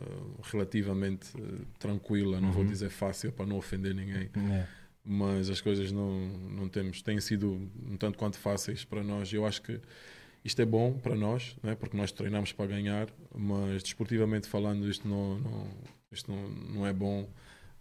relativamente 0.52 1.30
eh, 1.38 1.65
tranquila, 1.80 2.39
não 2.39 2.52
vou 2.52 2.63
Uhum. 2.63 2.69
dizer 2.69 2.89
fácil 2.89 3.32
para 3.32 3.46
não 3.46 3.58
ofender 3.58 3.93
ninguém. 3.96 4.30
É. 4.52 4.67
mas 5.06 5.50
as 5.50 5.60
coisas 5.60 5.91
não, 5.91 6.12
não 6.50 6.69
temos, 6.69 7.02
têm 7.02 7.19
sido 7.19 7.52
um 7.89 7.98
tanto 7.98 8.17
quanto 8.17 8.38
fáceis 8.38 8.86
para 8.86 9.04
nós. 9.04 9.34
Eu 9.34 9.46
acho 9.46 9.62
que 9.62 9.80
isto 10.46 10.62
é 10.62 10.65
bom 10.65 10.93
para 10.93 11.13
nós, 11.15 11.58
né? 11.62 11.76
porque 11.76 11.98
nós 11.98 12.12
treinamos 12.12 12.54
para 12.54 12.67
ganhar, 12.67 13.10
mas 13.36 13.84
desportivamente 13.84 14.48
falando, 14.48 14.88
isto 14.89 15.06
não, 15.08 15.39
não, 15.39 15.67
isto 16.12 16.32
não, 16.32 16.50
não 16.50 16.88
é 16.88 16.93
bom. 16.93 17.28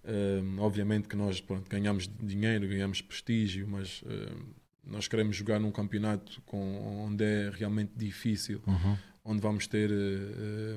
Um, 0.05 0.59
obviamente 0.61 1.07
que 1.09 1.15
nós 1.17 1.41
pronto, 1.41 1.69
ganhamos 1.71 2.11
dinheiro, 2.21 2.67
ganhamos 2.69 3.01
prestígio, 3.01 3.69
mas 3.69 4.03
um, 4.05 4.43
nós 4.85 5.07
queremos 5.07 5.37
jogar 5.37 5.61
num 5.61 5.71
campeonato 5.71 6.43
com, 6.45 7.05
onde 7.07 7.23
é 7.25 7.51
realmente 7.51 7.93
difícil, 7.97 8.61
Uhum. 8.67 8.97
onde 9.25 9.41
vamos 9.41 9.69
ter 9.69 9.89
eh, 9.93 10.77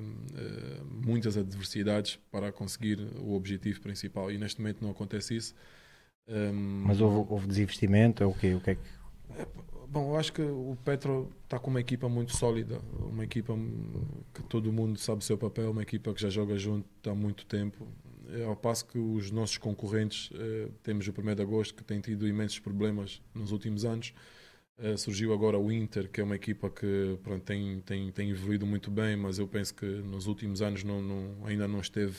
muitas 1.03 1.35
adversidades 1.37 2.19
para 2.31 2.51
conseguir 2.51 2.99
o 3.19 3.33
objetivo 3.33 3.81
principal. 3.81 4.31
E 4.31 4.37
neste 4.37 4.61
momento 4.61 4.83
não 4.83 4.91
acontece 4.91 5.35
isso. 5.35 5.55
Um, 6.27 6.83
Mas 6.85 7.01
houve, 7.01 7.25
houve 7.31 7.47
desinvestimento? 7.47 8.21
É 8.23 8.25
o 8.27 8.33
quê? 8.33 8.53
O 8.53 8.61
que 8.61 8.71
é 8.71 8.75
que... 8.75 8.81
Bom, 9.87 10.11
eu 10.11 10.17
acho 10.17 10.33
que 10.33 10.41
o 10.41 10.77
Petro 10.83 11.31
está 11.45 11.57
com 11.57 11.69
uma 11.69 11.79
equipa 11.79 12.09
muito 12.09 12.35
sólida, 12.35 12.79
uma 12.99 13.23
equipa 13.23 13.53
que 14.33 14.43
todo 14.43 14.71
mundo 14.71 14.99
sabe 14.99 15.19
o 15.19 15.23
seu 15.23 15.37
papel, 15.37 15.71
uma 15.71 15.83
equipa 15.83 16.13
que 16.13 16.21
já 16.21 16.29
joga 16.29 16.57
junto 16.57 16.85
há 17.09 17.15
muito 17.15 17.45
tempo. 17.45 17.87
É, 18.29 18.43
Ao 18.45 18.55
passo 18.55 18.85
que 18.85 18.97
os 18.97 19.31
nossos 19.31 19.57
concorrentes, 19.57 20.29
eh, 20.33 20.69
temos 20.83 21.07
o 21.07 21.13
1 21.13 21.35
de 21.35 21.41
agosto, 21.41 21.75
que 21.75 21.83
tem 21.83 21.99
tido 22.01 22.27
imensos 22.27 22.59
problemas 22.59 23.21
nos 23.33 23.51
últimos 23.51 23.85
anos. 23.85 24.13
Eh, 24.77 24.97
surgiu 24.97 25.33
agora 25.33 25.57
o 25.59 25.71
Inter, 25.71 26.09
que 26.09 26.19
é 26.21 26.23
uma 26.23 26.35
equipa 26.35 26.69
que 26.69 27.17
pronto, 27.23 27.43
tem, 27.43 27.79
tem, 27.81 28.11
tem 28.11 28.29
evoluído 28.31 28.65
muito 28.65 28.91
bem, 28.91 29.15
mas 29.15 29.39
eu 29.39 29.47
penso 29.47 29.73
que 29.75 29.85
nos 29.85 30.27
últimos 30.27 30.61
anos 30.61 30.83
não, 30.83 31.01
não- 31.01 31.45
ainda 31.45 31.67
não 31.67 31.79
esteve 31.81 32.15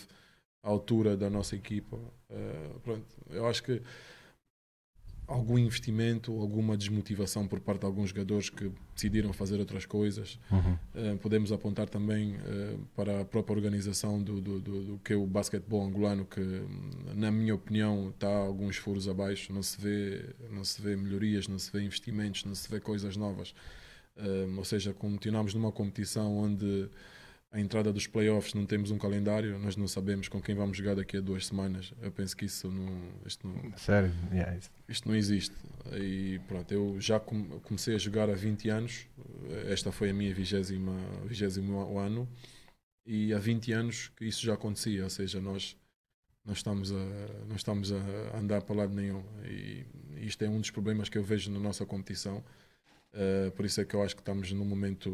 à 0.62 0.68
altura 0.70 1.16
da 1.16 1.28
nossa 1.30 1.56
equipa. 1.56 1.98
Eh, 2.30 2.70
pronto, 2.82 3.06
eu 3.30 3.46
acho 3.46 3.62
que 3.62 3.82
algum 5.26 5.58
investimento, 5.58 6.32
alguma 6.40 6.76
desmotivação 6.76 7.46
por 7.48 7.58
parte 7.58 7.80
de 7.80 7.86
alguns 7.86 8.10
jogadores 8.10 8.48
que 8.48 8.70
decidiram 8.94 9.32
fazer 9.32 9.58
outras 9.58 9.84
coisas. 9.84 10.38
Uhum. 10.50 10.78
Uh, 10.94 11.18
podemos 11.18 11.50
apontar 11.50 11.88
também 11.88 12.36
uh, 12.36 12.78
para 12.94 13.22
a 13.22 13.24
própria 13.24 13.56
organização 13.56 14.22
do, 14.22 14.40
do, 14.40 14.60
do, 14.60 14.84
do, 14.84 14.98
que 14.98 15.12
é 15.12 15.16
o 15.16 15.26
basquetebol 15.26 15.84
angolano, 15.84 16.24
que 16.24 16.40
na 17.14 17.30
minha 17.30 17.54
opinião 17.54 18.10
está 18.10 18.28
alguns 18.28 18.76
furos 18.76 19.08
abaixo. 19.08 19.52
Não 19.52 19.62
se 19.62 19.80
vê, 19.80 20.34
não 20.50 20.62
se 20.62 20.80
vê 20.80 20.94
melhorias, 20.94 21.48
não 21.48 21.58
se 21.58 21.72
vê 21.72 21.82
investimentos, 21.82 22.44
não 22.44 22.54
se 22.54 22.70
vê 22.70 22.78
coisas 22.78 23.16
novas. 23.16 23.50
Uh, 24.16 24.56
ou 24.56 24.64
seja, 24.64 24.94
continuamos 24.94 25.52
numa 25.54 25.72
competição 25.72 26.38
onde 26.38 26.88
a 27.56 27.60
entrada 27.60 27.90
dos 27.90 28.06
playoffs 28.06 28.52
não 28.52 28.66
temos 28.66 28.90
um 28.90 28.98
calendário, 28.98 29.58
nós 29.58 29.76
não 29.76 29.88
sabemos 29.88 30.28
com 30.28 30.42
quem 30.42 30.54
vamos 30.54 30.76
jogar 30.76 30.94
daqui 30.94 31.16
a 31.16 31.20
duas 31.22 31.46
semanas. 31.46 31.90
Eu 32.02 32.12
penso 32.12 32.36
que 32.36 32.44
isso 32.44 32.70
não. 32.70 33.00
Isto 33.24 33.48
não, 33.48 33.78
Sério? 33.78 34.12
Yeah. 34.30 34.58
Isto 34.86 35.08
não 35.08 35.16
existe. 35.16 35.54
E 35.94 36.38
pronto, 36.46 36.70
eu 36.70 37.00
já 37.00 37.18
comecei 37.18 37.94
a 37.94 37.98
jogar 37.98 38.28
há 38.28 38.34
20 38.34 38.68
anos, 38.68 39.06
esta 39.68 39.90
foi 39.90 40.10
a 40.10 40.12
minha 40.12 40.34
vigésima, 40.34 40.92
vigésimo 41.24 41.98
ano, 41.98 42.28
e 43.06 43.32
há 43.32 43.38
20 43.38 43.72
anos 43.72 44.08
que 44.14 44.26
isso 44.26 44.44
já 44.44 44.52
acontecia, 44.52 45.04
ou 45.04 45.10
seja, 45.10 45.40
nós. 45.40 45.76
Nós 46.44 46.58
estamos, 46.58 46.92
a, 46.92 46.94
nós 47.48 47.56
estamos 47.56 47.90
a 47.90 48.38
andar 48.38 48.62
para 48.62 48.76
lado 48.76 48.94
nenhum 48.94 49.20
e 49.44 49.84
isto 50.18 50.44
é 50.44 50.48
um 50.48 50.60
dos 50.60 50.70
problemas 50.70 51.08
que 51.08 51.18
eu 51.18 51.24
vejo 51.24 51.50
na 51.50 51.58
nossa 51.58 51.84
competição. 51.84 52.36
Uh, 53.12 53.50
por 53.50 53.64
isso 53.64 53.80
é 53.80 53.84
que 53.84 53.96
eu 53.96 54.00
acho 54.00 54.14
que 54.14 54.22
estamos 54.22 54.52
num 54.52 54.64
momento 54.64 55.10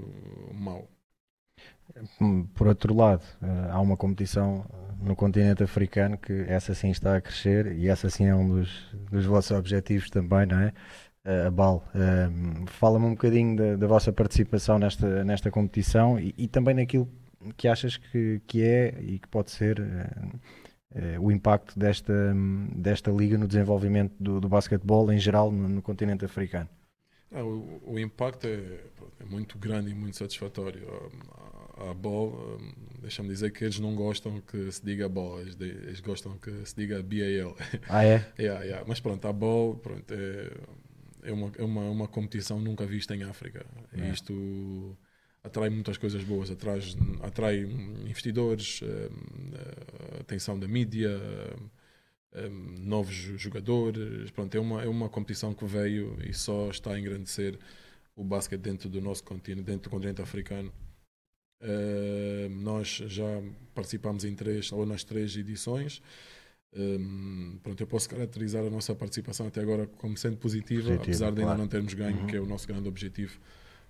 mau. 0.52 0.90
Por 2.54 2.68
outro 2.68 2.94
lado, 2.94 3.22
eh, 3.42 3.68
há 3.70 3.80
uma 3.80 3.96
competição 3.96 4.64
no 5.00 5.14
continente 5.14 5.62
africano 5.62 6.16
que 6.16 6.44
essa 6.48 6.74
sim 6.74 6.90
está 6.90 7.16
a 7.16 7.20
crescer 7.20 7.72
e 7.76 7.88
essa 7.88 8.08
sim 8.08 8.26
é 8.26 8.34
um 8.34 8.48
dos, 8.48 8.96
dos 9.10 9.26
vossos 9.26 9.50
objetivos 9.50 10.08
também, 10.10 10.46
não 10.46 10.58
é? 10.58 10.72
Eh, 11.24 11.46
a 11.46 11.50
BAL. 11.50 11.84
Hum, 11.94 12.66
fala-me 12.66 13.06
um 13.06 13.10
bocadinho 13.10 13.56
da, 13.56 13.76
da, 13.76 13.86
vossa 13.86 14.12
participação 14.12 14.78
nesta, 14.78 15.24
nesta 15.24 15.50
competição 15.50 16.18
e, 16.18 16.34
e, 16.38 16.48
também 16.48 16.74
naquilo 16.74 17.08
que 17.56 17.68
achas 17.68 17.96
que, 17.96 18.40
que 18.46 18.62
é 18.62 18.94
e 19.00 19.18
que 19.18 19.28
pode 19.28 19.50
ser 19.50 19.82
o 21.20 21.32
impacto 21.32 21.78
desta, 21.78 22.12
desta 22.76 23.10
liga 23.10 23.38
no 23.38 23.48
desenvolvimento 23.48 24.14
do, 24.20 24.40
do 24.40 24.48
basquetebol 24.48 25.10
em 25.10 25.18
geral 25.18 25.50
no, 25.50 25.68
no 25.68 25.82
continente 25.82 26.24
africano. 26.24 26.68
Ah, 27.34 27.42
o, 27.42 27.80
o, 27.92 27.98
impacto 27.98 28.46
é, 28.46 28.80
é, 29.20 29.24
muito 29.24 29.58
grande 29.58 29.90
e 29.90 29.94
muito 29.94 30.16
satisfatório 30.16 30.82
a 31.90 31.94
BOL, 31.94 32.58
hum, 32.60 32.72
deixa-me 33.00 33.28
dizer 33.28 33.50
que 33.50 33.64
eles 33.64 33.78
não 33.80 33.94
gostam 33.94 34.40
que 34.40 34.70
se 34.70 34.84
diga 34.84 35.08
BOL, 35.08 35.40
eles, 35.40 35.56
eles 35.60 36.00
gostam 36.00 36.36
que 36.38 36.50
se 36.64 36.76
diga 36.76 37.02
BAL. 37.02 37.56
Ah, 37.88 38.04
é? 38.04 38.30
yeah, 38.38 38.62
yeah. 38.64 38.84
Mas 38.86 39.00
pronto, 39.00 39.26
a 39.26 39.32
BOL 39.32 39.76
pronto, 39.76 40.12
é, 40.12 40.50
é, 41.22 41.32
uma, 41.32 41.52
é 41.56 41.62
uma, 41.62 41.90
uma 41.90 42.08
competição 42.08 42.60
nunca 42.60 42.86
vista 42.86 43.14
em 43.14 43.24
África. 43.24 43.64
É. 43.92 44.10
Isto 44.10 44.96
atrai 45.42 45.70
muitas 45.70 45.96
coisas 45.96 46.22
boas, 46.22 46.50
atrai, 46.50 46.80
atrai 47.22 47.60
investidores, 47.60 48.80
um, 48.82 50.20
atenção 50.20 50.58
da 50.58 50.68
mídia, 50.68 51.18
um, 52.34 52.74
novos 52.84 53.14
jogadores. 53.14 54.30
Pronto, 54.30 54.54
é 54.54 54.60
uma, 54.60 54.82
é 54.82 54.88
uma 54.88 55.08
competição 55.08 55.54
que 55.54 55.64
veio 55.64 56.16
e 56.24 56.32
só 56.32 56.70
está 56.70 56.92
a 56.92 56.98
engrandecer 56.98 57.58
o 58.14 58.24
basquete 58.24 58.60
dentro 58.60 58.88
do 58.88 59.00
nosso 59.00 59.24
continente, 59.24 59.64
dentro 59.64 59.82
do 59.82 59.90
continente 59.90 60.22
africano. 60.22 60.72
Uh, 61.60 62.48
nós 62.50 62.88
já 63.06 63.40
participamos 63.74 64.24
em 64.24 64.34
três 64.34 64.72
ou 64.72 64.84
nas 64.84 65.04
três 65.04 65.36
edições. 65.36 66.02
Um, 66.74 67.58
pronto, 67.62 67.80
eu 67.80 67.86
posso 67.86 68.08
caracterizar 68.08 68.64
a 68.64 68.70
nossa 68.70 68.94
participação 68.94 69.46
até 69.46 69.60
agora 69.60 69.86
como 69.98 70.16
sendo 70.16 70.38
positiva, 70.38 70.82
Positivo, 70.82 71.02
apesar 71.02 71.26
de 71.26 71.40
ainda 71.40 71.42
claro. 71.42 71.58
não 71.58 71.68
termos 71.68 71.92
ganho, 71.94 72.20
uhum. 72.20 72.26
que 72.26 72.36
é 72.36 72.40
o 72.40 72.46
nosso 72.46 72.66
grande 72.66 72.88
objetivo. 72.88 73.38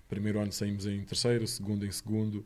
Primeiro 0.07 0.39
ano 0.39 0.51
saímos 0.51 0.85
em 0.85 1.01
terceiro, 1.03 1.47
segundo 1.47 1.85
em 1.85 1.91
segundo. 1.91 2.45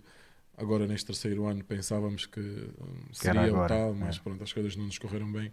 Agora, 0.56 0.88
neste 0.88 1.08
terceiro 1.08 1.46
ano, 1.46 1.64
pensávamos 1.64 2.26
que 2.26 2.40
um, 2.40 3.14
seria 3.14 3.54
o 3.54 3.68
tal, 3.68 3.94
mas 3.94 4.18
é. 4.18 4.20
pronto, 4.20 4.44
as 4.44 4.54
coisas 4.54 4.76
não 4.76 4.86
nos 4.86 4.98
correram 4.98 5.32
bem. 5.32 5.52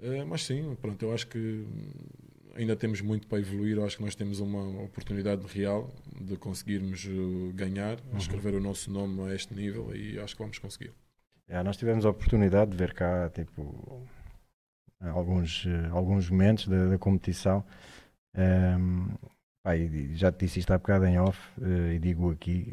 Uh, 0.00 0.26
mas 0.26 0.44
sim, 0.44 0.76
pronto, 0.80 1.04
eu 1.04 1.12
acho 1.12 1.26
que 1.26 1.66
ainda 2.54 2.76
temos 2.76 3.00
muito 3.00 3.26
para 3.26 3.38
evoluir. 3.38 3.76
Eu 3.76 3.84
acho 3.84 3.96
que 3.96 4.02
nós 4.02 4.14
temos 4.14 4.40
uma 4.40 4.82
oportunidade 4.82 5.44
real 5.46 5.90
de 6.20 6.36
conseguirmos 6.36 7.06
eh, 7.06 7.52
ganhar, 7.54 7.98
uhum. 8.10 8.18
escrever 8.18 8.54
o 8.54 8.60
nosso 8.60 8.90
nome 8.90 9.30
a 9.30 9.34
este 9.34 9.54
nível 9.54 9.94
e 9.94 10.18
acho 10.18 10.34
que 10.34 10.42
vamos 10.42 10.58
conseguir. 10.58 10.92
É, 11.48 11.62
nós 11.62 11.76
tivemos 11.76 12.04
a 12.06 12.10
oportunidade 12.10 12.70
de 12.70 12.76
ver 12.76 12.94
cá 12.94 13.28
tipo, 13.30 14.06
alguns, 15.00 15.64
eh, 15.66 15.88
alguns 15.90 16.30
momentos 16.30 16.68
da, 16.68 16.88
da 16.88 16.98
competição. 16.98 17.64
Um, 18.34 19.08
pá, 19.62 19.72
já 20.14 20.32
te 20.32 20.46
disse 20.46 20.60
isto 20.60 20.72
há 20.72 20.78
bocado 20.78 21.06
em 21.06 21.18
off 21.18 21.38
uh, 21.58 21.92
e 21.92 21.98
digo 21.98 22.30
aqui, 22.30 22.66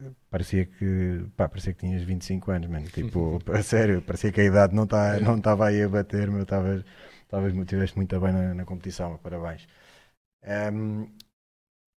uh, 0.00 0.14
parecia 0.30 0.66
que 0.66 1.24
pá, 1.36 1.48
parecia 1.48 1.72
que 1.72 1.80
tinhas 1.80 2.02
25 2.02 2.50
anos, 2.50 2.68
mano. 2.68 2.86
Tipo, 2.92 3.38
a 3.52 3.62
sério, 3.62 4.02
parecia 4.02 4.32
que 4.32 4.40
a 4.40 4.44
idade 4.44 4.74
não 4.74 4.86
tá, 4.86 5.18
não 5.20 5.36
estava 5.38 5.66
aí 5.66 5.82
a 5.82 5.88
bater, 5.88 6.28
estavas 6.28 6.84
talvez 7.28 7.52
me 7.52 7.64
tiveste 7.64 7.96
muito 7.96 8.18
bem 8.20 8.32
na, 8.32 8.54
na 8.54 8.64
competição, 8.64 9.18
parabéns. 9.18 9.66
Um, 10.72 11.08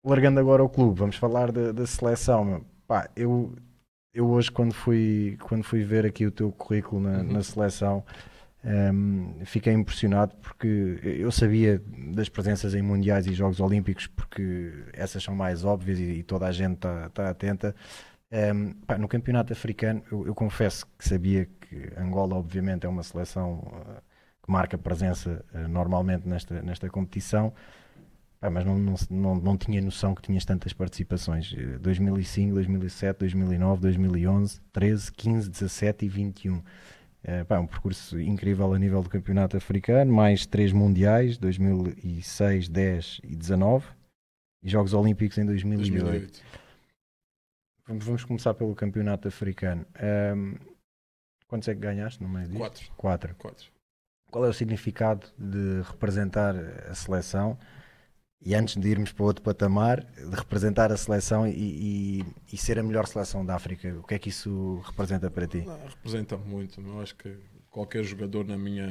largando 0.06 0.40
agora 0.40 0.64
o 0.64 0.70
clube, 0.70 1.00
vamos 1.00 1.16
falar 1.16 1.52
da, 1.52 1.72
da 1.72 1.88
seleção. 1.88 2.66
Pá, 2.88 3.10
eu, 3.16 3.56
eu 4.14 4.30
hoje 4.30 4.52
quando 4.52 4.74
fui, 4.74 5.38
quando 5.42 5.64
fui 5.64 5.84
ver 5.84 6.06
aqui 6.06 6.26
o 6.26 6.32
teu 6.32 6.52
currículo 6.52 7.02
na, 7.02 7.20
uhum. 7.20 7.34
na 7.34 7.44
seleção 7.44 8.04
um, 8.64 9.44
fiquei 9.44 9.74
impressionado 9.74 10.36
porque 10.36 11.00
eu 11.04 11.32
sabia 11.32 11.82
das 12.14 12.30
presenças 12.30 12.76
em 12.76 12.82
mundiais 12.82 13.26
e 13.26 13.34
Jogos 13.34 13.60
Olímpicos 13.60 14.06
porque 14.06 14.72
essas 14.94 15.24
são 15.24 15.36
mais 15.36 15.66
óbvias 15.66 16.00
e, 16.00 16.04
e 16.04 16.24
toda 16.24 16.46
a 16.46 16.52
gente 16.52 16.76
está 16.76 17.10
tá 17.10 17.30
atenta. 17.30 17.76
Um, 18.32 18.74
pá, 18.74 18.98
no 18.98 19.08
campeonato 19.08 19.52
africano 19.52 20.04
eu, 20.12 20.28
eu, 20.28 20.34
confesso 20.34 20.86
que 20.98 21.06
sabia 21.06 21.46
que 21.46 21.92
Angola 21.98 22.36
obviamente 22.36 22.86
é 22.86 22.90
uma 22.90 23.04
seleção 23.04 23.56
uh, 23.56 24.02
que 24.42 24.50
marca 24.50 24.78
presença 24.78 25.44
uh, 25.54 25.68
normalmente 25.68 26.26
nesta, 26.30 26.62
nesta 26.62 26.90
competição, 26.90 27.54
ah, 28.42 28.50
mas 28.50 28.64
não, 28.64 28.78
não, 28.78 28.96
não, 29.10 29.36
não, 29.36 29.58
tinha 29.58 29.82
noção 29.82 30.16
que 30.16 30.22
tinhas 30.22 30.46
tantas 30.46 30.72
participações. 30.74 31.54
2005, 31.82 32.56
2007, 32.56 33.20
2009, 33.20 33.82
2011, 33.82 34.62
13, 34.72 35.12
15, 35.12 35.50
17 35.50 36.06
e 36.06 36.10
21. 36.10 36.64
Uh, 37.24 37.46
pá, 37.46 37.60
um 37.60 37.68
percurso 37.68 38.20
incrível 38.20 38.74
a 38.74 38.80
nível 38.80 39.02
do 39.04 39.10
campeonato 39.10 39.56
africano, 39.56 40.12
mais 40.12 40.46
três 40.46 40.72
mundiais, 40.72 41.38
2006, 41.38 42.68
10 42.68 43.22
e 43.24 43.36
19, 43.36 43.88
e 44.64 44.70
Jogos 44.70 44.94
Olímpicos 44.94 45.38
em 45.38 45.46
2008. 45.46 45.92
2008. 45.92 46.44
Vamos, 47.88 48.06
vamos 48.06 48.26
começar 48.26 48.54
pelo 48.54 48.74
campeonato 48.74 49.28
africano. 49.28 49.86
Um, 50.36 50.56
quantos 51.48 51.68
é 51.68 51.76
que 51.76 51.80
ganhaste 51.80 52.24
no 52.24 52.30
meio 52.30 52.48
disso? 52.48 52.60
Quatro. 52.60 52.92
Quatro. 52.98 53.36
Quatro 53.36 53.82
qual 54.32 54.46
é 54.46 54.50
o 54.50 54.54
significado 54.54 55.28
de 55.38 55.82
representar 55.82 56.56
a 56.90 56.96
seleção 56.96 57.60
e 58.44 58.56
antes 58.56 58.76
de 58.76 58.88
irmos 58.90 59.12
para 59.12 59.26
outro 59.26 59.44
patamar, 59.44 60.04
de 60.04 60.36
representar 60.36 60.92
a 60.92 60.98
seleção 60.98 61.48
e, 61.48 61.52
e, 61.52 62.26
e, 62.52 62.58
ser 62.58 62.80
a 62.80 62.84
melhor 62.84 63.08
seleção 63.08 63.46
da 63.46 63.56
África, 63.56 63.96
o 64.00 64.04
que 64.04 64.16
é 64.16 64.20
que 64.20 64.30
isso 64.30 64.82
representa 64.86 65.30
para 65.30 65.46
ti? 65.46 65.60
Não, 65.60 65.80
representa 65.88 66.38
muito, 66.38 66.82
eu 66.82 67.02
acho 67.02 67.16
que 67.16 67.38
qualquer 67.70 68.04
jogador 68.04 68.46
na 68.46 68.58
minha, 68.58 68.90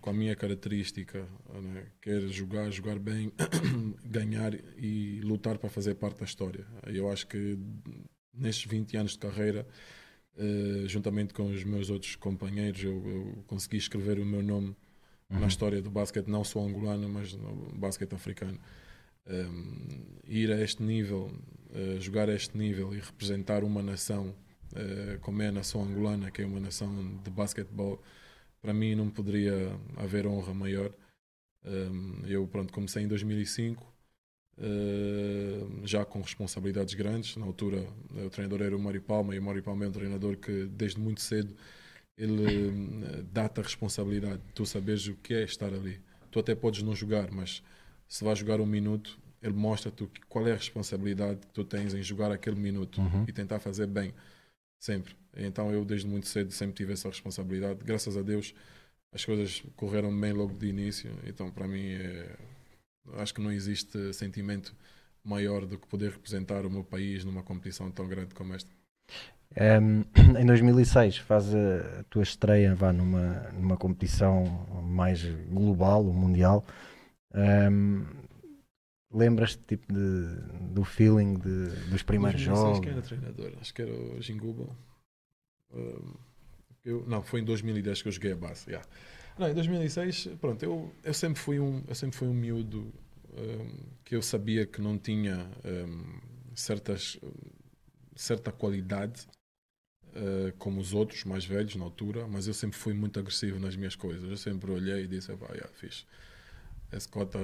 com 0.00 0.10
a 0.10 0.12
minha 0.14 0.34
característica 0.34 1.26
né, 1.62 1.86
quer 2.00 2.22
jogar, 2.28 2.70
jogar 2.70 2.98
bem, 2.98 3.32
ganhar 4.02 4.54
e 4.78 5.20
lutar 5.22 5.58
para 5.58 5.68
fazer 5.68 5.94
parte 5.96 6.18
da 6.18 6.24
história. 6.24 6.66
Eu 6.86 7.12
acho 7.12 7.26
que 7.26 7.58
nestes 8.32 8.70
20 8.70 8.96
anos 8.96 9.12
de 9.12 9.18
carreira 9.18 9.66
Uh, 10.36 10.88
juntamente 10.88 11.34
com 11.34 11.50
os 11.50 11.64
meus 11.64 11.90
outros 11.90 12.14
companheiros, 12.16 12.82
eu, 12.82 12.92
eu 13.06 13.44
consegui 13.46 13.76
escrever 13.76 14.18
o 14.18 14.24
meu 14.24 14.42
nome 14.42 14.74
uhum. 15.30 15.40
na 15.40 15.46
história 15.46 15.80
do 15.80 15.90
basquete, 15.90 16.28
não 16.28 16.44
só 16.44 16.60
angolano, 16.60 17.08
mas 17.08 17.32
no 17.32 17.72
basquete 17.74 18.14
africano. 18.14 18.58
Um, 19.26 20.16
ir 20.26 20.50
a 20.50 20.60
este 20.60 20.82
nível, 20.82 21.30
uh, 21.70 22.00
jogar 22.00 22.28
a 22.28 22.34
este 22.34 22.56
nível 22.56 22.94
e 22.94 22.98
representar 22.98 23.62
uma 23.62 23.82
nação 23.82 24.34
uh, 24.72 25.18
como 25.20 25.42
é 25.42 25.48
a 25.48 25.52
nação 25.52 25.82
angolana, 25.82 26.30
que 26.30 26.42
é 26.42 26.46
uma 26.46 26.60
nação 26.60 27.20
de 27.22 27.30
basquetebol, 27.30 28.02
para 28.60 28.74
mim 28.74 28.94
não 28.94 29.08
poderia 29.08 29.72
haver 29.96 30.26
honra 30.26 30.54
maior. 30.54 30.92
Um, 31.64 32.22
eu 32.26 32.46
pronto, 32.46 32.72
comecei 32.72 33.02
em 33.02 33.08
2005 33.08 33.90
Uh, 34.60 35.86
já 35.86 36.04
com 36.04 36.20
responsabilidades 36.20 36.92
grandes. 36.92 37.34
Na 37.36 37.46
altura, 37.46 37.82
o 38.26 38.28
treinador 38.28 38.60
era 38.60 38.76
o 38.76 38.78
Mário 38.78 39.00
Palma 39.00 39.34
e 39.34 39.38
o 39.38 39.42
Mário 39.42 39.62
Palma 39.62 39.86
é 39.86 39.88
um 39.88 39.92
treinador 39.92 40.36
que, 40.36 40.66
desde 40.66 41.00
muito 41.00 41.22
cedo, 41.22 41.56
ele 42.20 42.68
uh, 42.68 43.22
dá-te 43.32 43.60
a 43.60 43.62
responsabilidade. 43.62 44.40
Tu 44.54 44.66
sabes 44.66 45.06
o 45.06 45.14
que 45.16 45.34
é 45.34 45.44
estar 45.44 45.72
ali. 45.72 46.00
Tu 46.30 46.38
até 46.38 46.54
podes 46.54 46.82
não 46.82 46.94
jogar, 46.94 47.30
mas 47.30 47.62
se 48.06 48.22
vais 48.22 48.38
jogar 48.38 48.60
um 48.60 48.66
minuto, 48.66 49.18
ele 49.42 49.54
mostra-te 49.54 50.06
qual 50.28 50.46
é 50.46 50.52
a 50.52 50.56
responsabilidade 50.56 51.40
que 51.40 51.52
tu 51.52 51.64
tens 51.64 51.94
em 51.94 52.02
jogar 52.02 52.30
aquele 52.30 52.56
minuto 52.60 53.00
uhum. 53.00 53.24
e 53.26 53.32
tentar 53.32 53.58
fazer 53.58 53.86
bem, 53.86 54.12
sempre. 54.78 55.16
Então, 55.34 55.72
eu, 55.72 55.84
desde 55.84 56.06
muito 56.06 56.28
cedo, 56.28 56.52
sempre 56.52 56.74
tive 56.74 56.92
essa 56.92 57.08
responsabilidade. 57.08 57.82
Graças 57.84 58.16
a 58.16 58.22
Deus, 58.22 58.54
as 59.12 59.24
coisas 59.24 59.62
correram 59.76 60.18
bem 60.18 60.32
logo 60.32 60.52
de 60.54 60.66
início. 60.66 61.10
Então, 61.24 61.50
para 61.50 61.66
mim, 61.66 61.92
é, 61.92 62.36
acho 63.14 63.32
que 63.32 63.40
não 63.40 63.50
existe 63.50 64.12
sentimento 64.12 64.74
maior 65.24 65.66
do 65.66 65.78
que 65.78 65.86
poder 65.86 66.12
representar 66.12 66.66
o 66.66 66.70
meu 66.70 66.84
país 66.84 67.24
numa 67.24 67.42
competição 67.42 67.90
tão 67.90 68.06
grande 68.06 68.34
como 68.34 68.54
esta. 68.54 68.70
Um, 69.56 70.04
em 70.38 70.46
2006 70.46 71.18
faz 71.18 71.52
a, 71.52 72.04
tua 72.08 72.22
estreia 72.22 72.72
vá, 72.74 72.92
numa, 72.92 73.50
numa 73.52 73.76
competição 73.76 74.44
mais 74.82 75.24
global, 75.48 76.04
mundial. 76.04 76.64
Um, 77.34 78.06
Lembras-te 79.12 79.60
tipo, 79.66 79.92
de, 79.92 80.36
do 80.72 80.84
feeling 80.84 81.34
de, 81.34 81.66
dos 81.90 82.00
primeiros 82.04 82.44
2006, 82.44 82.46
jogos? 82.46 82.80
Quem 82.80 82.92
era 82.92 83.02
treinador? 83.02 83.52
Acho 83.60 83.74
que 83.74 83.82
era 83.82 83.92
o 83.92 84.22
Jinguba. 84.22 84.68
Um, 85.72 86.14
eu, 86.84 87.04
não, 87.08 87.20
foi 87.20 87.40
em 87.40 87.44
2010 87.44 88.02
que 88.02 88.08
eu 88.08 88.12
joguei 88.12 88.32
a 88.32 88.36
base. 88.36 88.70
Yeah. 88.70 88.88
Não, 89.36 89.48
em 89.48 89.54
2006, 89.54 90.28
pronto, 90.40 90.62
eu, 90.62 90.92
eu 91.02 91.12
sempre 91.12 91.40
fui 91.40 91.58
um, 91.58 91.82
eu 91.88 91.94
sempre 91.96 92.16
fui 92.16 92.28
um 92.28 92.34
miúdo 92.34 92.92
que 94.04 94.14
eu 94.14 94.22
sabia 94.22 94.66
que 94.66 94.80
não 94.80 94.98
tinha 94.98 95.46
certas, 96.54 97.18
certa 98.14 98.52
qualidade 98.52 99.26
uh, 100.14 100.52
como 100.58 100.80
os 100.80 100.92
outros 100.92 101.24
mais 101.24 101.44
velhos 101.44 101.76
na 101.76 101.84
altura, 101.84 102.26
mas 102.26 102.46
eu 102.46 102.54
sempre 102.54 102.78
fui 102.78 102.92
muito 102.92 103.18
agressivo 103.18 103.58
nas 103.58 103.76
minhas 103.76 103.96
coisas. 103.96 104.28
Eu 104.28 104.36
sempre 104.36 104.70
olhei 104.70 105.04
e 105.04 105.06
disse: 105.06 105.32
pá, 105.36 105.46
yeah, 105.52 105.68
fixe. 105.74 106.04
Esse 106.92 107.08
cota 107.08 107.38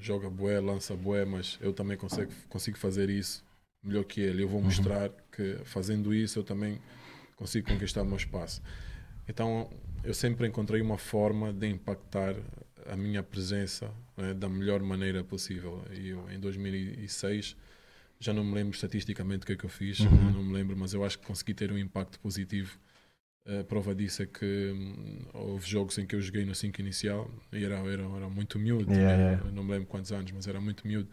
joga 0.00 0.28
bué, 0.28 0.58
lança 0.58 0.96
bué, 0.96 1.24
mas 1.24 1.58
eu 1.60 1.72
também 1.72 1.96
consigo, 1.96 2.32
consigo 2.48 2.76
fazer 2.76 3.08
isso 3.08 3.44
melhor 3.82 4.04
que 4.04 4.20
ele. 4.20 4.42
Eu 4.42 4.48
vou 4.48 4.58
uhum. 4.58 4.64
mostrar 4.64 5.10
que 5.30 5.58
fazendo 5.64 6.12
isso 6.12 6.38
eu 6.38 6.44
também 6.44 6.80
consigo 7.36 7.68
conquistar 7.68 8.02
o 8.02 8.04
meu 8.04 8.16
espaço. 8.16 8.62
Então 9.28 9.70
eu 10.02 10.14
sempre 10.14 10.46
encontrei 10.46 10.80
uma 10.80 10.98
forma 10.98 11.52
de 11.52 11.68
impactar 11.68 12.34
a 12.86 12.96
minha 12.96 13.22
presença 13.22 13.90
né, 14.16 14.34
da 14.34 14.48
melhor 14.48 14.82
maneira 14.82 15.22
possível. 15.22 15.82
E 15.92 16.08
eu, 16.08 16.30
em 16.30 16.40
2006 16.40 17.56
já 18.20 18.32
não 18.32 18.44
me 18.44 18.54
lembro 18.54 18.74
estatisticamente 18.74 19.42
o 19.42 19.46
que 19.46 19.52
é 19.52 19.56
que 19.56 19.64
eu 19.64 19.70
fiz, 19.70 20.00
uhum. 20.00 20.32
não 20.32 20.42
me 20.42 20.52
lembro, 20.52 20.76
mas 20.76 20.94
eu 20.94 21.04
acho 21.04 21.18
que 21.18 21.26
consegui 21.26 21.54
ter 21.54 21.70
um 21.72 21.78
impacto 21.78 22.18
positivo 22.20 22.78
a 23.46 23.62
prova 23.62 23.94
disso 23.94 24.22
é 24.22 24.26
que 24.26 24.72
hum, 24.74 25.18
houve 25.34 25.68
jogos 25.68 25.98
em 25.98 26.06
que 26.06 26.16
eu 26.16 26.20
joguei 26.20 26.46
no 26.46 26.54
5 26.54 26.80
inicial 26.80 27.30
e 27.52 27.62
era, 27.62 27.76
era, 27.76 28.02
era 28.02 28.28
muito 28.28 28.58
miúdo, 28.58 28.90
yeah, 28.90 29.16
né? 29.16 29.24
yeah. 29.32 29.50
não 29.50 29.62
me 29.62 29.72
lembro 29.72 29.86
quantos 29.86 30.12
anos, 30.12 30.32
mas 30.32 30.46
era 30.46 30.60
muito 30.60 30.86
miúdo 30.86 31.08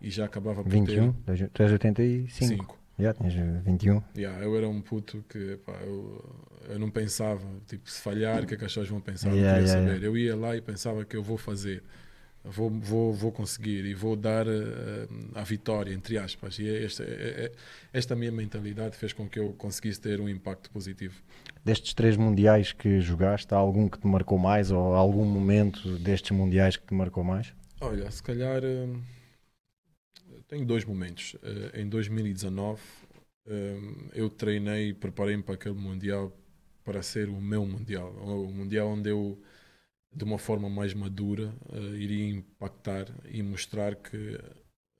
e 0.00 0.10
já 0.10 0.24
acabava 0.24 0.64
por 0.64 0.70
21, 0.72 1.12
ter... 1.12 1.48
tu 1.50 1.62
és 1.62 1.72
85? 1.72 2.54
5. 2.54 2.78
Yeah, 2.98 3.16
tens 3.16 3.34
21. 3.64 4.02
Yeah, 4.16 4.42
eu 4.42 4.56
era 4.56 4.68
um 4.68 4.80
puto 4.80 5.24
que 5.28 5.58
pá, 5.58 5.74
eu, 5.82 6.48
eu 6.70 6.78
não 6.78 6.90
pensava, 6.90 7.46
tipo, 7.66 7.88
se 7.88 8.00
falhar, 8.00 8.42
o 8.42 8.46
que 8.46 8.54
é 8.54 8.56
que 8.56 8.64
as 8.64 8.72
pessoas 8.72 8.88
vão 8.88 9.00
pensar? 9.00 9.30
Yeah, 9.30 9.60
eu 9.60 9.64
queria 9.64 9.68
saber. 9.68 10.02
Eu 10.02 10.16
ia 10.16 10.34
lá 10.34 10.56
e 10.56 10.62
pensava 10.62 11.04
que 11.04 11.14
eu 11.14 11.22
vou 11.22 11.36
fazer 11.36 11.84
vou, 12.46 12.70
vou, 12.70 13.12
vou 13.12 13.32
conseguir 13.32 13.84
e 13.84 13.94
vou 13.94 14.16
dar 14.16 14.46
uh, 14.46 15.08
a 15.34 15.42
vitória, 15.42 15.92
entre 15.92 16.18
aspas. 16.18 16.58
E 16.58 16.68
é 16.68 16.84
esta, 16.84 17.02
é, 17.02 17.06
é, 17.06 17.52
esta 17.92 18.14
minha 18.14 18.32
mentalidade 18.32 18.96
fez 18.96 19.12
com 19.12 19.28
que 19.28 19.38
eu 19.38 19.52
conseguisse 19.54 20.00
ter 20.00 20.20
um 20.20 20.28
impacto 20.28 20.70
positivo. 20.70 21.20
Destes 21.64 21.94
três 21.94 22.16
mundiais 22.16 22.72
que 22.72 23.00
jogaste, 23.00 23.52
há 23.52 23.56
algum 23.56 23.88
que 23.88 23.98
te 23.98 24.06
marcou 24.06 24.38
mais 24.38 24.70
ou 24.70 24.94
algum 24.94 25.24
momento 25.24 25.98
destes 25.98 26.30
mundiais 26.30 26.76
que 26.76 26.86
te 26.86 26.94
marcou 26.94 27.24
mais? 27.24 27.52
Olha, 27.80 28.10
se 28.10 28.22
calhar 28.22 28.62
uh, 28.62 29.02
tenho 30.48 30.64
dois 30.64 30.84
momentos. 30.84 31.34
Uh, 31.34 31.78
em 31.78 31.88
2019 31.88 32.80
eu 34.12 34.28
treinei 34.28 34.88
e 34.88 34.92
preparei-me 34.92 35.40
para 35.40 35.54
aquele 35.54 35.76
mundial 35.76 36.36
para 36.82 37.00
ser 37.00 37.28
o 37.28 37.40
meu 37.40 37.64
mundial, 37.64 38.10
o 38.10 38.50
mundial 38.52 38.88
onde 38.88 39.08
eu 39.08 39.40
de 40.16 40.24
uma 40.24 40.38
forma 40.38 40.70
mais 40.70 40.94
madura, 40.94 41.52
uh, 41.68 41.94
iria 41.94 42.30
impactar 42.30 43.06
e 43.28 43.42
mostrar 43.42 43.94
que 43.94 44.40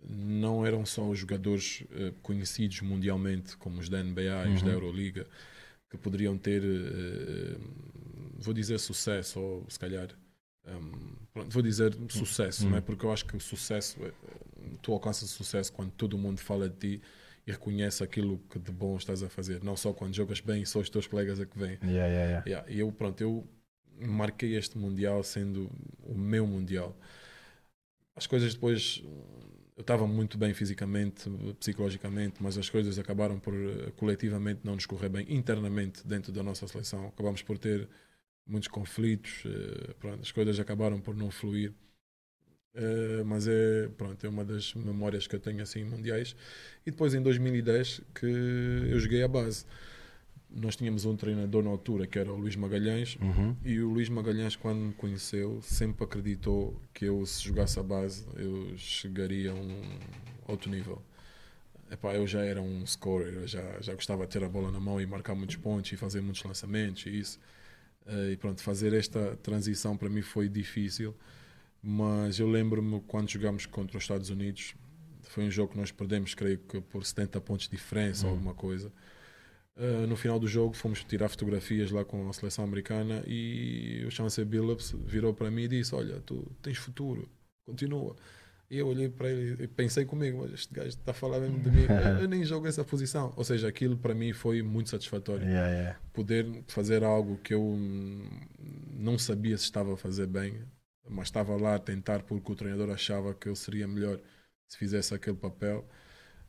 não 0.06 0.64
eram 0.64 0.84
só 0.84 1.08
os 1.08 1.18
jogadores 1.18 1.80
uh, 1.90 2.12
conhecidos 2.22 2.82
mundialmente, 2.82 3.56
como 3.56 3.80
os 3.80 3.88
da 3.88 4.02
NBA 4.02 4.48
e 4.48 4.54
os 4.54 4.60
da 4.60 4.68
uhum. 4.68 4.74
Euroliga, 4.74 5.26
que 5.88 5.96
poderiam 5.96 6.36
ter, 6.36 6.62
uh, 6.62 7.60
vou 8.34 8.52
dizer, 8.52 8.78
sucesso, 8.78 9.40
ou 9.40 9.66
se 9.70 9.78
calhar, 9.78 10.08
um, 10.66 10.70
ehm, 10.70 11.12
pronto, 11.32 11.50
vou 11.50 11.62
dizer 11.62 11.96
sucesso, 12.10 12.64
uhum. 12.64 12.72
não 12.72 12.76
é? 12.76 12.80
porque 12.82 13.06
eu 13.06 13.10
acho 13.10 13.24
que 13.24 13.36
o 13.36 13.40
sucesso, 13.40 13.98
tu 14.82 14.92
alcanças 14.92 15.30
sucesso 15.30 15.72
quando 15.72 15.92
todo 15.92 16.18
mundo 16.18 16.40
fala 16.40 16.68
de 16.68 16.76
ti 16.76 17.02
e 17.46 17.52
reconhece 17.52 18.04
aquilo 18.04 18.38
que 18.50 18.58
de 18.58 18.70
bom 18.70 18.98
estás 18.98 19.22
a 19.22 19.30
fazer, 19.30 19.64
não 19.64 19.76
só 19.76 19.94
quando 19.94 20.14
jogas 20.14 20.40
bem 20.40 20.62
e 20.62 20.66
só 20.66 20.80
os 20.80 20.90
teus 20.90 21.06
colegas 21.06 21.40
é 21.40 21.46
que 21.46 21.58
vêm. 21.58 21.78
Yeah, 21.84 22.06
yeah. 22.06 22.44
Yeah, 22.46 22.70
e 22.70 22.80
eu, 22.80 22.92
pronto, 22.92 23.20
eu 23.20 23.48
marquei 24.00 24.56
este 24.56 24.78
Mundial 24.78 25.22
sendo 25.22 25.70
o 26.02 26.14
meu 26.14 26.46
Mundial. 26.46 26.96
As 28.14 28.26
coisas 28.26 28.54
depois. 28.54 29.02
Eu 29.76 29.82
estava 29.82 30.06
muito 30.06 30.38
bem 30.38 30.54
fisicamente, 30.54 31.28
psicologicamente, 31.60 32.42
mas 32.42 32.56
as 32.56 32.70
coisas 32.70 32.98
acabaram 32.98 33.38
por 33.38 33.52
coletivamente 33.96 34.60
não 34.64 34.74
nos 34.74 34.86
correr 34.86 35.10
bem 35.10 35.26
internamente 35.28 36.06
dentro 36.06 36.32
da 36.32 36.42
nossa 36.42 36.66
seleção. 36.66 37.08
Acabamos 37.08 37.42
por 37.42 37.58
ter 37.58 37.86
muitos 38.46 38.68
conflitos, 38.68 39.42
eh, 39.44 39.94
pronto, 39.98 40.22
as 40.22 40.32
coisas 40.32 40.58
acabaram 40.60 41.00
por 41.00 41.14
não 41.14 41.30
fluir. 41.30 41.74
Uh, 42.74 43.24
mas 43.24 43.48
é, 43.48 43.88
pronto, 43.96 44.24
é 44.26 44.28
uma 44.28 44.44
das 44.44 44.74
memórias 44.74 45.26
que 45.26 45.34
eu 45.34 45.40
tenho 45.40 45.62
assim 45.62 45.82
mundiais. 45.82 46.36
E 46.84 46.90
depois 46.90 47.14
em 47.14 47.22
2010 47.22 48.02
que 48.14 48.26
eu 48.26 49.00
joguei 49.00 49.22
a 49.22 49.28
base 49.28 49.64
nós 50.50 50.76
tínhamos 50.76 51.04
um 51.04 51.16
treinador 51.16 51.62
na 51.62 51.70
altura 51.70 52.06
que 52.06 52.18
era 52.18 52.32
o 52.32 52.36
Luís 52.36 52.56
Magalhães 52.56 53.16
uhum. 53.20 53.56
e 53.64 53.80
o 53.80 53.90
Luís 53.90 54.08
Magalhães 54.08 54.56
quando 54.56 54.78
me 54.78 54.92
conheceu 54.94 55.60
sempre 55.60 56.04
acreditou 56.04 56.80
que 56.94 57.04
eu 57.04 57.24
se 57.26 57.42
jogasse 57.42 57.78
a 57.78 57.82
base 57.82 58.26
eu 58.36 58.76
chegaria 58.76 59.50
a 59.50 59.54
um 59.54 59.82
outro 60.46 60.70
nível 60.70 61.02
Epá, 61.90 62.14
eu 62.14 62.26
já 62.26 62.44
era 62.44 62.60
um 62.60 62.84
scorer 62.86 63.34
eu 63.34 63.46
já, 63.46 63.80
já 63.80 63.94
gostava 63.94 64.26
de 64.26 64.32
ter 64.32 64.42
a 64.44 64.48
bola 64.48 64.70
na 64.70 64.80
mão 64.80 65.00
e 65.00 65.06
marcar 65.06 65.34
muitos 65.34 65.56
pontos 65.56 65.92
e 65.92 65.96
fazer 65.96 66.20
muitos 66.20 66.42
lançamentos 66.42 67.06
e 67.06 67.18
isso 67.18 67.38
uh, 68.06 68.30
e 68.30 68.36
pronto, 68.36 68.62
fazer 68.62 68.92
esta 68.92 69.36
transição 69.36 69.96
para 69.96 70.08
mim 70.08 70.22
foi 70.22 70.48
difícil 70.48 71.14
mas 71.82 72.38
eu 72.38 72.48
lembro-me 72.48 73.00
quando 73.06 73.28
jogámos 73.28 73.66
contra 73.66 73.98
os 73.98 74.04
Estados 74.04 74.30
Unidos 74.30 74.74
foi 75.22 75.44
um 75.44 75.50
jogo 75.50 75.72
que 75.72 75.78
nós 75.78 75.90
perdemos 75.90 76.34
creio 76.34 76.58
que 76.58 76.80
por 76.80 77.04
70 77.04 77.40
pontos 77.40 77.68
de 77.68 77.76
diferença 77.76 78.26
uhum. 78.26 78.32
alguma 78.32 78.54
coisa 78.54 78.92
Uh, 79.76 80.06
no 80.06 80.16
final 80.16 80.38
do 80.38 80.48
jogo 80.48 80.74
fomos 80.74 81.04
tirar 81.04 81.28
fotografias 81.28 81.90
lá 81.90 82.02
com 82.02 82.26
a 82.30 82.32
seleção 82.32 82.64
americana 82.64 83.22
e 83.26 84.02
o 84.06 84.10
Chance 84.10 84.42
Billups 84.42 84.94
virou 85.04 85.34
para 85.34 85.50
mim 85.50 85.64
e 85.64 85.68
disse: 85.68 85.94
Olha, 85.94 86.18
tu 86.24 86.50
tens 86.62 86.78
futuro, 86.78 87.28
continua. 87.66 88.16
E 88.70 88.78
eu 88.78 88.88
olhei 88.88 89.10
para 89.10 89.30
ele 89.30 89.64
e 89.64 89.68
pensei 89.68 90.06
comigo: 90.06 90.38
Mas 90.40 90.52
este 90.52 90.72
gajo 90.72 90.88
está 90.88 91.10
a 91.10 91.14
falar 91.14 91.40
mesmo 91.40 91.60
de 91.60 91.70
mim, 91.70 91.86
eu 92.20 92.26
nem 92.26 92.42
jogo 92.42 92.66
essa 92.66 92.82
posição. 92.82 93.34
Ou 93.36 93.44
seja, 93.44 93.68
aquilo 93.68 93.98
para 93.98 94.14
mim 94.14 94.32
foi 94.32 94.62
muito 94.62 94.88
satisfatório. 94.88 95.46
Yeah, 95.46 95.70
yeah. 95.70 96.00
Poder 96.14 96.64
fazer 96.68 97.04
algo 97.04 97.36
que 97.38 97.52
eu 97.52 97.78
não 98.94 99.18
sabia 99.18 99.58
se 99.58 99.64
estava 99.64 99.92
a 99.92 99.96
fazer 99.96 100.26
bem, 100.26 100.58
mas 101.06 101.28
estava 101.28 101.54
lá 101.54 101.74
a 101.74 101.78
tentar 101.78 102.22
porque 102.22 102.50
o 102.50 102.56
treinador 102.56 102.90
achava 102.90 103.34
que 103.34 103.46
eu 103.46 103.54
seria 103.54 103.86
melhor 103.86 104.18
se 104.68 104.78
fizesse 104.78 105.14
aquele 105.14 105.36
papel 105.36 105.86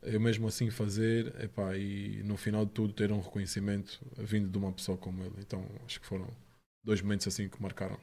eu 0.02 0.20
mesmo 0.20 0.46
assim 0.46 0.70
fazer 0.70 1.34
epá, 1.42 1.76
e 1.76 2.22
no 2.24 2.36
final 2.36 2.64
de 2.64 2.72
tudo 2.72 2.92
ter 2.92 3.12
um 3.12 3.20
reconhecimento 3.20 4.00
vindo 4.18 4.48
de 4.48 4.58
uma 4.58 4.72
pessoa 4.72 4.96
como 4.96 5.22
ele. 5.22 5.36
Então 5.38 5.64
acho 5.84 6.00
que 6.00 6.06
foram 6.06 6.28
dois 6.84 7.00
momentos 7.02 7.26
assim 7.26 7.48
que 7.48 7.60
marcaram. 7.62 7.98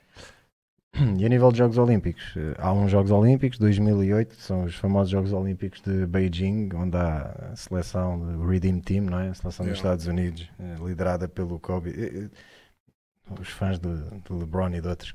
E 1.20 1.26
a 1.26 1.30
nível 1.30 1.52
de 1.52 1.58
Jogos 1.58 1.78
Olímpicos, 1.78 2.34
eh, 2.38 2.56
há 2.58 2.72
uns 2.72 2.89
Jogos 2.89 3.12
Olímpicos, 3.12 3.60
2008, 3.60 4.36
são 4.36 4.64
os 4.64 4.76
famosos 4.76 5.10
Jogos 5.12 5.34
Olímpicos 5.34 5.82
de 5.82 6.06
Beijing, 6.06 6.70
onde 6.74 6.96
há 6.96 7.52
a 7.52 7.56
seleção 7.56 8.18
do 8.18 8.48
Redeem 8.48 8.80
Team, 8.80 9.04
não 9.04 9.20
é? 9.20 9.30
a 9.30 9.34
seleção 9.34 9.66
dos 9.66 9.76
Estados 9.76 10.08
Unidos, 10.08 10.50
eh, 10.58 10.76
liderada 10.80 11.28
pelo 11.28 11.60
Kobe. 11.60 11.89
Eh, 11.89 12.30
os 13.39 13.50
fãs 13.50 13.78
do, 13.78 13.98
do 14.22 14.38
LeBron 14.38 14.70
e 14.70 14.82
de 14.82 14.88
outros 14.88 15.12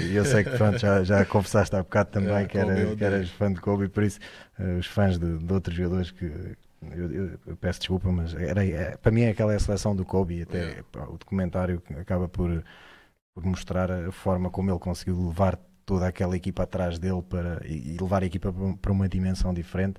e 0.00 0.16
eu 0.16 0.24
sei 0.24 0.44
que 0.44 0.50
pronto, 0.50 0.78
já, 0.78 1.02
já 1.04 1.24
confessaste 1.24 1.74
há 1.76 1.82
bocado 1.82 2.10
também 2.10 2.34
é, 2.34 2.44
que, 2.46 2.58
era, 2.58 2.96
que 2.96 3.04
eras 3.04 3.30
fã 3.30 3.52
de 3.52 3.60
Kobe, 3.60 3.88
por 3.88 4.02
isso 4.02 4.18
uh, 4.58 4.78
os 4.78 4.86
fãs 4.86 5.18
de, 5.18 5.38
de, 5.38 5.52
outros 5.52 5.76
jogadores 5.76 6.10
que 6.10 6.24
eu, 6.24 7.12
eu, 7.12 7.38
eu, 7.46 7.56
peço 7.56 7.80
desculpa, 7.80 8.10
mas 8.10 8.34
era, 8.34 8.64
é, 8.64 8.96
para 8.96 9.12
mim 9.12 9.22
é 9.22 9.30
aquela 9.30 9.52
é 9.52 9.56
a 9.56 9.60
seleção 9.60 9.94
do 9.94 10.04
Kobe, 10.04 10.42
até 10.42 10.58
é. 10.58 10.82
pá, 10.90 11.04
o 11.04 11.16
documentário 11.16 11.82
acaba 11.98 12.28
por, 12.28 12.64
por 13.34 13.44
mostrar 13.44 13.90
a 13.90 14.12
forma 14.12 14.50
como 14.50 14.70
ele 14.70 14.78
conseguiu 14.78 15.28
levar 15.28 15.58
toda 15.86 16.06
aquela 16.06 16.36
equipa 16.36 16.62
atrás 16.62 16.98
dele 16.98 17.22
para, 17.22 17.60
e, 17.66 17.94
e 17.94 17.98
levar 17.98 18.22
a 18.22 18.26
equipa 18.26 18.52
para 18.80 18.92
uma 18.92 19.08
dimensão 19.08 19.52
diferente. 19.52 19.98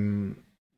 Um, 0.00 0.34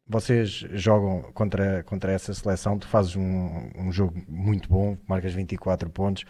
vocês 0.06 0.64
jogam 0.72 1.22
contra, 1.32 1.84
contra 1.84 2.10
essa 2.10 2.34
seleção, 2.34 2.76
tu 2.76 2.88
fazes 2.88 3.14
um, 3.14 3.70
um 3.76 3.92
jogo 3.92 4.20
muito 4.28 4.68
bom, 4.68 4.98
marcas 5.06 5.32
24 5.32 5.88
pontos. 5.88 6.24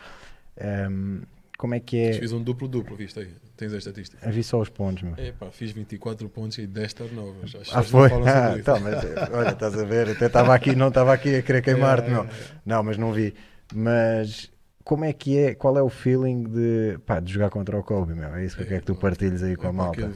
Um, 0.60 1.22
como 1.60 1.74
é 1.74 1.80
que 1.80 1.98
é? 1.98 2.12
Fiz 2.14 2.32
um 2.32 2.42
duplo-duplo, 2.42 2.96
viste 2.96 3.20
aí? 3.20 3.28
Tens 3.54 3.74
a 3.74 3.76
estatística? 3.76 4.26
Eu 4.26 4.32
vi 4.32 4.42
só 4.42 4.58
os 4.58 4.70
pontos, 4.70 5.02
meu. 5.02 5.14
É 5.18 5.30
pá, 5.30 5.50
fiz 5.50 5.72
24 5.72 6.26
pontos 6.30 6.56
e 6.56 6.66
10 6.66 6.94
turnovers. 6.94 7.54
ah, 7.70 7.82
foi? 7.82 8.08
Ah, 8.10 8.58
tá, 8.64 8.80
mas, 8.80 9.04
olha, 9.30 9.50
estás 9.50 9.78
a 9.78 9.84
ver, 9.84 10.08
até 10.08 10.24
estava 10.24 10.54
aqui, 10.54 10.74
não 10.74 10.88
estava 10.88 11.12
aqui 11.12 11.36
a 11.36 11.42
querer 11.42 11.60
queimar-te, 11.60 12.08
é, 12.08 12.10
não. 12.10 12.22
É, 12.24 12.28
é. 12.28 12.30
Não, 12.64 12.82
mas 12.82 12.96
não 12.96 13.12
vi. 13.12 13.34
Mas 13.74 14.50
como 14.82 15.04
é 15.04 15.12
que 15.12 15.36
é, 15.36 15.54
qual 15.54 15.76
é 15.76 15.82
o 15.82 15.90
feeling 15.90 16.44
de, 16.44 16.98
pá, 17.04 17.20
de 17.20 17.30
jogar 17.30 17.50
contra 17.50 17.78
o 17.78 17.82
Kobe, 17.84 18.14
meu? 18.14 18.34
É 18.34 18.42
isso 18.46 18.56
que 18.56 18.64
quero 18.64 18.80
que 18.80 18.86
tu 18.86 18.94
partilhes 18.94 19.42
aí 19.42 19.54
com 19.54 19.68
a 19.68 19.72
malta. 19.72 20.10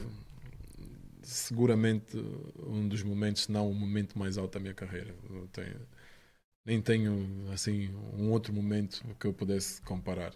seguramente 1.21 2.17
um 2.65 2.87
dos 2.87 3.03
momentos, 3.03 3.43
se 3.43 3.51
não 3.51 3.69
o 3.69 3.73
momento 3.75 4.17
mais 4.17 4.35
alto 4.39 4.53
da 4.53 4.59
minha 4.59 4.73
carreira. 4.73 5.13
Eu 5.29 5.47
tenho- 5.53 5.81
nem 6.65 6.81
tenho 6.81 7.51
assim 7.53 7.91
um 8.17 8.31
outro 8.31 8.51
momento 8.51 9.03
que 9.19 9.27
eu 9.27 9.33
pudesse 9.33 9.79
comparar. 9.83 10.33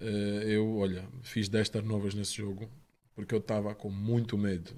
Eh, 0.00 0.44
eu, 0.56 0.76
olha, 0.76 1.06
fiz 1.22 1.48
10 1.48 1.68
turnovers 1.68 2.14
nesse 2.14 2.34
jogo 2.34 2.70
porque 3.14 3.34
eu 3.34 3.38
estava 3.38 3.74
com 3.74 3.90
muito 3.90 4.36
medo. 4.38 4.72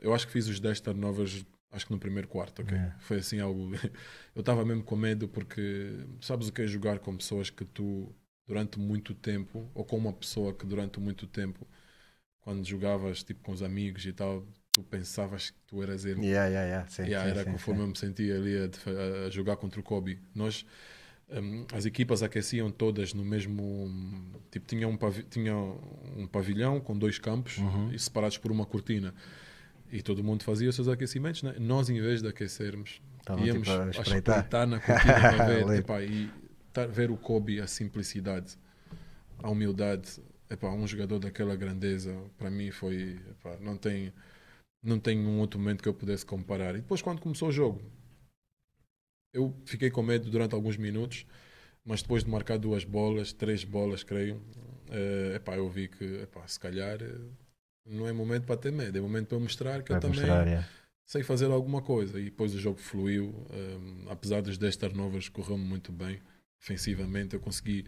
Eu 0.00 0.14
acho 0.14 0.26
que 0.26 0.32
fiz 0.32 0.48
os 0.48 0.60
10 0.60 0.80
turnovers, 0.80 1.44
acho 1.70 1.86
que 1.86 1.92
no 1.92 1.98
primeiro 1.98 2.28
quarto, 2.28 2.62
ok? 2.62 2.76
É. 2.76 2.92
Foi 3.00 3.18
assim 3.18 3.40
algo. 3.40 3.70
Eu 4.34 4.40
estava 4.40 4.64
mesmo 4.64 4.82
com 4.84 4.96
medo 4.96 5.28
porque 5.28 5.92
sabes 6.20 6.48
o 6.48 6.52
que 6.52 6.62
é 6.62 6.66
jogar 6.66 6.98
com 7.00 7.16
pessoas 7.16 7.50
que 7.50 7.64
tu, 7.64 8.14
durante 8.46 8.78
muito 8.78 9.14
tempo, 9.14 9.68
ou 9.74 9.84
com 9.84 9.96
uma 9.96 10.12
pessoa 10.12 10.52
que 10.54 10.64
durante 10.66 11.00
muito 11.00 11.26
tempo, 11.26 11.66
quando 12.40 12.64
jogavas 12.64 13.22
tipo 13.22 13.42
com 13.42 13.52
os 13.52 13.62
amigos 13.62 14.04
e 14.06 14.12
tal, 14.12 14.46
tu 14.72 14.82
pensavas 14.82 15.50
que 15.50 15.58
tu 15.66 15.82
eras 15.82 16.04
ele. 16.04 16.20
Yeah, 16.22 16.46
yeah, 16.48 16.66
yeah. 16.66 16.86
Sim, 16.88 17.04
Yeah, 17.04 17.24
sim, 17.24 17.30
era 17.30 17.44
sim, 17.44 17.52
conforme 17.52 17.80
sim. 17.80 17.84
eu 17.84 17.88
me 17.88 17.96
sentia 17.98 18.36
ali 18.36 18.56
a, 18.56 19.26
a 19.26 19.30
jogar 19.30 19.56
contra 19.56 19.80
o 19.80 19.82
Kobe. 19.82 20.18
Nós, 20.34 20.64
hum, 21.30 21.64
as 21.72 21.84
equipas 21.86 22.22
aqueciam 22.22 22.70
todas 22.70 23.12
no 23.14 23.24
mesmo. 23.24 23.90
Tipo, 24.50 24.66
tinha 24.66 24.88
um, 24.88 24.96
pavi- 24.96 25.24
tinha 25.24 25.54
um 26.16 26.26
pavilhão 26.26 26.80
com 26.80 26.96
dois 26.96 27.18
campos 27.18 27.58
Uhum. 27.58 27.90
e 27.92 27.98
separados 27.98 28.38
por 28.38 28.50
uma 28.50 28.64
cortina. 28.66 29.14
E 29.90 30.02
todo 30.02 30.22
mundo 30.22 30.42
fazia 30.44 30.68
os 30.68 30.74
seus 30.74 30.88
aquecimentos. 30.88 31.42
Né? 31.42 31.54
Nós, 31.58 31.88
em 31.88 32.00
vez 32.00 32.20
de 32.22 32.28
aquecermos, 32.28 33.00
Estavam, 33.20 33.46
íamos 33.46 33.66
tipo, 33.68 33.80
a 33.80 33.84
a 33.84 33.90
espreitar. 33.90 34.36
espreitar 34.36 34.66
na 34.66 34.80
cortina 34.80 35.14
para 35.20 35.44
ver. 35.46 35.78
Epá, 35.78 36.02
e 36.02 36.30
tar- 36.72 36.88
ver 36.88 37.10
o 37.10 37.16
Kobe, 37.16 37.60
a 37.60 37.66
simplicidade, 37.66 38.56
a 39.42 39.50
humildade. 39.50 40.20
Epá, 40.50 40.68
um 40.70 40.86
jogador 40.86 41.18
daquela 41.18 41.54
grandeza, 41.56 42.14
para 42.38 42.50
mim, 42.50 42.70
foi. 42.70 43.18
epá, 43.30 43.56
não 43.60 43.76
tem 43.76 44.12
não 44.82 44.98
tenho 44.98 45.28
um 45.28 45.40
outro 45.40 45.58
momento 45.58 45.82
que 45.82 45.88
eu 45.88 45.92
pudesse 45.94 46.24
comparar. 46.24 46.74
E 46.74 46.78
depois, 46.78 47.02
quando 47.02 47.20
começou 47.20 47.48
o 47.48 47.52
jogo, 47.52 47.82
eu 49.32 49.54
fiquei 49.64 49.90
com 49.90 50.02
medo 50.02 50.30
durante 50.30 50.54
alguns 50.54 50.76
minutos, 50.76 51.26
mas 51.84 52.02
depois 52.02 52.24
de 52.24 52.30
marcar 52.30 52.58
duas 52.58 52.84
bolas, 52.84 53.32
três 53.32 53.64
bolas, 53.64 54.02
creio, 54.02 54.42
eh, 54.90 55.34
epá, 55.36 55.56
eu 55.56 55.68
vi 55.68 55.88
que, 55.88 56.04
epá, 56.22 56.46
se 56.46 56.58
calhar, 56.58 57.02
eh, 57.02 57.18
não 57.86 58.06
é 58.06 58.12
momento 58.12 58.44
para 58.44 58.56
ter 58.56 58.72
medo, 58.72 58.96
é 58.96 59.00
momento 59.00 59.28
para 59.28 59.36
eu 59.36 59.40
mostrar 59.40 59.82
que 59.82 59.92
eu 59.92 59.94
Vai 59.94 60.00
também 60.00 60.20
mostrar, 60.20 60.46
yeah. 60.46 60.68
sei 61.06 61.22
fazer 61.22 61.46
alguma 61.46 61.80
coisa. 61.80 62.20
E 62.20 62.24
depois 62.24 62.54
o 62.54 62.58
jogo 62.58 62.78
fluiu, 62.78 63.46
eh, 63.50 64.10
apesar 64.10 64.42
dos 64.42 64.58
10 64.58 64.76
turnovers, 64.76 65.28
correu-me 65.28 65.64
muito 65.64 65.92
bem. 65.92 66.20
Ofensivamente, 66.60 67.34
eu 67.34 67.40
consegui 67.40 67.86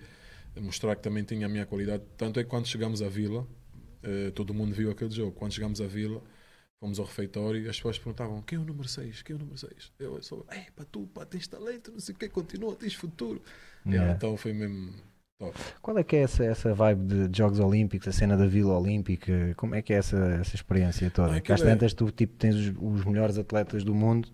mostrar 0.59 0.97
que 0.97 1.03
também 1.03 1.23
tinha 1.25 1.47
a 1.47 1.49
minha 1.49 1.67
qualidade. 1.67 2.03
Tanto 2.17 2.41
é 2.41 2.45
que 2.45 2.49
quando 2.49 2.67
chegamos 2.67 3.03
à 3.03 3.09
Vila, 3.09 3.47
eh, 4.03 4.31
todo 4.31 4.55
mundo 4.55 4.75
viu 4.75 4.91
aquele 4.91 5.11
jogo. 5.11 5.33
Quando 5.33 5.53
chegamos 5.53 5.81
à 5.81 5.87
Vila, 5.87 6.23
fomos 6.81 6.99
ao 6.99 7.05
refeitório 7.05 7.63
e 7.63 7.69
as 7.69 7.77
pessoas 7.77 7.99
perguntavam: 7.99 8.41
quem 8.43 8.59
é 8.59 8.61
o 8.61 8.65
número 8.65 8.89
6? 8.89 9.23
Quem 9.23 9.35
é 9.35 9.37
o 9.37 9.39
número 9.39 9.59
6? 9.59 9.93
Eu 9.99 10.21
só, 10.23 10.43
ei, 10.51 10.67
para 10.75 10.85
tu, 10.87 11.07
pá, 11.15 11.25
tens 11.27 11.47
talento, 11.47 11.93
não 11.93 12.01
sei 12.01 12.15
o 12.15 12.19
que, 12.19 12.29
continua, 12.29 12.75
tens 12.75 12.95
futuro. 12.95 13.43
Yeah. 13.87 14.15
Então 14.15 14.37
foi 14.37 14.53
mesmo 14.53 14.93
top. 15.39 15.57
Qual 15.81 15.99
é 15.99 16.03
que 16.03 16.17
é 16.17 16.23
essa, 16.23 16.45
essa 16.45 16.75
vibe 16.75 17.29
de 17.29 17.39
Jogos 17.39 17.61
Olímpicos, 17.61 18.09
a 18.09 18.13
cena 18.13 18.37
da 18.37 18.47
Vila 18.47 18.79
Olímpica? 18.79 19.55
Como 19.57 19.75
é 19.75 19.83
que 19.83 19.93
é 19.93 19.97
essa, 19.97 20.17
essa 20.41 20.57
experiência 20.57 21.11
toda? 21.11 21.35
Ah, 21.35 21.55
às 21.55 21.61
é- 21.61 21.65
tantas 21.65 21.93
tu 21.93 22.11
tipo, 22.11 22.37
tens 22.37 22.57
os, 22.57 22.75
os 22.79 23.05
melhores 23.05 23.37
atletas 23.39 23.85
do 23.85 23.95
mundo, 23.95 24.29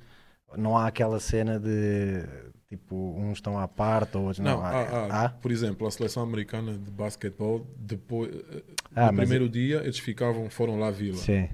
não 0.56 0.76
há 0.76 0.86
aquela 0.86 1.18
cena 1.18 1.58
de 1.58 2.24
tipo, 2.68 2.96
uns 3.16 3.38
estão 3.38 3.58
à 3.58 3.68
parte 3.68 4.16
ou 4.16 4.24
outros 4.24 4.40
não. 4.40 4.56
Não, 4.56 4.64
há, 4.64 4.70
há. 4.70 5.24
Há? 5.24 5.28
por 5.28 5.50
exemplo, 5.52 5.86
a 5.86 5.90
seleção 5.90 6.22
americana 6.22 6.72
de 6.72 6.90
basquetebol, 6.90 7.66
depois, 7.76 8.34
eh, 8.34 8.62
Ah, 8.94 9.12
no 9.12 9.18
primeiro 9.18 9.48
dia, 9.48 9.78
eles 9.78 9.98
ficavam, 9.98 10.48
foram 10.50 10.78
lá 10.78 10.88
à 10.88 10.90
Vila. 10.90 11.16
Sim. 11.16 11.48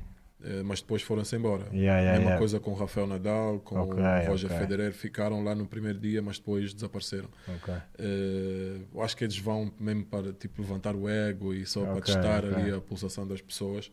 Eh, 0.44 0.62
mas 0.64 0.80
depois 0.80 1.02
foram-se 1.02 1.36
embora. 1.36 1.64
Yeah, 1.72 2.00
yeah, 2.00 2.12
Mesma 2.12 2.24
yeah. 2.24 2.38
coisa 2.38 2.58
com 2.58 2.72
o 2.72 2.74
Rafael 2.74 3.06
Nadal, 3.06 3.60
com 3.60 3.76
Ok, 3.76 4.02
o 4.02 4.26
Roger 4.28 4.50
ok. 4.50 4.58
Federer, 4.58 4.92
ficaram 4.92 5.42
lá 5.44 5.54
no 5.54 5.66
primeiro 5.66 5.98
dia, 5.98 6.20
mas 6.20 6.38
depois 6.38 6.74
desapareceram. 6.74 7.28
Ok. 7.48 7.74
Eh, 7.98 8.80
eu 8.92 9.02
acho 9.02 9.16
que 9.16 9.24
eles 9.24 9.38
vão 9.38 9.72
mesmo 9.78 10.04
para 10.04 10.32
tipo, 10.32 10.60
levantar 10.60 10.96
o 10.96 11.08
ego 11.08 11.54
e 11.54 11.64
só 11.64 11.84
para 11.84 12.00
testar 12.00 12.44
ali 12.44 12.72
a 12.72 12.80
pulsação 12.80 13.26
das 13.26 13.40
pessoas. 13.40 13.90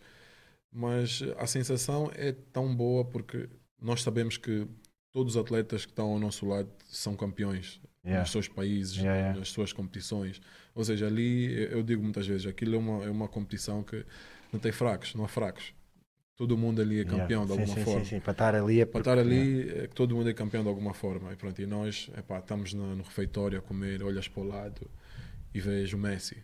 Mas 0.72 1.24
a 1.38 1.47
sensação 1.47 2.12
é 2.16 2.32
tão 2.32 2.76
boa 2.76 3.06
porque 3.06 3.50
nós 3.82 4.02
sabemos 4.02 4.38
que 4.38 4.68
todos 5.12 5.36
os 5.36 5.41
atletas 5.41 5.86
que 5.86 5.91
estão 5.91 6.12
ao 6.12 6.20
nosso 6.20 6.45
lado 6.47 6.70
são 6.86 7.16
campeões 7.16 7.80
nos 8.04 8.32
seus 8.32 8.47
países, 8.47 8.97
nas 9.38 9.50
suas 9.50 9.72
competições. 9.74 10.41
Ou 10.74 10.84
seja, 10.84 11.08
ali 11.08 11.54
eu 11.64 11.70
eu 11.80 11.84
digo 11.84 12.02
muitas 12.04 12.26
vezes, 12.28 12.45
aquilo 12.47 12.76
é 12.76 12.78
uma, 12.78 13.04
é 13.06 13.10
uma 13.10 13.28
competição 13.28 13.84
que 13.84 14.06
não 14.52 14.60
tem 14.60 14.72
fracos, 14.72 15.14
não 15.16 15.26
há 15.26 15.28
fracos. 15.28 15.74
Todo 16.40 16.58
mundo 16.58 16.82
ali 16.82 16.96
é 16.96 17.04
Yeah. 17.04 17.20
campeão 17.20 17.46
de 17.46 17.52
Sim, 17.52 17.60
alguma 17.60 17.76
sim, 17.76 17.84
forma. 17.84 18.06
Sim, 18.06 18.10
sim, 18.12 18.20
para 18.22 18.32
estar 18.32 18.56
ali 18.56 18.80
é 18.80 18.86
Para 18.86 19.02
estar 19.02 19.20
ali, 19.20 19.70
é 19.72 19.88
que 19.90 19.94
todo 19.94 20.16
mundo 20.16 20.30
é 20.30 20.34
campeão 20.34 20.64
de 20.64 20.70
alguma 20.70 20.94
forma. 20.94 21.34
E, 21.34 21.36
pronto, 21.36 21.62
e 21.62 21.66
nós 21.68 22.10
epá, 22.18 22.40
estamos 22.40 22.74
na- 22.74 22.96
no 22.96 23.04
refeitório 23.04 23.60
a 23.60 23.62
comer, 23.62 24.02
olhas 24.02 24.30
para 24.30 24.42
o 24.42 24.48
lado 24.48 24.90
e 25.54 25.60
vês 25.60 25.92
o 25.92 25.98
Messi. 25.98 26.38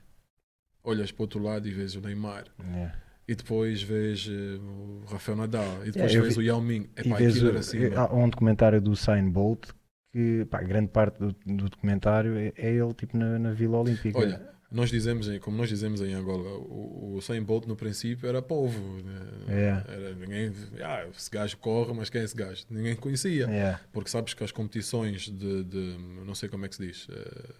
Olhas 0.83 1.11
para 1.13 1.21
o 1.21 1.23
outro 1.23 1.41
lado 1.41 1.65
e 1.67 1.71
vês 1.71 1.95
o 1.95 2.01
Neymar. 2.01 2.43
Yeah. 2.61 2.93
E 3.27 3.35
depois 3.35 3.81
vês 3.81 4.27
eh, 4.29 4.57
o 4.59 5.05
Rafael 5.07 5.37
Nadal. 5.37 5.81
E 5.83 5.91
depois 5.91 6.11
Yeah, 6.11 6.21
vês 6.23 6.35
vi- 6.35 6.41
o 6.41 6.43
Yao 6.43 6.61
Ming. 6.61 6.89
E 6.97 6.99
Epá, 7.07 7.15
vês 7.15 7.37
aquilo 7.37 7.55
o- 7.55 7.57
assim. 7.57 7.77
há 7.95 8.13
um 8.13 8.29
documentário 8.29 8.81
do 8.81 8.91
Usain 8.91 9.29
Bolt 9.29 9.69
que 10.11 10.45
pá, 10.51 10.61
grande 10.61 10.89
parte 10.89 11.19
do, 11.19 11.31
do 11.45 11.69
documentário 11.69 12.35
é, 12.37 12.51
é 12.57 12.69
ele 12.73 12.93
tipo 12.93 13.17
na, 13.17 13.39
na 13.39 13.53
Vila 13.53 13.77
Olímpica. 13.77 14.19
Olha, 14.19 14.54
nós 14.71 14.89
dizemos, 14.89 15.27
em- 15.29 15.39
como 15.39 15.55
nós 15.57 15.69
dizemos 15.69 16.01
em 16.01 16.13
Angola, 16.13 16.49
o, 16.57 17.17
o 17.19 17.41
Bolt 17.43 17.65
no 17.65 17.75
princípio 17.75 18.27
era 18.27 18.41
povo. 18.41 18.79
né? 19.03 19.21
É. 19.47 19.91
Era, 19.93 20.13
ninguém, 20.15 20.51
ah, 20.83 21.05
esse 21.15 21.29
gajo 21.29 21.55
corre, 21.57 21.93
mas 21.93 22.09
quem 22.09 22.21
é 22.21 22.23
esse 22.23 22.35
gajo? 22.35 22.63
Ninguém 22.69 22.95
conhecia. 22.95 23.45
Yeah. 23.45 23.79
Porque 23.93 24.09
sabes 24.09 24.33
que 24.33 24.43
as 24.43 24.51
competições 24.51 25.29
de, 25.29 25.63
de- 25.63 25.97
não 26.25 26.35
sei 26.35 26.49
como 26.49 26.65
é 26.65 26.67
que 26.69 26.75
se 26.75 26.85
diz, 26.87 27.07
eh, 27.09 27.53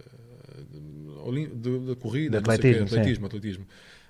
de, 1.31 1.47
de- 1.55 1.79
de 1.87 1.95
corrida, 1.95 2.41
De 2.41 2.47
não 2.47 2.55
sei 2.55 2.59
o 2.59 2.61
quê, 2.61 2.67
atletismo, 2.67 2.87
sim. 2.87 2.95
atletismo, 2.95 3.25
atletismo. 3.25 3.67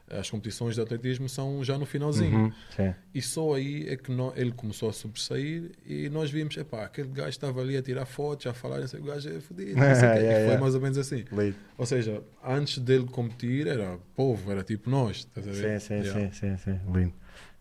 As 0.08 0.30
competições 0.30 0.76
de 0.76 0.82
atletismo 0.82 1.28
são 1.28 1.64
já 1.64 1.80
no 1.80 1.86
finalzinho. 1.86 2.54
Uhum. 2.78 2.94
E 3.14 3.22
só 3.22 3.56
aí 3.56 3.90
é 3.90 3.98
que 3.98 4.12
ele 4.36 4.52
começou 4.52 4.88
a 4.90 4.94
sobressair 4.94 5.72
e 5.84 6.10
nós 6.10 6.30
vimos, 6.30 6.56
epá, 6.58 6.86
aquele 6.86 7.08
gajo 7.10 7.30
estava 7.30 7.60
ali 7.62 7.76
a 7.76 7.82
tirar 7.82 8.06
fotos, 8.06 8.46
a 8.46 8.54
falar, 8.54 8.82
não 8.82 8.88
sei, 8.88 9.00
o 9.00 9.04
gajo 9.04 9.30
é 9.30 9.40
fodido, 9.40 9.72
E 9.80 10.46
foi 10.48 10.58
mais 10.58 10.76
ou 10.76 10.82
menos 10.82 10.98
assim. 11.00 11.26
Leite. 11.32 11.58
Ou 11.76 11.86
seja, 11.88 12.24
antes 12.44 12.78
dele 12.78 13.06
competir 13.08 13.66
era 13.66 13.98
povo, 14.16 14.52
era 14.52 14.64
tipo 14.64 14.90
nós, 14.92 15.28
ver? 15.52 15.80
Sim, 15.80 15.88
sim, 15.88 15.96
Yeah. 15.96 16.32
sim, 16.32 16.32
sim, 16.32 16.58
sim, 16.58 16.80
lindo. 16.94 17.14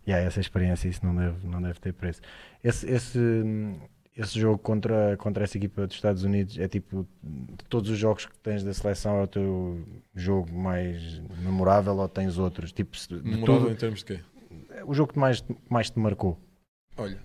E 0.05 0.11
yeah, 0.11 0.27
essa 0.27 0.39
experiência, 0.39 0.87
isso 0.87 1.03
não 1.03 1.15
deve, 1.15 1.47
não 1.47 1.59
deve 1.59 1.79
ter 1.79 1.93
preço. 1.93 2.21
Esse, 2.63 2.87
esse, 2.87 3.17
hum, 3.17 3.79
esse 4.15 4.39
jogo 4.39 4.57
contra, 4.57 5.17
contra 5.17 5.43
essa 5.43 5.57
equipa 5.57 5.85
dos 5.85 5.95
Estados 5.95 6.23
Unidos 6.23 6.57
é 6.57 6.67
tipo, 6.67 7.05
de 7.21 7.65
todos 7.69 7.89
os 7.89 7.97
jogos 7.97 8.25
que 8.25 8.37
tens 8.39 8.63
da 8.63 8.73
seleção, 8.73 9.17
é 9.19 9.23
o 9.23 9.27
teu 9.27 9.83
jogo 10.15 10.53
mais 10.57 11.19
memorável 11.39 11.95
ou 11.97 12.07
tens 12.07 12.37
outros? 12.37 12.71
Tipo, 12.71 12.95
Memorável 13.23 13.61
tudo, 13.63 13.71
em 13.73 13.75
termos 13.75 13.99
de 13.99 14.05
quê? 14.05 14.19
o 14.85 14.93
jogo 14.93 15.11
que 15.13 15.19
mais, 15.19 15.43
mais 15.69 15.89
te 15.89 15.99
marcou? 15.99 16.39
Olha, 16.97 17.19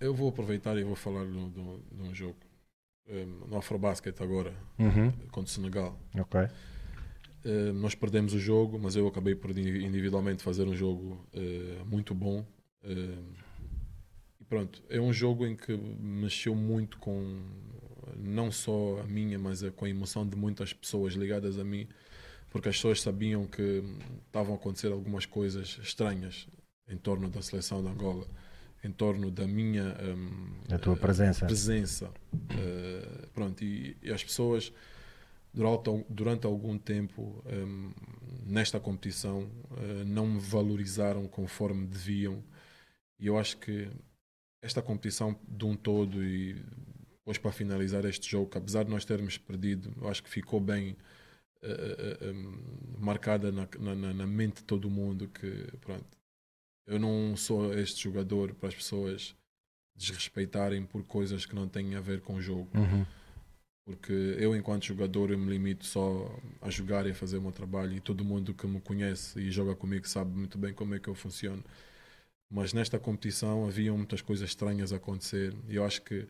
eu 0.00 0.14
vou 0.14 0.28
aproveitar 0.28 0.76
e 0.78 0.84
vou 0.84 0.94
falar 0.94 1.24
de 1.26 1.36
um- 1.36 1.50
de 1.50 2.02
um 2.02 2.14
jogo 2.14 2.36
um, 3.08 3.46
no 3.48 3.56
Afrobasket 3.56 4.22
agora, 4.22 4.52
Uhum, 4.78 5.10
contra 5.32 5.42
o 5.42 5.48
Senegal. 5.48 5.98
ok. 6.16 6.40
Eh, 7.44 7.72
nós 7.72 7.94
perdemos 7.94 8.32
o 8.34 8.38
jogo, 8.38 8.78
mas 8.78 8.94
eu 8.96 9.06
acabei 9.08 9.34
por 9.34 9.50
indi- 9.50 9.84
individualmente 9.84 10.42
fazer 10.42 10.64
um 10.68 10.74
jogo 10.74 11.26
eh, 11.32 11.82
muito 11.86 12.14
bom. 12.14 12.44
Eh, 12.84 12.88
e 12.90 13.47
pronto, 14.48 14.82
é 14.88 15.00
um 15.00 15.12
jogo 15.12 15.46
em 15.46 15.56
que 15.56 15.76
mexeu 15.76 16.54
muito 16.54 16.98
com 16.98 17.40
não 18.16 18.50
só 18.50 19.00
a 19.00 19.04
minha, 19.04 19.38
mas 19.38 19.62
com 19.76 19.84
a 19.84 19.88
emoção 19.90 20.26
de 20.26 20.36
muitas 20.36 20.72
pessoas 20.72 21.14
ligadas 21.14 21.58
a 21.58 21.64
mim, 21.64 21.88
porque 22.50 22.68
as 22.68 22.76
pessoas 22.76 23.00
sabiam 23.02 23.46
que 23.46 23.82
estavam 24.26 24.54
a 24.54 24.56
acontecer 24.56 24.92
algumas 24.92 25.26
coisas 25.26 25.78
estranhas 25.82 26.48
em 26.88 26.96
torno 26.96 27.28
da 27.30 27.42
seleção 27.42 27.82
de 27.82 27.88
Angola, 27.88 28.26
em 28.82 28.90
torno 28.92 29.30
da 29.30 29.46
minha 29.46 29.96
hum, 30.02 30.52
A 30.70 30.78
tua 30.78 30.94
eh, 30.94 30.96
presença. 30.96 31.46
presença. 31.46 32.10
Eh, 32.56 33.28
pronto, 33.34 33.62
e, 33.64 33.96
e 34.02 34.10
as 34.12 34.24
pessoas 34.24 34.72
durante, 35.52 35.90
durante 36.08 36.46
algum 36.46 36.78
tempo 36.78 37.42
em, 37.46 37.94
nesta 38.46 38.80
competição 38.80 39.50
eh, 39.76 40.04
não 40.04 40.26
me 40.26 40.40
valorizaram 40.40 41.26
conforme 41.28 41.86
deviam. 41.86 42.42
E 43.18 43.26
eu 43.26 43.38
acho 43.38 43.58
que 43.58 43.88
esta 44.62 44.82
competição 44.82 45.38
de 45.48 45.64
um 45.64 45.76
todo 45.76 46.22
e 46.24 46.54
depois 47.18 47.38
para 47.38 47.52
finalizar 47.52 48.04
este 48.04 48.28
jogo, 48.30 48.50
que 48.50 48.58
apesar 48.58 48.84
de 48.84 48.90
nós 48.90 49.04
termos 49.04 49.36
perdido, 49.38 49.94
acho 50.08 50.22
que 50.22 50.30
ficou 50.30 50.60
bem 50.60 50.96
eh, 51.62 52.18
em, 52.30 52.98
marcada 52.98 53.50
na, 53.52 53.68
na- 53.78 53.94
na- 53.94 54.14
na 54.14 54.26
mente 54.26 54.58
de 54.58 54.64
todo 54.64 54.88
mundo 54.88 55.28
que 55.28 55.66
pronto, 55.80 56.06
eu 56.86 56.98
não 56.98 57.36
sou 57.36 57.72
este 57.78 58.02
jogador 58.04 58.54
para 58.54 58.68
as 58.68 58.74
pessoas 58.74 59.34
desrespeitarem 59.96 60.84
por 60.86 61.02
coisas 61.04 61.44
que 61.44 61.54
não 61.54 61.68
têm 61.68 61.96
a 61.96 62.00
ver 62.00 62.20
com 62.20 62.34
o 62.34 62.40
jogo. 62.40 62.70
Uhum. 62.74 63.04
Porque 63.84 64.12
eu, 64.12 64.54
enquanto 64.54 64.84
jogador, 64.84 65.30
eu 65.30 65.38
me 65.38 65.50
limito 65.50 65.84
só 65.84 66.30
a 66.60 66.70
jogar 66.70 67.06
e 67.06 67.10
a 67.10 67.14
fazer 67.14 67.38
o 67.38 67.42
meu 67.42 67.52
trabalho. 67.52 67.94
E 67.94 68.00
todo 68.00 68.22
mundo 68.24 68.52
que 68.54 68.66
me 68.66 68.80
conhece 68.80 69.40
e 69.40 69.50
joga 69.50 69.74
comigo 69.74 70.06
sabe 70.06 70.30
muito 70.30 70.58
bem 70.58 70.72
como 70.74 70.94
é 70.94 70.98
que 71.00 71.08
eu 71.08 71.14
funciono. 71.14 71.64
Mas 72.50 72.72
nesta 72.72 72.98
competição 72.98 73.66
havia 73.66 73.92
muitas 73.92 74.22
coisas 74.22 74.48
estranhas 74.48 74.92
a 74.92 74.96
acontecer. 74.96 75.54
E 75.68 75.76
eu 75.76 75.84
acho 75.84 76.00
que 76.02 76.26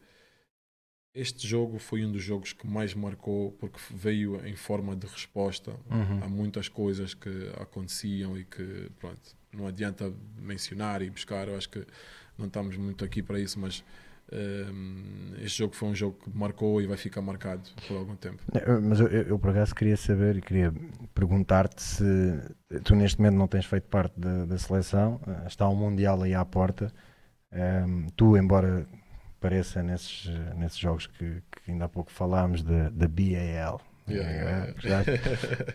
este 1.14 1.46
jogo 1.46 1.78
foi 1.78 2.04
um 2.04 2.12
dos 2.12 2.22
jogos 2.22 2.52
que 2.52 2.66
mais 2.66 2.94
marcou 2.94 3.52
porque 3.52 3.78
veio 3.90 4.44
em 4.46 4.54
forma 4.56 4.94
de 4.94 5.06
resposta 5.06 5.72
Uhum. 5.90 6.22
a 6.24 6.28
muitas 6.28 6.68
coisas 6.68 7.14
que 7.14 7.28
aconteciam 7.60 8.36
e 8.38 8.44
que 8.44 8.90
pronto, 8.98 9.36
não 9.52 9.66
adianta 9.66 10.12
mencionar 10.36 11.02
e 11.02 11.10
buscar. 11.10 11.48
Eu 11.48 11.56
acho 11.56 11.68
que 11.70 11.84
não 12.36 12.46
estamos 12.46 12.76
muito 12.76 13.04
aqui 13.04 13.22
para 13.22 13.40
isso, 13.40 13.58
mas 13.58 13.82
este 15.42 15.58
jogo 15.58 15.74
foi 15.74 15.88
um 15.88 15.94
jogo 15.94 16.18
que 16.22 16.30
marcou 16.36 16.80
e 16.82 16.86
vai 16.86 16.96
ficar 16.96 17.22
marcado 17.22 17.62
por 17.86 17.96
algum 17.96 18.16
tempo. 18.16 18.42
Mas 18.82 19.00
eu, 19.00 19.08
eu, 19.08 19.38
por 19.38 19.50
acaso 19.50 19.74
queria 19.74 19.96
saber 19.96 20.36
e 20.36 20.40
queria 20.42 20.72
perguntar-te 21.14 21.82
se 21.82 22.04
tu 22.84 22.94
neste 22.94 23.18
momento 23.20 23.36
não 23.36 23.46
tens 23.48 23.64
feito 23.66 23.88
parte 23.88 24.18
da, 24.18 24.44
da 24.44 24.58
seleção, 24.58 25.20
eh, 25.26 25.46
está 25.46 25.68
um 25.68 25.74
Mundial 25.76 26.22
aí 26.22 26.34
à 26.34 26.44
porta. 26.44 26.92
Ehm, 27.52 28.06
tu, 28.16 28.36
embora 28.36 28.86
pareça 29.40 29.82
nesses, 29.82 30.26
nesses 30.56 30.78
jogos 30.78 31.06
que, 31.06 31.42
que 31.64 31.70
ainda 31.70 31.84
há 31.86 31.88
pouco 31.88 32.10
falámos 32.10 32.62
da 32.62 32.90
da 32.90 33.08
BAL, 33.08 33.80
Yeah, 34.10 34.30
eh, 34.30 34.74
yeah, 34.82 35.04
já- 35.04 35.04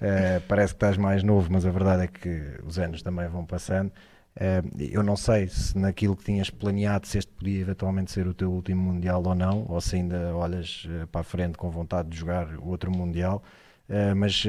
eh, 0.01 0.39
parece 0.47 0.73
que 0.73 0.77
estás 0.77 0.97
mais 0.97 1.21
novo, 1.23 1.49
mas 1.51 1.65
a 1.65 1.69
verdade 1.71 2.03
é 2.03 2.07
que 2.07 2.57
os 2.65 2.79
anos 2.79 3.01
também 3.03 3.27
vão 3.27 3.45
passando. 3.45 3.91
Eh, 4.35 4.61
eu 4.91 5.03
não 5.03 5.15
sei 5.15 5.47
se 5.47 5.77
naquilo 5.77 6.15
que 6.15 6.23
tinhas 6.23 6.49
planeado, 6.49 7.05
se 7.07 7.17
este 7.19 7.31
podia 7.31 7.59
eventualmente 7.61 8.11
ser 8.11 8.27
o 8.27 8.33
teu 8.33 8.51
último 8.51 8.81
Mundial 8.81 9.21
ou 9.25 9.35
não, 9.35 9.65
ou 9.69 9.79
se 9.81 9.95
ainda 9.97 10.35
olhas 10.35 10.87
eh, 10.89 11.05
para 11.05 11.21
a 11.21 11.23
frente 11.23 11.57
com 11.57 11.69
vontade 11.69 12.09
de 12.09 12.17
jogar 12.17 12.55
outro 12.59 12.91
Mundial, 12.91 13.43
Eh, 13.89 14.13
mas 14.13 14.43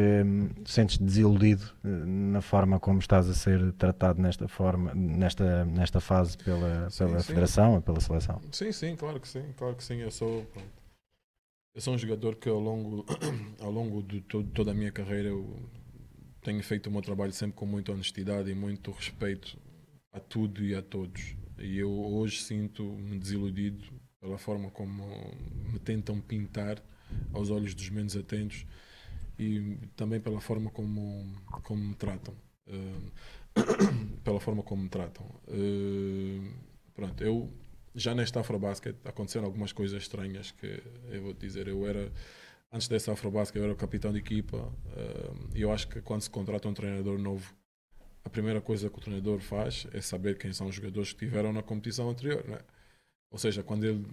sentes-te 0.64 1.02
desiludido 1.02 1.64
na 1.82 2.40
forma 2.40 2.78
como 2.78 3.00
estás 3.00 3.28
a 3.28 3.34
ser 3.34 3.72
tratado 3.72 4.22
nesta, 4.22 4.46
forma, 4.46 4.94
nesta, 4.94 5.64
nesta 5.64 6.00
fase 6.00 6.38
pela, 6.38 6.88
Sim, 6.88 7.04
pela 7.06 7.18
sim. 7.18 7.22
Federação 7.24 7.76
e 7.78 7.80
pela 7.80 8.00
Seleção? 8.00 8.40
Sim, 8.52 8.70
sim, 8.70 8.94
claro 8.96 9.18
que 9.20 9.26
sim, 9.28 9.42
claro 9.56 9.74
que 9.74 9.82
sim. 9.82 9.96
Eu 10.00 10.10
sou, 10.12 10.44
pronto, 10.52 10.68
eu 11.74 11.80
sou 11.80 11.94
um 11.94 11.98
jogador 11.98 12.36
que 12.36 12.48
ao 12.48 12.60
longo, 12.60 13.04
ao 13.60 13.70
longo 13.72 14.02
de 14.02 14.20
to- 14.20 14.44
toda 14.44 14.70
a 14.70 14.74
minha 14.74 14.92
carreira 14.92 15.28
eu 15.30 15.44
tenho 16.42 16.62
feito 16.62 16.86
o 16.88 16.92
meu 16.92 17.02
trabalho 17.02 17.32
sempre 17.32 17.56
com 17.56 17.66
muita 17.66 17.90
honestidade 17.92 18.50
e 18.50 18.54
muito 18.54 18.92
respeito 18.92 19.58
a 20.14 20.20
tudo 20.20 20.64
e 20.64 20.74
a 20.74 20.80
todos. 20.80 21.36
E 21.58 21.78
eu 21.78 21.90
hoje 21.90 22.42
sinto-me 22.42 23.18
desiludido 23.18 23.84
pela 24.20 24.38
forma 24.38 24.70
como 24.70 25.04
me 25.72 25.78
tentam 25.80 26.20
pintar 26.20 26.82
aos 27.32 27.50
olhos 27.50 27.74
dos 27.74 27.90
menos 27.90 28.16
atentos 28.16 28.64
e 29.38 29.76
também 29.96 30.20
pela 30.20 30.40
forma 30.40 30.70
como, 30.70 31.36
como 31.62 31.84
me 31.84 31.94
tratam. 31.94 32.34
Eh, 32.66 33.10
pela 34.24 34.40
forma 34.40 34.62
como 34.62 34.84
me 34.84 34.88
tratam. 34.88 35.26
Eh, 35.48 36.48
pronto, 36.94 37.22
eu 37.22 37.52
já 37.94 38.14
nesta 38.14 38.40
Afrobasket 38.40 38.96
aconteceram 39.04 39.46
algumas 39.46 39.72
coisas 39.72 40.00
estranhas 40.00 40.52
que 40.52 40.82
eu 41.10 41.22
vou 41.22 41.34
dizer. 41.34 41.66
Eu 41.68 41.86
era, 41.86 42.12
antes 42.72 42.88
dessa 42.88 43.12
Afrobasket, 43.12 43.58
eu 43.58 43.64
era 43.64 43.72
o 43.72 43.76
capitão 43.76 44.12
de 44.12 44.20
equipa 44.20 44.72
eh, 44.96 45.32
e 45.56 45.62
eu 45.62 45.72
acho 45.72 45.88
que 45.88 46.00
quando 46.00 46.22
se 46.22 46.30
contrata 46.30 46.68
um 46.68 46.74
treinador 46.74 47.18
novo, 47.18 47.52
a 48.24 48.28
primeira 48.28 48.60
coisa 48.60 48.88
que 48.88 48.98
o 48.98 49.00
treinador 49.00 49.40
faz 49.40 49.86
é 49.92 50.00
saber 50.00 50.38
quem 50.38 50.52
são 50.52 50.66
os 50.66 50.74
jogadores 50.74 51.12
que 51.12 51.24
estiveram 51.24 51.52
na 51.52 51.62
competição 51.62 52.08
anterior. 52.08 52.44
Né? 52.48 52.58
Ou 53.30 53.38
seja, 53.38 53.62
quando 53.62 53.84
ele 53.84 54.04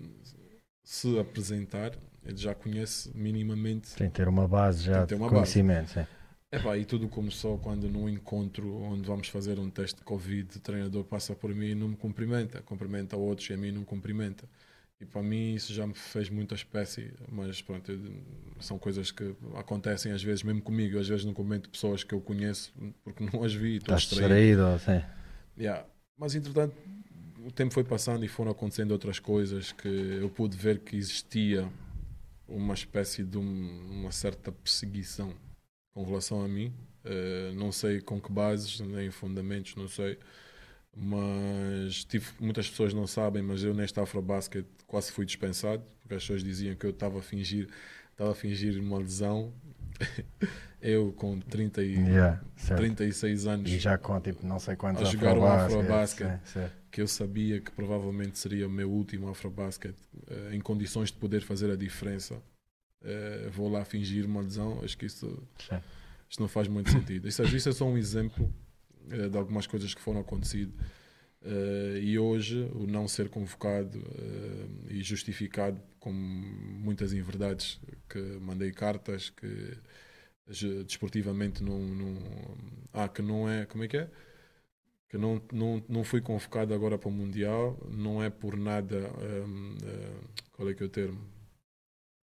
se 0.83 1.17
apresentar, 1.19 1.93
ele 2.25 2.37
já 2.37 2.53
conhece 2.53 3.15
minimamente 3.15 3.95
Tem 3.95 4.09
que 4.09 4.15
ter 4.15 4.27
uma 4.27 4.47
base 4.47 4.83
já 4.83 5.05
de 5.05 5.15
conhecimento. 5.15 5.91
sim. 5.91 6.05
Epá, 6.51 6.77
e 6.77 6.83
tudo 6.83 7.07
começou 7.07 7.57
quando 7.57 7.87
num 7.89 8.09
encontro 8.09 8.75
onde 8.75 9.07
vamos 9.07 9.29
fazer 9.29 9.57
um 9.57 9.69
teste 9.69 9.99
de 9.99 10.03
Covid, 10.03 10.57
o 10.57 10.59
treinador 10.59 11.05
passa 11.05 11.33
por 11.33 11.55
mim 11.55 11.67
e 11.67 11.75
não 11.75 11.87
me 11.87 11.95
cumprimenta, 11.95 12.61
cumprimenta 12.61 13.15
outros 13.15 13.49
e 13.49 13.53
a 13.53 13.57
mim 13.57 13.71
não 13.71 13.85
cumprimenta. 13.85 14.43
E 15.01 15.05
para 15.05 15.23
mim 15.23 15.55
isso 15.55 15.73
já 15.73 15.87
me 15.87 15.95
fez 15.95 16.29
muita 16.29 16.53
espécie, 16.53 17.11
mas 17.31 17.59
pronto, 17.61 17.91
são 18.59 18.77
coisas 18.77 19.09
que 19.11 19.35
acontecem 19.55 20.11
às 20.11 20.21
vezes 20.21 20.43
mesmo 20.43 20.61
comigo. 20.61 20.99
Às 20.99 21.07
vezes 21.07 21.25
não 21.25 21.33
comento 21.33 21.69
pessoas 21.69 22.03
que 22.03 22.13
eu 22.13 22.21
conheço 22.21 22.71
porque 23.03 23.23
não 23.25 23.43
as 23.43 23.53
vi, 23.53 23.77
estou 23.77 23.95
Estás 23.95 24.03
distraído. 24.03 24.61
distraído, 24.61 24.67
ou 24.67 24.79
sim. 24.79 25.05
Yeah. 25.57 25.85
Mas 26.17 26.35
entretanto, 26.35 26.75
o 27.43 27.51
tempo 27.51 27.73
foi 27.73 27.83
passando 27.83 28.23
e 28.23 28.27
foram 28.27 28.51
acontecendo 28.51 28.91
outras 28.91 29.17
coisas 29.17 29.71
que 29.71 29.87
eu 29.87 30.29
pude 30.29 30.55
ver 30.55 30.79
que 30.79 30.95
existia 30.95 31.67
uma 32.47 32.75
espécie 32.75 33.23
de 33.23 33.37
um- 33.39 33.87
uma 33.89 34.11
certa 34.11 34.51
perseguição 34.51 35.33
com 35.95 36.03
relação 36.03 36.43
a 36.43 36.47
mim. 36.47 36.71
Eh, 37.03 37.51
não 37.55 37.71
sei 37.71 37.99
com 38.01 38.21
que 38.21 38.31
bases, 38.31 38.79
nem 38.81 39.09
fundamentos, 39.09 39.75
não 39.75 39.87
sei. 39.87 40.19
Mas 40.95 42.03
tive, 42.03 42.27
muitas 42.39 42.69
pessoas 42.69 42.93
não 42.93 43.07
sabem, 43.07 43.41
mas 43.41 43.63
eu 43.63 43.73
neste 43.73 43.99
Afrobasket 43.99 44.65
quase 44.85 45.11
fui 45.11 45.25
dispensado, 45.25 45.83
porque 46.01 46.15
as 46.15 46.23
pessoas 46.23 46.43
diziam 46.43 46.75
que 46.75 46.85
eu 46.85 46.89
estava 46.89 47.19
a 47.19 47.21
fingir, 47.21 47.69
estava 48.11 48.31
a 48.31 48.35
fingir 48.35 48.79
uma 48.79 48.97
lesão. 48.97 49.53
eu 50.81 51.13
com 51.13 51.39
30 51.39 51.83
e, 51.83 51.93
Yeah, 51.93 52.41
certo. 52.55 52.79
36 52.79 53.45
anos 53.45 53.69
E 53.69 53.77
já 53.77 53.99
com 53.99 54.19
tipo 54.19 54.45
não 54.47 54.57
sei 54.59 54.75
quantos 54.75 55.03
A 55.03 55.05
jogar 55.05 55.37
um 55.37 55.45
Afrobasket, 55.45 56.25
Afrobasket. 56.25 56.39
sim, 56.43 56.59
sim. 56.61 56.69
que 56.91 57.01
eu 57.01 57.07
sabia 57.07 57.61
que 57.61 57.71
provavelmente 57.71 58.39
seria 58.39 58.67
o 58.67 58.69
meu 58.69 58.89
último 58.89 59.29
Afrobasket 59.29 59.95
eh, 60.27 60.55
em 60.55 60.59
condições 60.59 61.11
de 61.11 61.17
poder 61.17 61.41
fazer 61.41 61.69
a 61.69 61.75
diferença. 61.75 62.41
Eh, 63.03 63.49
vou 63.51 63.69
lá 63.69 63.85
fingir 63.85 64.25
uma 64.25 64.41
lesão, 64.41 64.79
acho 64.83 64.97
que 64.97 65.05
isso, 65.05 65.27
Sim. 65.69 65.79
isso 66.27 66.41
não 66.41 66.47
faz 66.47 66.67
muito 66.67 66.89
sentido. 66.91 67.27
Isso, 67.27 67.43
isso 67.43 67.69
é 67.69 67.71
só 67.73 67.85
um 67.85 67.97
exemplo 67.97 68.51
eh, 69.09 69.29
de 69.29 69.37
algumas 69.37 69.67
coisas 69.67 69.93
que 69.93 70.01
foram 70.01 70.21
acontecidas. 70.21 70.73
Eh, 71.43 71.99
e 72.03 72.19
hoje 72.19 72.69
o 72.73 72.85
não 72.85 73.07
ser 73.07 73.29
convocado 73.29 73.97
eh, 73.99 74.93
e 74.93 75.01
justificado 75.03 75.81
com 75.99 76.11
muitas 76.11 77.13
inverdades 77.13 77.79
que 78.09 78.19
mandei 78.39 78.71
cartas 78.71 79.29
que 79.29 79.77
desportivamente 80.85 81.63
não, 81.63 81.79
não 81.79 82.17
ah 82.93 83.07
que 83.07 83.21
não 83.21 83.49
é 83.49 83.65
como 83.65 83.83
é 83.83 83.87
que 83.87 83.97
é 83.97 84.09
que 85.11 85.17
não, 85.17 85.41
não, 85.51 85.83
não 85.89 86.03
fui 86.05 86.21
convocado 86.21 86.73
agora 86.73 86.97
para 86.97 87.09
o 87.09 87.11
Mundial, 87.11 87.77
não 87.91 88.23
é 88.23 88.29
por 88.29 88.55
nada, 88.55 89.11
hum, 89.45 89.75
eh, 89.83 90.13
qual 90.53 90.69
é 90.69 90.73
que 90.73 90.81
é 90.81 90.85
o 90.85 90.89
termo? 90.89 91.19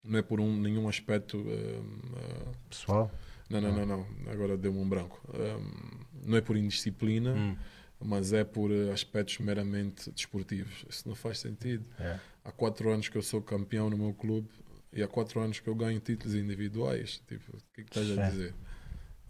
Não 0.03 0.17
é 0.17 0.23
por 0.23 0.39
um, 0.39 0.59
nenhum 0.59 0.89
aspecto. 0.89 1.37
hum, 1.37 2.01
eh, 2.17 2.51
Pessoal? 2.67 3.11
Não, 3.49 3.61
não, 3.61 3.73
não, 3.85 3.85
não, 3.85 4.31
agora 4.31 4.57
deu-me 4.57 4.79
um 4.79 4.87
branco. 4.87 5.21
Hum, 5.33 6.05
não 6.25 6.37
é 6.37 6.41
por 6.41 6.55
indisciplina, 6.57 7.33
Hum. 7.33 7.57
mas 7.99 8.31
é 8.33 8.43
por 8.43 8.71
eh, 8.71 8.91
aspectos 8.91 9.39
meramente 9.39 10.11
desportivos. 10.11 10.85
Isso 10.89 11.07
não 11.07 11.15
faz 11.15 11.39
sentido. 11.39 11.85
É. 11.99 12.19
Há 12.43 12.51
quatro 12.51 12.89
anos 12.91 13.09
que 13.09 13.17
eu 13.17 13.21
sou 13.21 13.41
campeão 13.41 13.89
no 13.89 13.97
meu 13.97 14.13
clube 14.13 14.47
e 14.93 15.01
há 15.03 15.07
quatro 15.07 15.39
anos 15.39 15.59
que 15.59 15.67
eu 15.67 15.75
ganho 15.75 15.99
títulos 15.99 16.35
individuais. 16.35 17.21
Tipo, 17.27 17.57
o 17.57 17.61
que 17.73 17.81
é 17.81 17.83
que 17.83 17.89
estás 17.99 18.17
a 18.17 18.29
dizer? 18.29 18.53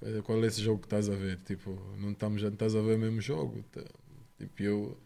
Eh, 0.01 0.21
Qual 0.23 0.43
é 0.43 0.47
esse 0.47 0.61
jogo 0.61 0.79
que 0.79 0.85
estás 0.87 1.09
a 1.09 1.15
ver? 1.15 1.37
Tipo, 1.41 1.71
não 1.97 2.11
estamos, 2.11 2.41
não 2.41 2.49
estás 2.49 2.75
a 2.75 2.81
ver 2.81 2.95
o 2.95 2.99
mesmo 2.99 3.21
jogo. 3.21 3.63
Tá- 3.71 3.83
Tipo, 4.37 4.63
eu, 4.63 4.97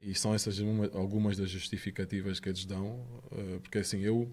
e 0.00 0.14
são 0.14 0.32
essas 0.34 0.58
uma- 0.60 0.90
algumas 0.94 1.36
das 1.36 1.50
justificativas 1.50 2.40
que 2.40 2.48
eles 2.48 2.64
dão, 2.64 3.04
eh, 3.32 3.58
porque 3.60 3.78
assim, 3.78 4.00
eu 4.00 4.30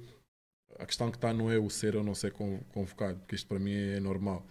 a 0.79 0.85
questão 0.85 1.09
que 1.11 1.17
está 1.17 1.33
não 1.33 1.51
é 1.51 1.57
o 1.57 1.69
ser 1.69 1.95
ou 1.95 2.03
não 2.03 2.13
ser 2.15 2.31
con- 2.31 2.59
convocado, 2.73 3.17
porque 3.19 3.35
isto 3.35 3.47
para 3.47 3.59
mim 3.59 3.73
é 3.73 3.99
normal. 3.99 4.45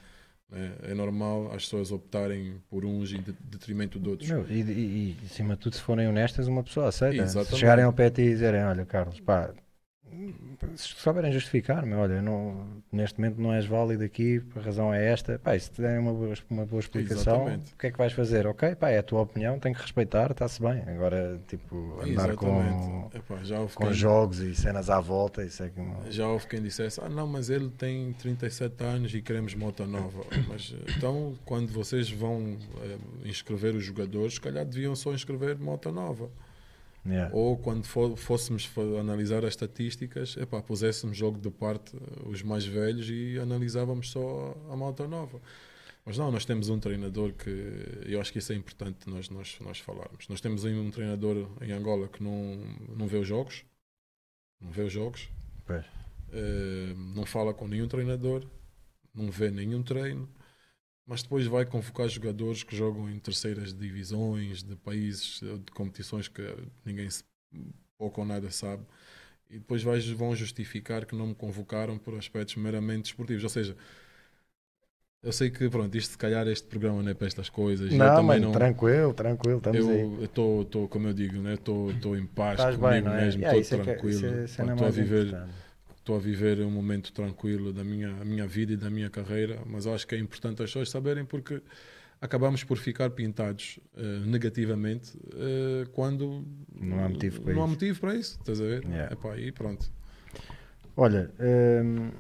né? 0.50 0.72
É 0.82 0.94
normal 0.94 1.46
as 1.52 1.64
pessoas 1.64 1.90
optarem 1.90 2.60
por 2.70 2.84
uns 2.84 3.12
em 3.12 3.20
de- 3.22 3.32
detrimento 3.40 3.98
de 3.98 4.08
outros. 4.08 4.28
Meu, 4.30 4.46
e, 4.48 4.60
e, 4.60 5.16
e, 5.22 5.26
acima 5.26 5.54
de 5.54 5.60
tudo, 5.60 5.74
se 5.76 5.82
forem 5.82 6.06
honestas, 6.08 6.46
uma 6.46 6.62
pessoa 6.62 6.88
aceita. 6.88 7.16
Exatamente. 7.22 7.50
Se 7.54 7.58
chegarem 7.58 7.84
ao 7.84 7.92
pé 7.92 8.06
e 8.06 8.10
dizerem: 8.10 8.62
Olha, 8.62 8.84
Carlos, 8.86 9.18
pá, 9.20 9.52
se 10.76 10.88
souberem 10.96 11.32
justificar-me, 11.32 11.94
olha, 11.94 12.20
não, 12.22 12.66
neste 12.92 13.18
momento 13.20 13.40
não 13.40 13.52
és 13.52 13.66
válido 13.66 14.02
aqui, 14.04 14.42
a 14.56 14.60
razão 14.60 14.92
é 14.92 15.06
esta, 15.10 15.38
pá, 15.38 15.58
se 15.58 15.70
te 15.70 15.80
derem 15.80 15.98
uma 15.98 16.12
boa, 16.12 16.34
uma 16.50 16.64
boa 16.66 16.80
explicação, 16.80 17.42
Exatamente. 17.42 17.72
o 17.72 17.76
que 17.76 17.86
é 17.86 17.90
que 17.90 17.98
vais 17.98 18.12
fazer? 18.12 18.46
Ok, 18.46 18.74
pá, 18.76 18.90
é 18.90 18.98
a 18.98 19.02
tua 19.02 19.20
opinião, 19.20 19.58
tenho 19.58 19.74
que 19.74 19.80
respeitar, 19.82 20.30
está-se 20.30 20.60
bem. 20.60 20.82
Agora, 20.86 21.40
tipo, 21.46 22.00
andar 22.02 22.34
com. 22.34 23.10
Epá, 23.14 23.36
com 23.74 23.84
quem- 23.86 23.94
jogos 23.94 24.38
e 24.40 24.54
cenas 24.54 24.90
à 24.90 25.00
volta, 25.00 25.44
isso 25.44 25.62
é 25.62 25.70
que. 25.70 26.12
Já 26.12 26.26
houve 26.28 26.46
quem 26.46 26.62
dissesse, 26.62 27.00
ah 27.00 27.08
não, 27.08 27.26
mas 27.26 27.50
ele 27.50 27.70
tem 27.70 28.12
37 28.14 28.82
anos 28.84 29.14
e 29.14 29.22
queremos 29.22 29.54
moto 29.54 29.84
nova. 29.86 30.24
Mas 30.48 30.74
então, 30.96 31.34
quando 31.44 31.72
vocês 31.72 32.10
vão 32.10 32.56
eh, 32.82 32.96
inscrever 33.24 33.74
os 33.74 33.84
jogadores, 33.84 34.34
se 34.34 34.40
calhar 34.40 34.64
deviam 34.64 34.94
só 34.94 35.12
inscrever 35.12 35.58
moto 35.58 35.90
nova. 35.90 36.28
Yeah. 37.06 37.34
Ou 37.34 37.58
quando 37.58 37.84
fôssemos 37.84 38.70
analisar 38.98 39.44
as 39.44 39.50
estatísticas, 39.50 40.36
epá, 40.38 40.62
puséssemos 40.62 41.16
jogo 41.16 41.38
de 41.38 41.50
parte 41.50 41.94
eh, 41.96 42.28
os 42.28 42.42
mais 42.42 42.64
velhos 42.64 43.10
e 43.10 43.38
analisávamos 43.38 44.10
só 44.10 44.56
a 44.70 44.76
moto 44.76 45.06
nova. 45.06 45.38
Mas 46.06 46.18
não, 46.18 46.30
nós 46.30 46.44
temos 46.44 46.68
um 46.68 46.78
treinador 46.78 47.32
que 47.32 47.50
eu 48.06 48.20
acho 48.20 48.32
que 48.32 48.38
isso 48.38 48.52
é 48.52 48.56
importante 48.56 49.08
nós, 49.08 49.28
nós, 49.30 49.58
nós 49.60 49.78
falarmos. 49.78 50.28
Nós 50.28 50.40
temos 50.40 50.64
um 50.64 50.90
treinador 50.90 51.48
em 51.62 51.72
Angola 51.72 52.08
que 52.08 52.22
não, 52.22 52.56
não 52.94 53.06
vê 53.06 53.16
os 53.16 53.26
jogos, 53.26 53.64
não 54.60 54.70
vê 54.70 54.82
os 54.82 54.92
jogos. 54.92 55.30
Uh, 56.28 56.94
não 57.14 57.24
fala 57.24 57.54
com 57.54 57.66
nenhum 57.66 57.88
treinador, 57.88 58.44
não 59.14 59.30
vê 59.30 59.50
nenhum 59.50 59.82
treino, 59.82 60.28
mas 61.06 61.22
depois 61.22 61.46
vai 61.46 61.66
convocar 61.66 62.08
jogadores 62.08 62.62
que 62.62 62.74
jogam 62.74 63.10
em 63.10 63.18
terceiras 63.18 63.74
divisões 63.74 64.62
de 64.62 64.74
países, 64.76 65.40
de 65.40 65.70
competições 65.72 66.28
que 66.28 66.42
ninguém 66.84 67.08
pouco 67.98 68.20
ou 68.20 68.26
nada 68.26 68.50
sabe. 68.50 68.82
E 69.50 69.58
depois 69.58 69.82
vão 69.82 70.34
justificar 70.34 71.04
que 71.04 71.14
não 71.14 71.28
me 71.28 71.34
convocaram 71.34 71.98
por 71.98 72.14
aspectos 72.14 72.56
meramente 72.56 73.06
esportivos. 73.06 73.44
Ou 73.44 73.50
seja, 73.50 73.76
eu 75.22 75.32
sei 75.32 75.50
que, 75.50 75.68
pronto, 75.68 75.94
isto 75.94 76.12
se 76.12 76.18
calhar 76.18 76.46
este 76.48 76.66
programa 76.66 77.02
não 77.02 77.10
é 77.10 77.14
para 77.14 77.26
estas 77.26 77.48
coisas. 77.48 77.92
Não, 77.92 78.22
mano, 78.22 78.46
não... 78.46 78.52
tranquilo, 78.52 79.14
tranquilo, 79.14 79.58
estamos 79.58 79.78
eu, 79.80 79.90
aí. 79.90 80.00
Eu 80.00 80.24
estou, 80.24 80.88
como 80.88 81.08
eu 81.08 81.14
digo, 81.14 81.36
estou 81.48 81.92
né? 82.14 82.18
em 82.18 82.26
paz 82.26 82.58
Estás 82.58 82.76
comigo 82.76 83.04
bem, 83.04 83.14
é? 83.14 83.24
mesmo, 83.24 83.42
estou 83.42 83.60
yeah, 83.60 83.84
tranquilo. 83.84 84.26
É 84.26 84.44
estou 84.44 84.66
é, 84.66 84.80
é 84.80 84.86
a 84.86 84.90
viver 84.90 85.46
estou 86.04 86.16
a 86.16 86.18
viver 86.18 86.60
um 86.60 86.70
momento 86.70 87.10
tranquilo 87.14 87.72
da 87.72 87.82
minha, 87.82 88.12
minha 88.24 88.46
vida 88.46 88.74
e 88.74 88.76
da 88.76 88.90
minha 88.90 89.08
carreira, 89.08 89.62
mas 89.64 89.86
acho 89.86 90.06
que 90.06 90.14
é 90.14 90.18
importante 90.18 90.62
as 90.62 90.68
pessoas 90.68 90.90
saberem 90.90 91.24
porque 91.24 91.62
acabamos 92.20 92.62
por 92.62 92.76
ficar 92.76 93.08
pintados 93.10 93.80
uh, 93.96 94.26
negativamente 94.26 95.16
uh, 95.16 95.88
quando 95.92 96.44
não 96.78 97.02
há 97.02 97.08
motivo 97.08 97.40
para 97.40 97.54
não 97.54 97.60
isso. 97.60 97.64
há 97.64 97.66
motivo 97.66 98.00
para 98.00 98.14
isso, 98.16 98.38
estás 98.38 98.60
a 98.60 98.64
ver? 98.64 98.84
Yeah. 98.84 99.14
Epá, 99.14 99.38
e 99.38 99.50
pronto. 99.50 99.90
Olha, 100.94 101.30
um, 101.40 102.10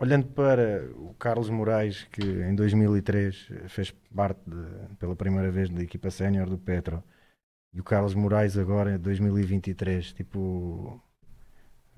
olhando 0.00 0.28
para 0.28 0.88
o 0.94 1.12
Carlos 1.14 1.50
Moraes, 1.50 2.04
que 2.04 2.22
em 2.22 2.54
2003 2.54 3.48
fez 3.68 3.92
parte 4.14 4.40
de, 4.46 4.94
pela 4.96 5.16
primeira 5.16 5.50
vez 5.50 5.68
da 5.68 5.82
equipa 5.82 6.08
sénior 6.08 6.48
do 6.48 6.56
Petro, 6.56 7.02
e 7.74 7.80
o 7.80 7.84
Carlos 7.84 8.14
Moraes 8.14 8.56
agora 8.56 8.94
em 8.94 8.98
2023, 8.98 10.12
tipo, 10.12 11.02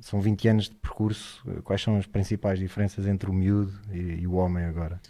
são 0.04 0.20
20 0.20 0.48
anos 0.48 0.64
de 0.68 0.74
percurso. 0.74 1.42
Quais 1.64 1.80
são 1.80 1.96
as 1.96 2.04
principais 2.04 2.58
diferenças 2.58 3.06
entre 3.06 3.30
o 3.30 3.32
miúdo 3.32 3.72
e, 3.90 4.20
e 4.20 4.26
o 4.26 4.34
homem 4.34 4.62
agora? 4.64 5.00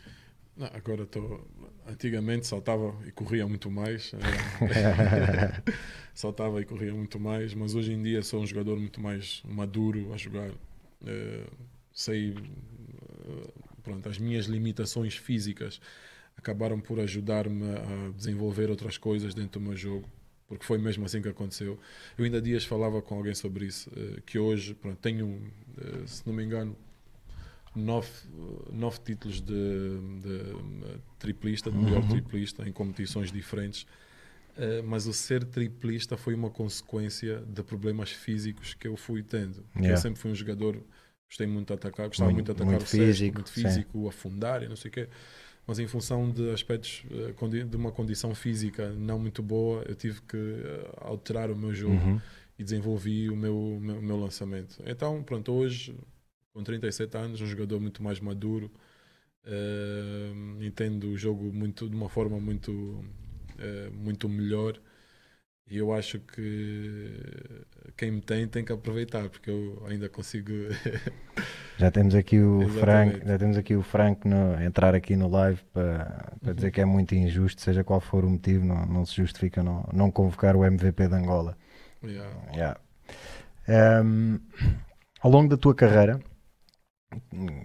Não, 0.56 0.68
agora 0.68 1.02
estou. 1.02 1.44
Antigamente 1.84 2.46
saltava 2.46 2.94
e 3.04 3.10
corria 3.10 3.44
muito 3.44 3.68
mais. 3.68 4.12
saltava 6.14 6.60
e 6.60 6.64
corria 6.64 6.94
muito 6.94 7.18
mais, 7.18 7.52
mas 7.54 7.74
hoje 7.74 7.92
em 7.92 8.00
dia 8.00 8.22
sou 8.22 8.40
um 8.40 8.46
jogador 8.46 8.78
muito 8.78 9.00
mais 9.00 9.42
maduro 9.44 10.14
a 10.14 10.16
jogar. 10.16 10.50
Uh, 10.50 11.50
sei. 11.92 12.36
Pronto, 13.82 14.08
as 14.08 14.16
minhas 14.16 14.46
limitações 14.46 15.16
físicas 15.16 15.80
acabaram 16.36 16.78
por 16.78 17.00
ajudar-me 17.00 17.64
a 17.64 18.12
desenvolver 18.16 18.70
outras 18.70 18.96
coisas 18.96 19.34
dentro 19.34 19.58
do 19.58 19.66
meu 19.66 19.76
jogo 19.76 20.08
porque 20.54 20.66
foi 20.66 20.78
mesmo 20.78 21.04
assim 21.04 21.20
que 21.20 21.28
aconteceu. 21.28 21.78
Eu 22.16 22.24
ainda 22.24 22.38
há 22.38 22.40
dias 22.40 22.64
falava 22.64 23.02
com 23.02 23.16
alguém 23.16 23.34
sobre 23.34 23.66
isso, 23.66 23.90
uh, 23.90 24.22
que 24.22 24.38
hoje 24.38 24.74
pronto, 24.74 24.96
tenho, 24.98 25.26
uh, 25.26 26.06
se 26.06 26.24
não 26.26 26.32
me 26.32 26.44
engano, 26.44 26.76
nove, 27.74 28.08
nove 28.72 29.00
títulos 29.04 29.40
de, 29.40 29.52
de 30.22 30.52
uh, 30.54 31.00
triplista, 31.18 31.70
de 31.70 31.76
melhor 31.76 32.02
uhum. 32.02 32.08
triplista, 32.08 32.68
em 32.68 32.72
competições 32.72 33.32
diferentes. 33.32 33.86
mas 34.84 35.08
o 35.08 35.12
ser 35.12 35.44
triplista 35.44 36.16
foi 36.16 36.34
uma 36.34 36.48
consequência 36.48 37.40
de 37.40 37.62
problemas 37.64 38.12
físicos 38.12 38.74
que 38.74 38.86
eu 38.86 38.96
fui 38.96 39.22
tendo. 39.24 39.64
Yeah. 39.74 39.94
Eu 39.94 39.96
sempre 39.96 40.20
fui 40.20 40.30
um 40.30 40.34
jogador, 40.34 40.80
gostei 41.28 41.48
muito 41.48 41.66
de 41.66 41.74
atacar, 41.74 42.06
gostava 42.06 42.30
muito, 42.30 42.46
muito 42.46 42.56
de 42.56 42.62
atacar 42.62 42.78
muito 42.78 42.86
o 42.86 42.86
físico, 42.86 43.34
muito 43.34 43.50
físico, 43.50 44.08
afundar 44.08 44.62
e 44.62 44.68
não 44.68 44.76
sei 44.76 44.88
o 44.90 44.92
quê 44.92 45.08
mas 45.66 45.78
em 45.78 45.86
função 45.86 46.30
de 46.30 46.50
aspectos 46.50 47.04
eh, 47.10 47.64
de 47.64 47.76
uma 47.76 47.90
condição 47.90 48.34
física 48.34 48.90
não 48.90 49.18
muito 49.18 49.42
boa, 49.42 49.82
eu 49.88 49.94
tive 49.94 50.20
que 50.22 50.36
eh, 50.36 50.90
alterar 50.98 51.50
o 51.50 51.56
meu 51.56 51.74
jogo 51.74 51.94
uhum. 51.94 52.20
e 52.58 52.64
desenvolvi 52.64 53.30
o 53.30 53.36
meu, 53.36 53.78
meu, 53.80 54.02
meu, 54.02 54.16
lançamento. 54.16 54.76
Então, 54.86 55.22
pronto, 55.22 55.52
hoje, 55.52 55.96
com 56.52 56.62
37 56.62 57.16
anos, 57.16 57.40
um 57.40 57.46
jogador 57.46 57.80
muito 57.80 58.02
mais 58.02 58.20
maduro, 58.20 58.70
uh, 59.46 60.62
entendo 60.62 61.08
o 61.08 61.16
jogo 61.16 61.52
muito, 61.52 61.88
de 61.88 61.96
uma 61.96 62.08
forma 62.08 62.38
muito, 62.38 62.70
uh, 62.72 63.92
muito 63.92 64.28
melhor 64.28 64.78
e 65.70 65.78
eu 65.78 65.92
acho 65.92 66.20
que 66.20 67.10
quem 67.96 68.10
me 68.10 68.20
tem 68.20 68.46
tem 68.46 68.64
que 68.64 68.72
aproveitar, 68.72 69.28
porque 69.30 69.50
eu 69.50 69.82
ainda 69.88 70.08
consigo. 70.08 70.52
já 71.84 71.90
temos 71.90 72.14
aqui 72.14 72.40
o 72.40 72.66
Frank, 72.80 73.20
já 73.26 73.38
temos 73.38 73.56
aqui 73.58 73.76
o 73.76 73.82
Frank 73.82 74.26
no, 74.26 74.62
entrar 74.62 74.94
aqui 74.94 75.16
no 75.16 75.28
live 75.28 75.60
para, 75.70 76.32
para 76.40 76.48
uhum. 76.48 76.54
dizer 76.54 76.70
que 76.70 76.80
é 76.80 76.84
muito 76.86 77.14
injusto, 77.14 77.60
seja 77.60 77.84
qual 77.84 78.00
for 78.00 78.24
o 78.24 78.30
motivo, 78.30 78.64
não, 78.64 78.86
não 78.86 79.04
se 79.04 79.14
justifica 79.14 79.62
não, 79.62 79.86
não 79.92 80.10
convocar 80.10 80.56
o 80.56 80.64
MVP 80.64 81.08
de 81.08 81.14
Angola. 81.14 81.58
Yeah. 82.02 82.30
Yeah. 82.54 82.80
Um, 84.02 84.40
ao 85.20 85.30
longo 85.30 85.50
da 85.50 85.58
tua 85.58 85.74
carreira, 85.74 86.20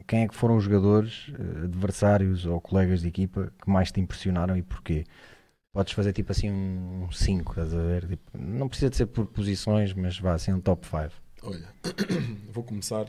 quem 0.05 0.24
é 0.24 0.28
que 0.28 0.36
foram 0.36 0.57
os 0.57 0.65
jogadores, 0.65 1.32
eh, 1.34 1.63
adversários 1.63 2.45
ou 2.45 2.59
colegas 2.59 3.01
de 3.01 3.07
equipa 3.07 3.53
que 3.61 3.70
mais 3.70 3.89
te 3.89 4.01
impressionaram 4.01 4.57
e 4.57 4.61
porquê? 4.61 5.05
Podes 5.72 5.93
fazer 5.93 6.11
tipo 6.11 6.32
assim 6.32 6.51
um 6.51 7.09
5, 7.09 7.51
estás 7.51 7.74
a 7.74 7.82
ver? 7.82 8.07
Tipo, 8.07 8.38
não 8.38 8.67
precisa 8.67 8.89
de 8.89 8.97
ser 8.97 9.05
por 9.05 9.28
posições, 9.28 9.93
mas 9.93 10.20
vá 10.20 10.34
assim 10.34 10.51
um 10.51 10.59
top 10.59 10.86
5. 10.86 11.09
Olha, 11.41 11.70
vou 12.51 12.63
começar, 12.63 13.05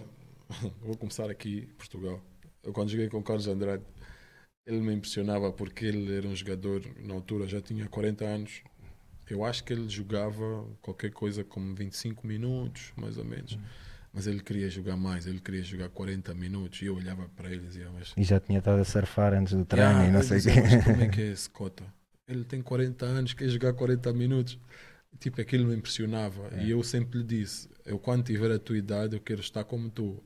vou 0.80 0.96
começar 0.96 1.30
aqui 1.30 1.68
Portugal. 1.78 2.20
Eu 2.62 2.72
quando 2.72 2.90
joguei 2.90 3.08
com 3.08 3.18
o 3.18 3.22
Carlos 3.22 3.46
Andrade, 3.46 3.82
ele 4.66 4.80
me 4.80 4.94
impressionava 4.94 5.52
porque 5.52 5.86
ele 5.86 6.14
era 6.16 6.26
um 6.26 6.34
jogador, 6.34 6.82
na 7.02 7.14
altura 7.14 7.46
já 7.46 7.60
tinha 7.60 7.88
40 7.88 8.24
anos. 8.24 8.62
Eu 9.28 9.44
acho 9.44 9.62
que 9.62 9.72
ele 9.72 9.88
jogava 9.88 10.66
qualquer 10.82 11.12
coisa 11.12 11.44
como 11.44 11.74
25 11.74 12.26
minutos, 12.26 12.92
mais 12.96 13.16
ou 13.16 13.24
menos. 13.24 13.54
Hum. 13.54 13.60
Mas 14.12 14.26
ele 14.26 14.40
queria 14.40 14.68
jogar 14.68 14.96
mais, 14.96 15.24
ele 15.26 15.38
queria 15.38 15.62
jogar 15.62 15.88
40 15.88 16.34
minutos. 16.34 16.82
E 16.82 16.86
eu 16.86 16.96
olhava 16.96 17.28
para 17.36 17.48
ele 17.48 17.62
e 17.62 17.66
dizia, 17.66 17.88
mas. 17.94 18.12
E 18.16 18.24
já 18.24 18.40
tinha 18.40 18.58
estado 18.58 18.80
a 18.80 18.84
surfar 18.84 19.32
antes 19.34 19.52
do 19.52 19.64
treino 19.64 19.88
yeah, 19.88 20.08
e 20.08 20.12
não 20.12 20.22
sei 20.22 20.38
o 20.38 20.42
quê. 20.42 20.60
Mas 20.60 20.84
como 20.84 21.02
é 21.02 21.08
que 21.08 21.20
é 21.22 21.26
esse 21.30 21.48
cota? 21.48 21.84
ele 22.30 22.44
tem 22.44 22.62
40 22.62 23.04
anos, 23.04 23.34
quer 23.34 23.48
jogar 23.48 23.72
40 23.74 24.12
minutos. 24.12 24.58
Tipo, 25.18 25.40
aquilo 25.40 25.66
me 25.66 25.74
impressionava. 25.74 26.48
É. 26.52 26.64
E 26.64 26.70
eu 26.70 26.82
sempre 26.82 27.18
lhe 27.18 27.24
disse: 27.24 27.68
eu, 27.84 27.98
quando 27.98 28.24
tiver 28.24 28.52
a 28.52 28.58
tua 28.58 28.78
idade, 28.78 29.16
eu 29.16 29.20
quero 29.20 29.40
estar 29.40 29.64
como 29.64 29.90
tu. 29.90 30.22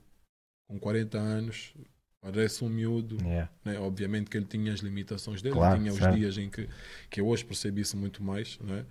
Com 0.67 0.79
40 0.79 1.19
anos, 1.19 1.75
parece 2.21 2.65
um 2.65 2.69
miúdo. 2.69 3.19
Yeah. 3.23 3.51
Né? 3.65 3.79
Obviamente 3.79 4.31
que 4.31 4.37
ele 4.37 4.47
tinha 4.47 4.73
as 4.73 4.81
limitações 4.81 5.43
dele, 5.43 5.55
claro, 5.55 5.79
tinha 5.79 5.93
certo. 5.93 6.15
os 6.15 6.19
dias 6.19 6.39
em 6.39 6.49
que, 6.49 6.69
que 7.11 7.21
eu 7.21 7.27
hoje 7.27 7.45
percebi 7.45 7.83
isso 7.83 7.97
muito 7.97 8.23
mais. 8.23 8.59
Né? 8.61 8.85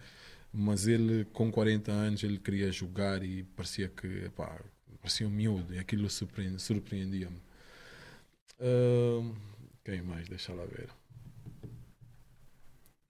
Mas 0.51 0.88
ele, 0.88 1.26
com 1.34 1.51
40 1.51 1.91
anos, 1.91 2.24
ele 2.24 2.38
queria 2.38 2.71
jogar 2.71 3.24
e 3.24 3.43
parecia 3.43 3.88
que 3.88 4.26
epá, 4.26 4.59
parecia 5.01 5.28
um 5.28 5.32
miúdo. 5.32 5.74
E 5.74 5.80
aquilo 5.80 6.07
surpreendia-me. 6.09 7.41
Uh, 8.59 9.36
quem 9.84 10.01
mais? 10.01 10.30
Deixa 10.30 10.53
lá 10.53 10.63
ver. 10.65 10.89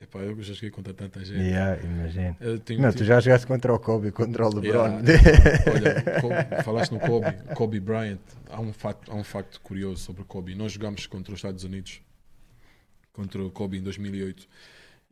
Epá, 0.04 0.20
eu 0.20 0.42
já 0.42 0.54
cheguei 0.54 0.70
contra 0.70 0.94
tanta 0.94 1.24
gente. 1.24 1.40
Yeah, 1.40 1.82
imagino. 1.82 2.36
Não, 2.78 2.92
tu 2.92 3.06
já 3.06 3.22
jogaste 3.22 3.48
contra 3.48 3.74
o 3.74 3.80
Kobe, 3.80 4.12
contra 4.12 4.46
o 4.46 4.54
LeBron. 4.54 5.00
Yeah. 5.00 5.64
Olha, 5.74 6.22
Kobe, 6.22 6.64
falaste 6.64 6.92
no 6.92 7.00
Kobe, 7.00 7.32
Kobe 7.56 7.80
Bryant. 7.80 8.20
Há 8.50 8.60
um, 8.60 8.74
facto, 8.74 9.10
há 9.10 9.16
um 9.16 9.24
facto 9.24 9.62
curioso 9.62 10.04
sobre 10.04 10.24
o 10.24 10.26
Kobe. 10.26 10.56
Nós 10.56 10.74
jogámos 10.74 11.08
contra 11.08 11.34
os 11.34 11.38
Estados 11.38 11.64
Unidos, 11.64 12.02
contra 13.14 13.42
o 13.42 13.50
Kobe 13.50 13.78
em 13.78 13.82
2008. 13.82 14.46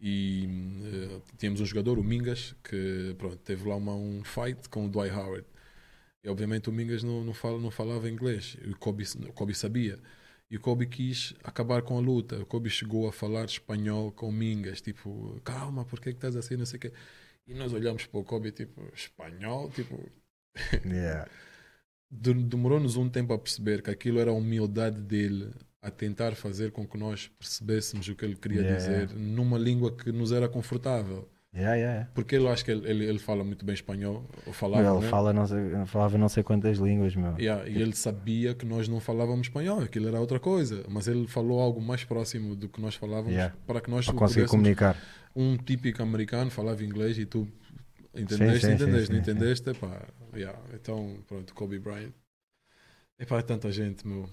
E 0.02 0.50
uh, 0.84 1.22
tínhamos 1.38 1.62
um 1.62 1.66
jogador, 1.66 1.98
o 1.98 2.04
Mingas, 2.04 2.54
que 2.62 3.16
pronto, 3.18 3.38
teve 3.38 3.70
lá 3.70 3.78
uma, 3.78 3.96
um 3.96 4.24
fight 4.26 4.68
com 4.68 4.88
o 4.88 4.90
Dwight 4.90 5.16
Howard. 5.16 5.46
E 6.22 6.28
obviamente 6.28 6.70
o 6.70 6.74
Mingas 6.74 7.02
não, 7.02 7.24
não, 7.24 7.34
fala, 7.34 7.58
não 7.60 7.72
falava 7.72 8.10
inglês. 8.10 8.58
O 8.70 8.76
Kobe, 8.78 9.06
o 9.26 9.32
Kobe 9.32 9.56
sabia. 9.56 9.98
E 10.52 10.58
o 10.58 10.60
Kobe 10.60 10.86
quis 10.86 11.34
acabar 11.46 11.82
com 11.82 11.98
a 11.98 12.02
luta. 12.02 12.36
O 12.42 12.46
Kobe 12.46 12.70
chegou 12.70 13.08
a 13.08 13.14
falar 13.14 13.46
espanhol 13.46 14.12
com 14.12 14.30
Mingas, 14.30 14.82
tipo, 14.82 15.40
calma, 15.46 15.86
por 15.86 16.02
que, 16.02 16.10
é 16.10 16.12
que 16.12 16.18
estás 16.18 16.36
assim, 16.36 16.58
não 16.58 16.66
sei 16.66 16.76
o 16.76 16.82
quê. 16.82 16.94
E 17.48 17.54
nós 17.54 17.72
olhamos 17.72 18.06
para 18.06 18.20
o 18.20 18.24
Kobe, 18.26 18.52
tipo, 18.52 18.82
espanhol, 18.94 19.72
tipo... 19.72 19.98
Yeah. 20.86 21.32
Demorou-nos 22.12 22.98
um 22.98 23.08
tempo 23.08 23.32
a 23.32 23.40
perceber 23.40 23.82
que 23.82 23.90
aquilo 23.90 24.20
era 24.20 24.32
a 24.32 24.34
humildade 24.34 25.02
dele 25.02 25.54
a 25.82 25.90
tentar 25.90 26.36
fazer 26.36 26.72
com 26.72 26.86
que 26.86 26.98
nós 26.98 27.30
percebêssemos 27.40 28.10
o 28.10 28.16
que 28.16 28.26
ele 28.26 28.36
queria 28.36 28.60
yeah. 28.60 28.78
dizer 28.78 29.18
numa 29.18 29.58
língua 29.58 29.96
que 29.96 30.12
nos 30.12 30.34
era 30.34 30.50
confortável. 30.50 31.30
Yeah, 31.54 31.76
yeah. 31.76 32.10
Porque 32.14 32.38
eu 32.38 32.48
acho 32.48 32.64
que 32.64 32.72
ele, 32.72 32.90
ele, 32.90 33.06
ele, 33.06 33.20
fala 33.20 33.44
muito 33.44 33.66
bem 33.66 33.74
espanhol. 33.74 34.26
Ou 34.46 34.54
falava, 34.54 34.88
ele 34.90 35.00
né? 35.02 35.10
fala 35.10 35.34
não 35.34 35.46
sei, 35.46 35.86
falava 35.86 36.18
não 36.18 36.30
sei 36.30 36.44
quantas 36.44 36.78
línguas, 36.78 37.14
meu. 37.14 37.38
Yeah, 37.38 37.68
e 37.68 37.82
ele 37.82 37.94
sabia 37.94 38.56
que 38.56 38.66
nós 38.66 38.88
não 38.88 39.02
falávamos 39.02 39.48
espanhol, 39.48 39.82
aquilo 39.82 40.08
era 40.08 40.20
outra 40.20 40.40
coisa. 40.40 40.86
Mas 40.88 41.08
ele 41.08 41.28
falou 41.28 41.60
algo 41.60 41.82
mais 41.82 42.06
próximo 42.06 42.56
do 42.56 42.70
que 42.70 42.80
nós 42.80 42.96
falávamos 42.96 43.34
yeah. 43.34 43.54
para 43.68 43.82
que 43.82 43.92
nós 43.92 44.06
para 44.06 44.16
conseguir 44.16 44.48
comunicar. 44.48 44.98
Um 45.36 45.58
típico 45.58 46.02
americano 46.02 46.50
falava 46.50 46.84
inglês 46.86 47.18
e 47.18 47.26
tu 47.26 47.46
entendeste, 48.16 48.62
sim, 48.62 48.68
sim, 48.68 48.74
entendeste, 48.74 49.08
sim, 49.08 49.14
não 49.14 49.20
entendeste? 49.20 49.70
Epá, 49.70 50.08
yeah. 50.34 50.58
Então, 50.74 51.18
pronto, 51.28 51.54
Kobe 51.54 51.80
Bryant. 51.80 52.14
Epá, 53.20 53.40
é 53.40 53.42
tanta 53.42 53.70
gente, 53.72 54.08
meu. 54.08 54.30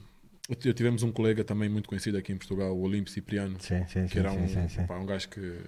Eu 0.65 0.73
tivemos 0.73 1.03
um 1.03 1.13
colega 1.13 1.45
também 1.45 1.69
muito 1.69 1.89
conhecido 1.89 2.17
aqui 2.17 2.33
em 2.33 2.39
Portugal, 2.39 2.75
o 2.75 2.81
Olímpio 2.81 3.13
Cipriano, 3.13 3.57
sim, 3.61 3.85
sim, 3.87 4.07
que 4.07 4.19
era 4.19 4.33
um, 4.33 5.03
um 5.03 5.05
gajo 5.05 5.29
que 5.29 5.61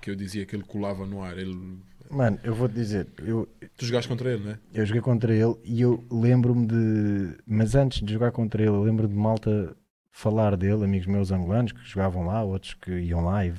que 0.00 0.10
eu 0.10 0.16
dizia 0.16 0.44
que 0.46 0.54
ele 0.56 0.62
colava 0.64 1.06
no 1.06 1.22
ar. 1.22 1.38
Ele 1.38 1.78
Mano, 2.10 2.38
eu 2.42 2.54
vou-te 2.54 2.74
dizer, 2.74 3.06
eu, 3.18 3.48
Tu 3.76 3.86
jogaste 3.86 4.08
contra 4.08 4.32
ele, 4.32 4.44
né? 4.44 4.58
eu 4.72 4.84
joguei 4.86 5.02
contra 5.02 5.34
ele 5.34 5.54
e 5.64 5.80
eu 5.80 6.04
lembro-me 6.10 6.66
de. 6.66 7.36
Mas 7.46 7.74
antes 7.74 8.00
de 8.00 8.12
jogar 8.12 8.32
contra 8.32 8.62
ele, 8.62 8.70
eu 8.70 8.82
lembro 8.82 9.06
de 9.06 9.14
malta 9.14 9.76
falar 10.10 10.56
dele, 10.56 10.84
amigos 10.84 11.06
meus 11.06 11.30
angolanos 11.30 11.72
que 11.72 11.84
jogavam 11.84 12.26
lá, 12.26 12.42
outros 12.42 12.74
que 12.74 12.90
iam 12.90 13.24
lá 13.24 13.44
e 13.46 13.52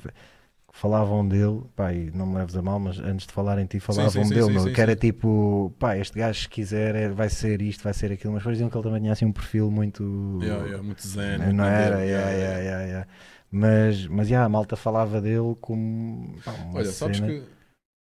falavam 0.72 1.28
dele, 1.28 1.62
e 1.94 2.12
não 2.16 2.26
me 2.26 2.38
leves 2.38 2.56
a 2.56 2.62
mal, 2.62 2.80
mas 2.80 3.00
antes 3.00 3.26
de 3.28 3.34
falarem 3.34 3.64
em 3.64 3.68
ti 3.68 3.80
falavam 3.80 4.24
sim, 4.24 4.24
sim, 4.24 4.34
dele, 4.34 4.46
sim, 4.46 4.66
meu, 4.66 4.74
que 4.74 4.82
era 4.82 4.96
tipo, 4.96 5.74
pá, 5.80 5.98
este 5.98 6.18
gajo 6.18 6.42
se 6.42 6.50
quiser 6.50 6.96
é- 6.96 7.10
vai 7.10 7.30
ser 7.30 7.62
isto, 7.62 7.84
vai 7.84 7.94
ser 7.94 8.12
aquilo, 8.12 8.34
mas 8.34 8.42
depois 8.42 8.56
diziam 8.56 8.70
que 8.70 8.78
ele 8.78 8.84
também 8.84 9.02
tinha 9.02 9.14
assim 9.14 9.26
um 9.26 9.32
perfil 9.32 9.70
muito. 9.72 10.40
Yeah, 10.42 10.64
yeah, 10.66 10.84
muito 10.84 11.06
zen. 11.08 11.38
não 11.38 11.46
muito 11.46 11.62
era, 11.62 12.04
yeah, 12.06 12.30
yeah, 12.32 12.60
yeah, 12.60 12.86
yeah. 12.86 13.08
Mas, 13.52 14.06
mas 14.08 14.28
yeah, 14.30 14.46
a 14.46 14.50
malta 14.50 14.76
falava 14.76 15.20
dele 15.22 15.56
como. 15.60 16.36
pá, 16.46 16.54
Olha, 16.74 16.86
sabes 16.92 17.18
cena- 17.18 17.28
que 17.28 17.44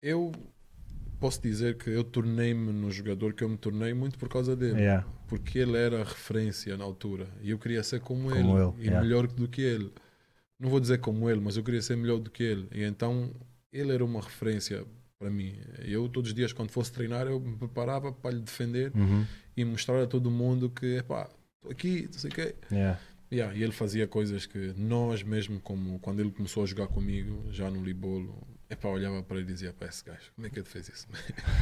eu 0.03 0.31
posso 1.19 1.41
dizer 1.41 1.75
que 1.77 1.89
eu 1.89 2.03
tornei-me 2.03 2.71
no 2.71 2.91
jogador 2.91 3.33
que 3.33 3.43
eu 3.43 3.49
me 3.49 3.57
tornei 3.57 3.93
muito 3.93 4.17
por 4.17 4.29
causa 4.29 4.55
dele. 4.55 4.79
Yeah. 4.79 5.05
Porque 5.27 5.59
ele 5.59 5.75
era 5.77 6.01
a 6.01 6.03
referência 6.03 6.77
na 6.77 6.83
altura. 6.83 7.27
E 7.41 7.49
eu 7.51 7.59
queria 7.59 7.83
ser 7.83 7.99
como, 7.99 8.29
Como 8.29 8.35
ele. 8.35 8.47
ele, 8.49 8.73
E 8.79 8.83
yeah. 8.87 9.01
melhor 9.01 9.27
do 9.27 9.47
que 9.47 9.61
ele. 9.61 9.91
Não 10.59 10.69
vou 10.69 10.79
dizer 10.79 10.99
como 10.99 11.29
ele, 11.29 11.39
mas 11.41 11.57
eu 11.57 11.63
queria 11.63 11.81
ser 11.81 11.95
melhor 11.97 12.19
do 12.19 12.29
que 12.29 12.43
ele. 12.43 12.67
E 12.71 12.83
então 12.83 13.31
ele 13.71 13.93
era 13.93 14.03
uma 14.05 14.21
referência 14.21 14.85
para 15.17 15.29
mim. 15.29 15.55
Eu 15.79 16.07
todos 16.09 16.29
os 16.29 16.35
dias 16.35 16.53
quando 16.53 16.69
fosse 16.71 16.91
treinar 16.91 17.27
eu 17.27 17.39
me 17.39 17.55
preparava 17.57 18.11
para 18.11 18.31
lhe 18.31 18.39
defender 18.41 18.91
Uhum. 18.95 19.25
e 19.57 19.65
mostrar 19.65 20.01
a 20.01 20.07
todo 20.07 20.29
mundo 20.31 20.69
que, 20.69 20.97
epá, 20.97 21.29
estou 21.57 21.71
aqui, 21.71 22.07
não 22.11 22.19
sei 22.19 22.29
o 22.29 22.33
quê. 22.33 22.55
Yeah. 22.71 22.99
Yeah, 23.31 23.55
e 23.55 23.61
ele 23.61 23.71
fazia 23.71 24.07
coisas 24.07 24.45
que 24.45 24.73
nós 24.75 25.21
mesmo, 25.21 25.59
como 25.59 25.99
quando 25.99 26.19
ele 26.19 26.31
começou 26.31 26.63
a 26.63 26.65
jogar 26.65 26.87
comigo, 26.87 27.45
já 27.51 27.69
no 27.69 27.83
Libolo, 27.83 28.35
epá, 28.69 28.89
olhava 28.89 29.21
para 29.21 29.37
ele 29.37 29.49
e 29.49 29.53
dizia, 29.53 29.71
pá, 29.71 29.85
esse 29.85 30.03
gajo, 30.03 30.31
como 30.35 30.47
é 30.47 30.49
que 30.49 30.57
ele 30.57 30.65
fez 30.65 30.89
isso? 30.89 31.07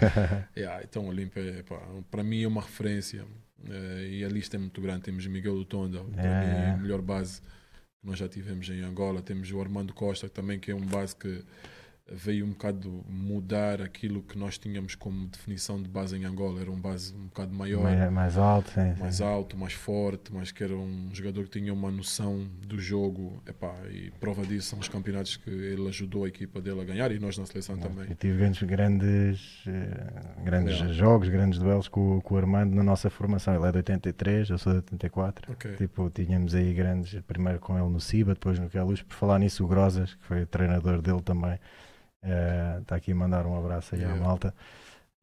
yeah, 0.56 0.82
então 0.84 1.08
o 1.08 1.14
epá, 1.60 1.78
para 2.10 2.24
mim 2.24 2.44
é 2.44 2.48
uma 2.48 2.62
referência 2.62 3.26
eh, 3.70 4.08
e 4.10 4.26
a 4.26 4.30
lista 4.30 4.56
é 4.56 4.60
muito 4.60 4.80
grande. 4.82 5.04
Temos 5.04 5.26
Miguel 5.28 5.66
para 5.66 6.24
Yeah, 6.24 6.48
mim 6.48 6.62
é 6.62 6.70
a 6.72 6.78
melhor 6.78 7.02
base 7.02 7.42
que 7.42 8.08
nós 8.08 8.20
já 8.20 8.28
tivemos 8.28 8.70
em 8.70 8.82
Angola. 8.82 9.22
Temos 9.22 9.52
o 9.52 9.60
Armando 9.60 9.94
Costa 9.94 10.30
também, 10.30 10.60
que 10.60 10.72
é 10.72 10.76
um 10.76 10.86
base 10.86 11.16
que 11.16 11.44
veio 12.10 12.46
um 12.46 12.50
bocado 12.52 13.04
mudar 13.10 13.82
aquilo 13.82 14.22
que 14.24 14.38
nós 14.38 14.58
tínhamos 14.58 14.96
como 14.96 15.28
definição 15.28 15.82
de 15.82 15.90
base 15.90 16.16
em 16.16 16.24
Angola. 16.26 16.62
Era 16.62 16.72
um 16.72 16.80
base 16.80 17.14
um 17.14 17.26
bocado 17.26 17.54
maior 17.54 17.84
Mais, 17.84 18.12
mais 18.12 18.38
alto, 18.38 18.72
sim, 18.72 18.94
sim. 18.96 19.02
mais 19.02 19.22
alto, 19.22 19.58
mais 19.58 19.74
forte, 19.74 20.34
mas 20.34 20.52
que 20.52 20.64
era 20.64 20.76
um 20.76 21.10
jogador 21.14 21.44
que 21.46 21.60
tinha 21.60 21.74
uma 21.74 21.92
noção 21.92 22.48
do 22.66 22.80
jogo. 22.80 23.42
Epá, 23.46 23.74
e 23.92 24.10
prova 24.20 24.46
disso 24.46 24.70
são 24.70 24.80
os 24.80 24.88
campeonatos 24.88 25.36
que 25.38 25.50
ele 25.50 25.88
ajudou 25.88 26.24
a 26.26 26.28
equipa 26.28 26.62
dele 26.62 26.82
a 26.82 26.86
ganhar 26.86 27.12
e 27.12 27.20
nós 27.20 27.38
na 27.38 27.46
seleção 27.46 27.78
também. 27.78 28.08
Eu 28.10 28.16
tive 28.16 28.38
grandes, 28.38 28.64
grandes, 28.64 29.64
eh, 29.68 30.44
grandes 30.44 30.76
Yeah. 30.78 30.94
jogos, 30.94 31.28
grandes 31.30 31.60
duelos 31.60 31.88
com, 31.88 32.22
com 32.22 32.36
o 32.36 32.38
Armando 32.38 32.76
na 32.76 32.84
nossa 32.84 33.10
formação. 33.10 33.54
Ele 33.56 33.68
é 33.68 33.72
de 33.72 33.78
83, 33.78 34.50
eu 34.50 34.58
sou 34.58 34.72
de 34.74 34.80
84. 34.80 35.52
Ok. 35.52 35.76
Tipo, 35.76 36.10
tínhamos 36.10 36.54
aí 36.56 36.74
grandes, 36.74 37.20
primeiro 37.22 37.60
com 37.60 37.78
ele 37.78 37.90
no 37.90 38.00
Ciba, 38.00 38.34
depois 38.34 38.58
no 38.60 38.70
Queluz. 38.70 39.02
Por 39.02 39.14
falar 39.16 39.40
nisso, 39.40 39.64
o 39.64 39.68
Grosas, 39.68 40.14
que 40.14 40.24
foi 40.26 40.44
o 40.44 40.48
treinador 40.48 41.02
dele 41.02 41.22
também, 41.22 41.60
está 42.82 42.96
aqui 42.96 43.12
a 43.12 43.16
mandar 43.16 43.46
um 43.46 43.58
abraço 43.58 43.96
aí 43.96 44.02
à 44.04 44.06
Yeah. 44.06 44.26
malta. 44.26 44.54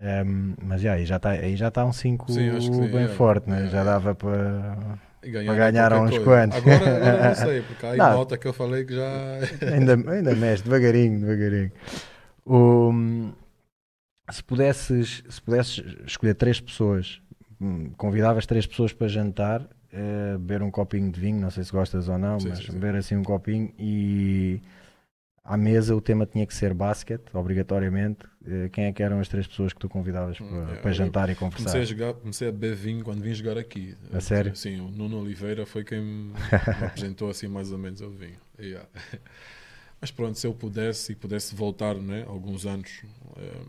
Ehm, 0.01 0.55
mas 0.63 0.81
já, 0.81 0.93
aí 0.95 1.07
já 1.07 1.17
está 1.17 1.31
aí 1.31 1.57
já 1.57 1.71
tá 1.71 1.85
um 1.85 1.93
5 1.93 2.31
Sim, 2.31 2.51
acho 2.51 2.71
que 2.71 2.77
sim, 2.77 2.83
bem 2.83 2.93
yeah. 2.93 3.15
forte, 3.15 3.49
né? 3.49 3.57
Yeah, 3.57 3.71
já 3.71 3.79
yeah. 3.79 3.93
dava 3.93 4.15
para. 4.15 4.99
Para 5.21 5.55
ganhar 5.55 5.91
qualquer 5.93 6.07
uns 6.07 6.19
coisa. 6.19 6.25
quantos. 6.25 6.57
Agora, 6.59 6.97
agora 6.97 7.23
não 7.29 7.35
sei, 7.35 7.63
porque 7.63 7.87
há 7.87 7.91
aí 7.91 7.99
Não. 7.99 8.11
malta 8.11 8.37
que 8.39 8.47
eu 8.47 8.53
falei 8.53 8.85
que 8.85 8.95
já. 8.95 9.39
ainda, 9.73 9.95
ainda 10.11 10.35
mexe, 10.35 10.63
devagarinho, 10.63 11.21
devagarinho. 11.21 11.73
O- 12.45 12.93
se, 14.31 14.43
pudesses, 14.43 15.23
se 15.29 15.41
pudesses 15.43 15.83
escolher 16.07 16.35
três 16.35 16.61
pessoas, 16.61 17.21
hum, 17.61 17.91
convidavas 17.97 18.47
três 18.47 18.67
pessoas 18.67 18.93
para 18.93 19.09
jantar, 19.09 19.67
eh, 19.93 20.33
beber 20.39 20.63
um 20.63 20.71
copinho 20.71 21.11
de 21.11 21.21
vinho, 21.21 21.41
não 21.41 21.51
sei 21.51 21.65
se 21.65 21.73
gostas 21.73 22.09
ou 22.09 22.19
não, 22.19 22.41
Sim, 22.41 22.49
mas 22.49 22.59
sim, 22.59 22.67
sim. 22.67 22.73
beber 22.73 22.97
assim 22.97 23.17
um 23.17 23.23
copinho 23.23 23.73
e 23.79 24.61
à 25.45 25.57
mesa 25.57 25.95
o 25.95 26.01
tema 26.01 26.27
tinha 26.27 26.47
que 26.47 26.55
ser 26.55 26.73
basquete, 26.75 27.25
obrigatoriamente. 27.35 28.27
Eh, 28.47 28.69
quem 28.71 28.85
é 28.87 28.93
que 28.93 29.03
eram 29.03 29.21
as 29.21 29.29
três 29.29 29.47
pessoas 29.47 29.73
que 29.73 29.79
tu 29.79 29.89
convidavas 29.89 30.41
Hum, 30.41 30.49
para, 30.49 30.73
é, 30.73 30.77
para 30.77 30.93
jantar 30.93 31.31
e 31.31 31.35
Comecei 31.35 31.59
conversar? 31.59 31.79
a, 31.79 31.85
jogar, 31.85 32.15
comecei 32.15 32.49
a 32.49 32.53
beber 32.53 32.75
vinho 32.75 33.05
quando 33.05 33.21
vim 33.23 33.35
jogar 33.35 33.59
aqui. 33.59 33.97
A 34.13 34.21
sério? 34.21 34.57
Sim, 34.57 34.81
o 34.81 34.89
Nuno 34.91 35.21
Oliveira 35.21 35.67
foi 35.67 35.85
quem 35.85 36.01
me 36.03 36.33
apresentou 36.87 37.29
assim 37.31 37.47
mais 37.49 37.71
ou 37.73 37.79
menos 37.79 38.01
ao 38.03 38.11
vinho. 38.11 38.39
Yeah. 38.59 38.89
Mas 40.01 40.11
pronto, 40.11 40.39
se 40.39 40.47
eu 40.47 40.55
pudesse 40.55 41.13
e 41.13 41.15
pudesse 41.15 41.55
voltar 41.55 41.95
né, 41.95 42.25
alguns 42.29 42.67
anos, 42.67 43.03
eh, 43.37 43.61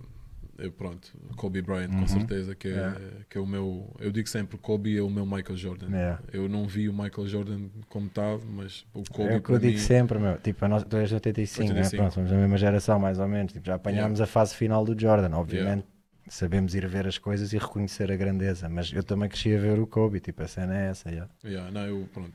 eu 0.57 0.71
pronto, 0.71 1.11
Kobe 1.35 1.61
Bryant 1.61 1.89
Uhum. 1.91 2.01
com 2.01 2.07
certeza 2.07 2.55
que 2.55 2.67
é, 2.67 2.71
Yeah. 2.71 2.99
que 3.29 3.37
é 3.37 3.41
o 3.41 3.45
meu, 3.45 3.93
eu 3.99 4.11
digo 4.11 4.27
sempre, 4.29 4.57
Kobe 4.57 4.97
é 4.97 5.01
o 5.01 5.09
meu 5.09 5.25
Michael 5.25 5.57
Jordan. 5.57 5.87
Yeah. 5.89 6.21
Eu 6.31 6.47
não 6.49 6.67
vi 6.67 6.87
o 6.89 6.93
Michael 6.93 7.27
Jordan 7.27 7.67
como 7.89 8.07
estava, 8.07 8.39
mas 8.45 8.85
o 8.93 9.03
Kobe 9.11 9.29
É 9.33 9.37
o 9.37 9.41
que 9.41 9.49
eu 9.51 9.59
digo 9.59 9.73
mim, 9.73 9.77
sempre, 9.79 10.19
meu. 10.19 10.37
Tipo, 10.39 10.65
a 10.65 10.67
nossa, 10.67 10.85
tu 10.85 10.97
és 10.97 11.09
de 11.09 11.15
85, 11.15 11.61
85. 11.69 11.73
85. 11.73 11.95
Né? 11.95 11.97
Pronto, 11.99 12.13
somos 12.13 12.29
da 12.31 12.37
mesma 12.37 12.57
geração, 12.57 12.99
mais 12.99 13.19
ou 13.19 13.27
menos. 13.27 13.51
Tipo, 13.53 13.65
já 13.67 13.75
apanhámos 13.75 14.21
a 14.21 14.25
fase 14.25 14.55
final 14.55 14.83
do 14.85 14.99
Jordan, 14.99 15.35
obviamente. 15.35 15.85
Sabemos 16.27 16.73
ir 16.73 16.87
ver 16.87 17.05
as 17.07 17.19
coisas 17.19 17.53
e 17.53 17.57
reconhecer 17.57 18.11
a 18.11 18.15
grandeza, 18.15 18.67
mas 18.67 18.91
eu 18.91 19.03
também 19.03 19.29
cresci 19.29 19.55
a 19.55 19.59
ver 19.59 19.77
o 19.79 19.85
Kobe, 19.85 20.19
tipo, 20.19 20.41
a 20.41 20.47
cena 20.47 20.75
é 20.75 20.87
essa. 20.89 21.09
yeah. 21.09 21.31
Yeah, 21.43 21.69
não, 21.71 21.85
eu, 21.85 22.09
pronto. 22.11 22.33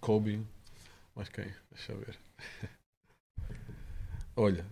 Kobe, 0.00 0.40
mas 1.14 1.28
quem? 1.28 1.44
Deixa 1.72 1.92
eu 1.92 1.98
ver. 1.98 2.16
Olha, 4.36 4.64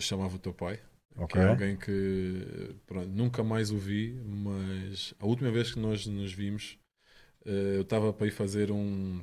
chamava 0.00 0.36
o 0.36 0.38
teu 0.38 0.52
pai, 0.54 0.80
Ok? 1.16 1.28
que 1.28 1.38
é 1.38 1.48
alguém 1.50 1.76
que 1.76 2.74
pronto, 2.86 3.08
nunca 3.08 3.42
mais 3.44 3.70
o 3.70 3.78
vi, 3.78 4.12
mas 4.24 5.14
a 5.18 5.26
última 5.26 5.50
vez 5.50 5.72
que 5.72 5.78
nós 5.78 6.06
nos 6.06 6.32
vimos, 6.32 6.78
eh, 7.44 7.76
eu 7.76 7.82
estava 7.82 8.12
para 8.12 8.26
ir 8.26 8.30
fazer 8.32 8.70
um. 8.72 9.20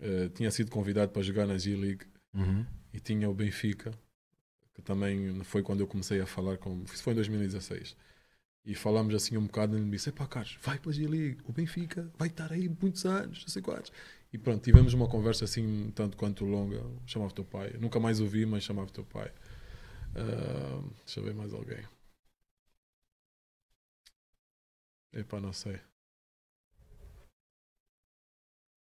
eh, 0.00 0.28
tinha 0.34 0.50
sido 0.50 0.70
convidado 0.70 1.12
para 1.12 1.22
jogar 1.22 1.46
na 1.46 1.58
G-League 1.58 2.06
Uhum. 2.34 2.64
e 2.92 3.00
tinha 3.00 3.28
o 3.28 3.34
Benfica, 3.34 3.90
que 4.74 4.82
também 4.82 5.42
foi 5.44 5.62
quando 5.62 5.80
eu 5.80 5.86
comecei 5.86 6.20
a 6.20 6.26
falar 6.26 6.56
com. 6.58 6.82
Isso 6.84 7.02
foi 7.02 7.12
em 7.12 7.16
2016. 7.16 7.96
E 8.64 8.74
falámos 8.74 9.14
assim 9.14 9.36
um 9.36 9.46
bocado 9.46 9.74
e 9.74 9.78
ele 9.78 9.86
me 9.86 9.92
disse: 9.92 10.10
Epá, 10.10 10.26
Carlos, 10.26 10.58
vai 10.62 10.78
para 10.78 10.90
a 10.90 10.94
G-League, 10.94 11.38
o 11.44 11.52
Benfica 11.52 12.10
vai 12.18 12.28
estar 12.28 12.52
aí 12.52 12.68
muitos 12.68 13.04
anos, 13.06 13.40
não 13.42 13.48
sei 13.48 13.62
quantos. 13.62 13.92
E 14.32 14.36
pronto, 14.38 14.62
tivemos 14.62 14.92
uma 14.94 15.08
conversa 15.08 15.44
assim, 15.46 15.90
tanto 15.94 16.16
quanto 16.16 16.44
longa. 16.44 16.82
Chamava 17.06 17.30
o 17.30 17.34
teu 17.34 17.44
pai. 17.44 17.70
Eu 17.74 17.80
nunca 17.80 17.98
mais 17.98 18.20
ouvi, 18.20 18.44
mas 18.44 18.62
chamava 18.64 18.88
o 18.88 18.92
teu 18.92 19.04
pai. 19.04 19.32
Deixa 21.04 21.20
eu 21.20 21.24
ver 21.24 21.34
mais 21.34 21.52
alguém. 21.52 21.84
Epá, 25.12 25.38
não 25.40 25.52
sei. 25.52 25.78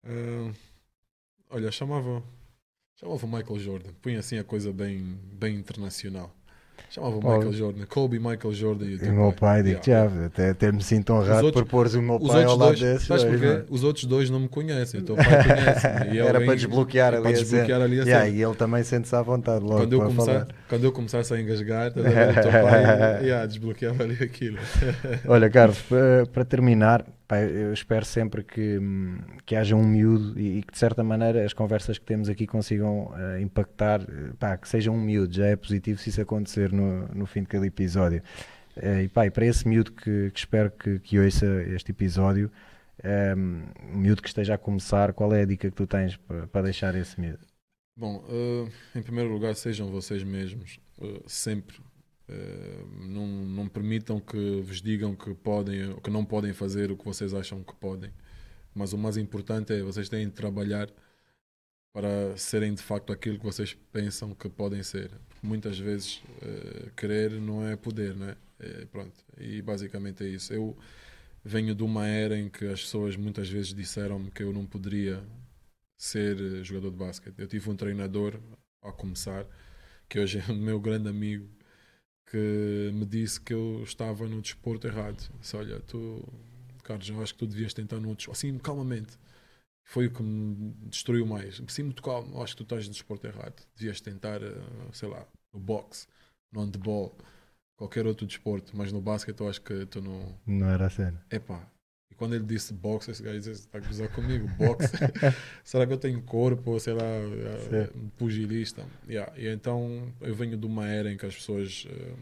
Ah, 0.04 0.52
olha, 1.50 1.70
chamava. 1.72 2.22
Chamava 2.96 3.26
Michael 3.26 3.60
Jordan. 3.60 3.92
Punha 4.02 4.20
assim 4.20 4.38
a 4.38 4.44
coisa 4.44 4.72
bem, 4.72 5.16
bem 5.34 5.56
internacional. 5.56 6.34
Chamava 6.90 7.16
o. 7.16 7.20
Michael 7.22 7.52
Jordan. 7.54 7.86
Kobe, 7.86 8.18
Michael 8.18 8.52
Jordan 8.52 8.84
e 8.84 8.96
o 9.08 9.12
meu 9.12 9.32
pai, 9.32 9.62
digo 9.62 9.80
Yeah. 9.86 10.14
já, 10.14 10.26
até, 10.26 10.50
até 10.50 10.70
me 10.70 10.82
sinto 10.82 11.14
honrado 11.14 11.46
outros- 11.46 11.62
por 11.64 11.70
pôres 11.70 11.94
o 11.94 12.02
meu 12.02 12.20
pai 12.20 12.44
ao 12.44 12.50
lado 12.56 12.68
dois, 12.68 12.80
desses. 12.80 13.06
sabes 13.06 13.24
porquê? 13.24 13.46
mano. 13.46 13.64
Os 13.70 13.82
outros 13.82 14.04
dois 14.04 14.28
não 14.28 14.40
me 14.40 14.48
conhecem. 14.48 15.00
O 15.00 15.02
teu 15.02 15.16
pai 15.16 15.24
conhece. 15.42 15.86
Era 16.18 16.40
para 16.40 16.54
desbloquear 16.54 17.14
ali 17.14 17.22
para 17.22 17.30
a 17.30 17.32
desbloquear 17.32 17.80
a 17.80 17.84
Yeah, 17.86 18.28
e 18.28 18.42
ele 18.42 18.54
também 18.54 18.82
sente-se 18.82 19.16
à 19.16 19.22
vontade 19.22 19.64
logo 19.64 19.78
quando, 19.78 19.92
eu 19.94 20.00
começar, 20.02 20.46
quando 20.68 20.84
eu 20.84 20.92
começasse 20.92 21.32
a 21.32 21.40
engasgar, 21.40 21.88
o 21.88 21.94
teu 21.94 22.02
pai 22.04 23.24
yeah, 23.24 23.46
desbloqueava 23.46 24.02
ali 24.02 24.18
aquilo. 24.22 24.58
Olha, 25.26 25.48
Carlos, 25.48 25.82
para 26.32 26.44
terminar, 26.44 27.06
pá, 27.26 27.40
eu 27.40 27.72
espero 27.72 28.04
sempre 28.04 28.42
que, 28.42 28.78
hum, 28.78 29.18
que 29.44 29.56
haja 29.56 29.74
um 29.76 29.86
miúdo 29.86 30.38
e, 30.38 30.58
e 30.58 30.62
que 30.62 30.72
de 30.72 30.78
certa 30.78 31.02
maneira 31.02 31.44
as 31.44 31.52
conversas 31.52 31.98
que 31.98 32.04
temos 32.04 32.28
aqui 32.28 32.46
consigam 32.46 33.12
eh, 33.16 33.40
impactar, 33.40 34.02
eh, 34.02 34.32
pá, 34.38 34.56
que 34.56 34.68
seja 34.68 34.90
um 34.90 35.00
miúdo, 35.00 35.34
já 35.34 35.46
é 35.46 35.56
positivo 35.56 35.98
se 35.98 36.10
isso 36.10 36.20
acontecer 36.20 36.72
no, 36.72 37.08
no 37.08 37.26
fim 37.26 37.40
de 37.42 37.48
cada 37.48 37.66
episódio. 37.66 38.22
Eh, 38.76 39.04
e 39.04 39.08
pá, 39.08 39.26
e 39.26 39.30
para 39.30 39.46
esse 39.46 39.66
miúdo 39.66 39.92
que, 39.92 40.30
que 40.30 40.38
espero 40.38 40.70
que, 40.70 40.98
que 41.00 41.18
ouça 41.18 41.46
este 41.64 41.92
episódio, 41.92 42.50
um 43.92 43.98
miúdo 43.98 44.22
que 44.22 44.28
esteja 44.28 44.54
a 44.54 44.58
começar, 44.58 45.12
qual 45.12 45.34
é 45.34 45.42
a 45.42 45.44
dica 45.44 45.68
que 45.68 45.76
tu 45.76 45.86
tens 45.86 46.16
para, 46.16 46.46
para 46.46 46.62
deixar 46.62 46.94
esse 46.94 47.20
miúdo? 47.20 47.44
Bom, 47.96 48.24
eh, 48.28 48.98
em 48.98 49.02
primeiro 49.02 49.30
lugar, 49.30 49.54
sejam 49.54 49.90
vocês 49.90 50.22
mesmos, 50.22 50.78
sempre. 51.26 51.76
Eh, 52.28 52.84
não, 53.08 53.26
não 53.26 53.68
permitam 53.68 54.20
que 54.20 54.60
vos 54.62 54.80
digam 54.80 55.14
que 55.14 55.34
podem 55.34 55.96
que 56.00 56.10
não 56.10 56.24
podem 56.24 56.52
fazer 56.52 56.90
o 56.90 56.96
que 56.96 57.04
vocês 57.04 57.34
acham 57.34 57.62
que 57.62 57.74
podem. 57.74 58.10
Mas 58.74 58.92
o 58.92 58.98
mais 58.98 59.16
importante 59.16 59.72
é 59.72 59.82
vocês 59.82 60.08
têm 60.08 60.26
de 60.28 60.32
trabalhar 60.34 60.88
para 61.92 62.36
serem 62.36 62.74
de 62.74 62.82
facto 62.82 63.12
aquilo 63.12 63.38
que 63.38 63.44
vocês 63.44 63.74
pensam 63.92 64.34
que 64.34 64.48
podem 64.48 64.82
ser. 64.82 65.10
Muitas 65.42 65.78
vezes 65.78 66.22
eh, 66.40 66.90
querer 66.96 67.32
não 67.40 67.66
é 67.66 67.76
poder, 67.76 68.14
né? 68.16 68.36
É, 68.58 68.86
pronto. 68.86 69.24
E 69.38 69.60
basicamente 69.62 70.24
é 70.24 70.28
isso. 70.28 70.52
Eu 70.52 70.76
venho 71.44 71.74
de 71.74 71.82
uma 71.82 72.06
era 72.06 72.38
em 72.38 72.48
que 72.48 72.66
as 72.66 72.82
pessoas 72.82 73.16
muitas 73.16 73.48
vezes 73.48 73.74
disseram-me 73.74 74.30
que 74.30 74.42
eu 74.42 74.52
não 74.52 74.64
poderia 74.66 75.22
ser 75.96 76.40
eh, 76.40 76.64
jogador 76.64 76.90
de 76.90 76.96
basquete. 76.96 77.38
Eu 77.38 77.48
tive 77.48 77.70
um 77.70 77.76
treinador 77.76 78.40
ao 78.80 78.92
começar 78.92 79.46
que 80.08 80.18
hoje 80.20 80.38
é 80.38 80.52
o 80.52 80.56
meu 80.56 80.80
grande 80.80 81.08
amigo, 81.08 81.48
que 82.32 82.90
me 82.94 83.04
disse 83.04 83.38
que 83.38 83.52
eu 83.52 83.82
estava 83.84 84.26
no 84.26 84.40
desporto 84.40 84.86
errado. 84.86 85.30
Disse, 85.38 85.54
olha, 85.54 85.80
tu, 85.80 86.26
Carlos, 86.82 87.06
eu 87.10 87.22
acho 87.22 87.34
que 87.34 87.40
tu 87.40 87.46
devias 87.46 87.74
tentar 87.74 87.98
no 88.00 88.08
outro 88.08 88.32
assim, 88.32 88.56
calmamente. 88.58 89.18
Foi 89.84 90.06
o 90.06 90.10
que 90.10 90.22
me 90.22 90.72
destruiu 90.88 91.26
mais. 91.26 91.60
Sim, 91.68 91.82
muito 91.82 92.02
calmo, 92.02 92.34
eu 92.34 92.42
acho 92.42 92.56
que 92.56 92.62
tu 92.62 92.62
estás 92.62 92.86
no 92.86 92.92
desporto 92.94 93.26
errado. 93.26 93.62
Devias 93.76 94.00
tentar, 94.00 94.42
eh, 94.42 94.62
sei 94.92 95.10
lá, 95.10 95.26
no 95.52 95.60
boxe, 95.60 96.06
no 96.50 96.62
handball, 96.62 97.14
qualquer 97.76 98.06
outro 98.06 98.26
desporto, 98.26 98.74
mas 98.74 98.90
no 98.90 99.02
basquete 99.02 99.38
eu 99.38 99.48
acho 99.50 99.60
que 99.60 99.84
tu 99.84 100.00
não. 100.00 100.34
Não 100.46 100.70
era 100.70 100.86
a 100.86 100.90
cena. 100.90 101.22
Epá, 101.30 101.70
e 102.12 102.14
quando 102.14 102.34
ele 102.34 102.44
disse 102.44 102.74
boxe, 102.74 103.10
esse 103.10 103.22
gajo 103.22 103.40
disse: 103.40 103.66
a 103.72 103.78
gozar 103.78 104.10
comigo, 104.10 104.46
boxe. 104.58 104.92
Será 105.64 105.86
que 105.86 105.94
eu 105.94 105.98
tenho 105.98 106.20
corpo, 106.20 106.72
ou 106.72 106.78
sei 106.78 106.92
lá, 106.92 107.02
eh, 107.02 107.90
pugilista? 108.18 108.86
Yeah. 109.08 109.32
E 109.34 109.48
então 109.48 110.12
eu 110.20 110.34
venho 110.34 110.58
de 110.58 110.66
uma 110.66 110.86
era 110.86 111.10
em 111.10 111.16
que 111.16 111.24
as 111.24 111.34
pessoas, 111.34 111.86
uh, 111.86 112.16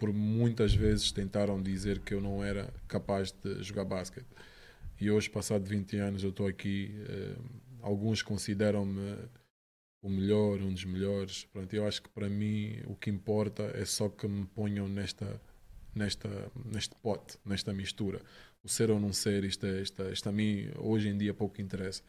por 0.00 0.12
muitas 0.12 0.74
vezes, 0.74 1.12
tentaram 1.12 1.62
dizer 1.62 2.00
que 2.00 2.12
eu 2.12 2.20
não 2.20 2.42
era 2.42 2.74
capaz 2.88 3.30
de 3.30 3.62
jogar 3.62 3.84
basquete. 3.84 4.26
E 5.00 5.08
hoje, 5.12 5.30
passado 5.30 5.64
20 5.64 5.96
anos, 5.98 6.24
eu 6.24 6.30
estou 6.30 6.48
aqui. 6.48 6.92
Uh, 7.08 7.40
alguns 7.82 8.22
consideram-me 8.22 9.16
o 10.02 10.10
melhor, 10.10 10.60
um 10.60 10.72
dos 10.72 10.84
melhores. 10.84 11.44
Pronto, 11.52 11.72
eu 11.72 11.86
acho 11.86 12.02
que 12.02 12.08
para 12.08 12.28
mim 12.28 12.80
o 12.86 12.96
que 12.96 13.10
importa 13.10 13.70
é 13.74 13.84
só 13.84 14.08
que 14.08 14.26
me 14.26 14.44
ponham 14.44 14.88
nesta, 14.88 15.40
nesta, 15.94 16.28
neste 16.64 16.96
pote, 16.96 17.38
nesta 17.44 17.72
mistura. 17.72 18.20
O 18.62 18.68
ser 18.68 18.90
ou 18.90 19.00
não 19.00 19.12
ser, 19.12 19.44
isto, 19.44 19.64
é, 19.66 19.80
isto, 19.80 20.02
é, 20.02 20.12
isto 20.12 20.28
a 20.28 20.32
mim 20.32 20.70
hoje 20.76 21.08
em 21.08 21.16
dia 21.16 21.32
pouco 21.32 21.60
interessa. 21.60 22.02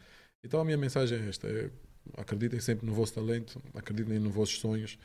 Então 0.43 0.60
a 0.60 0.66
minha 0.66 0.78
mensagem 0.78 1.18
é 1.20 1.30
esta: 1.30 1.47
é, 1.47 1.70
acreditem 2.18 2.60
sempre 2.60 2.86
no 2.86 2.93
vosso 2.93 3.14
talento, 3.14 3.62
acreditem 3.74 4.20
nos 4.20 4.34
vossos 4.34 4.60
sonhos 4.60 4.97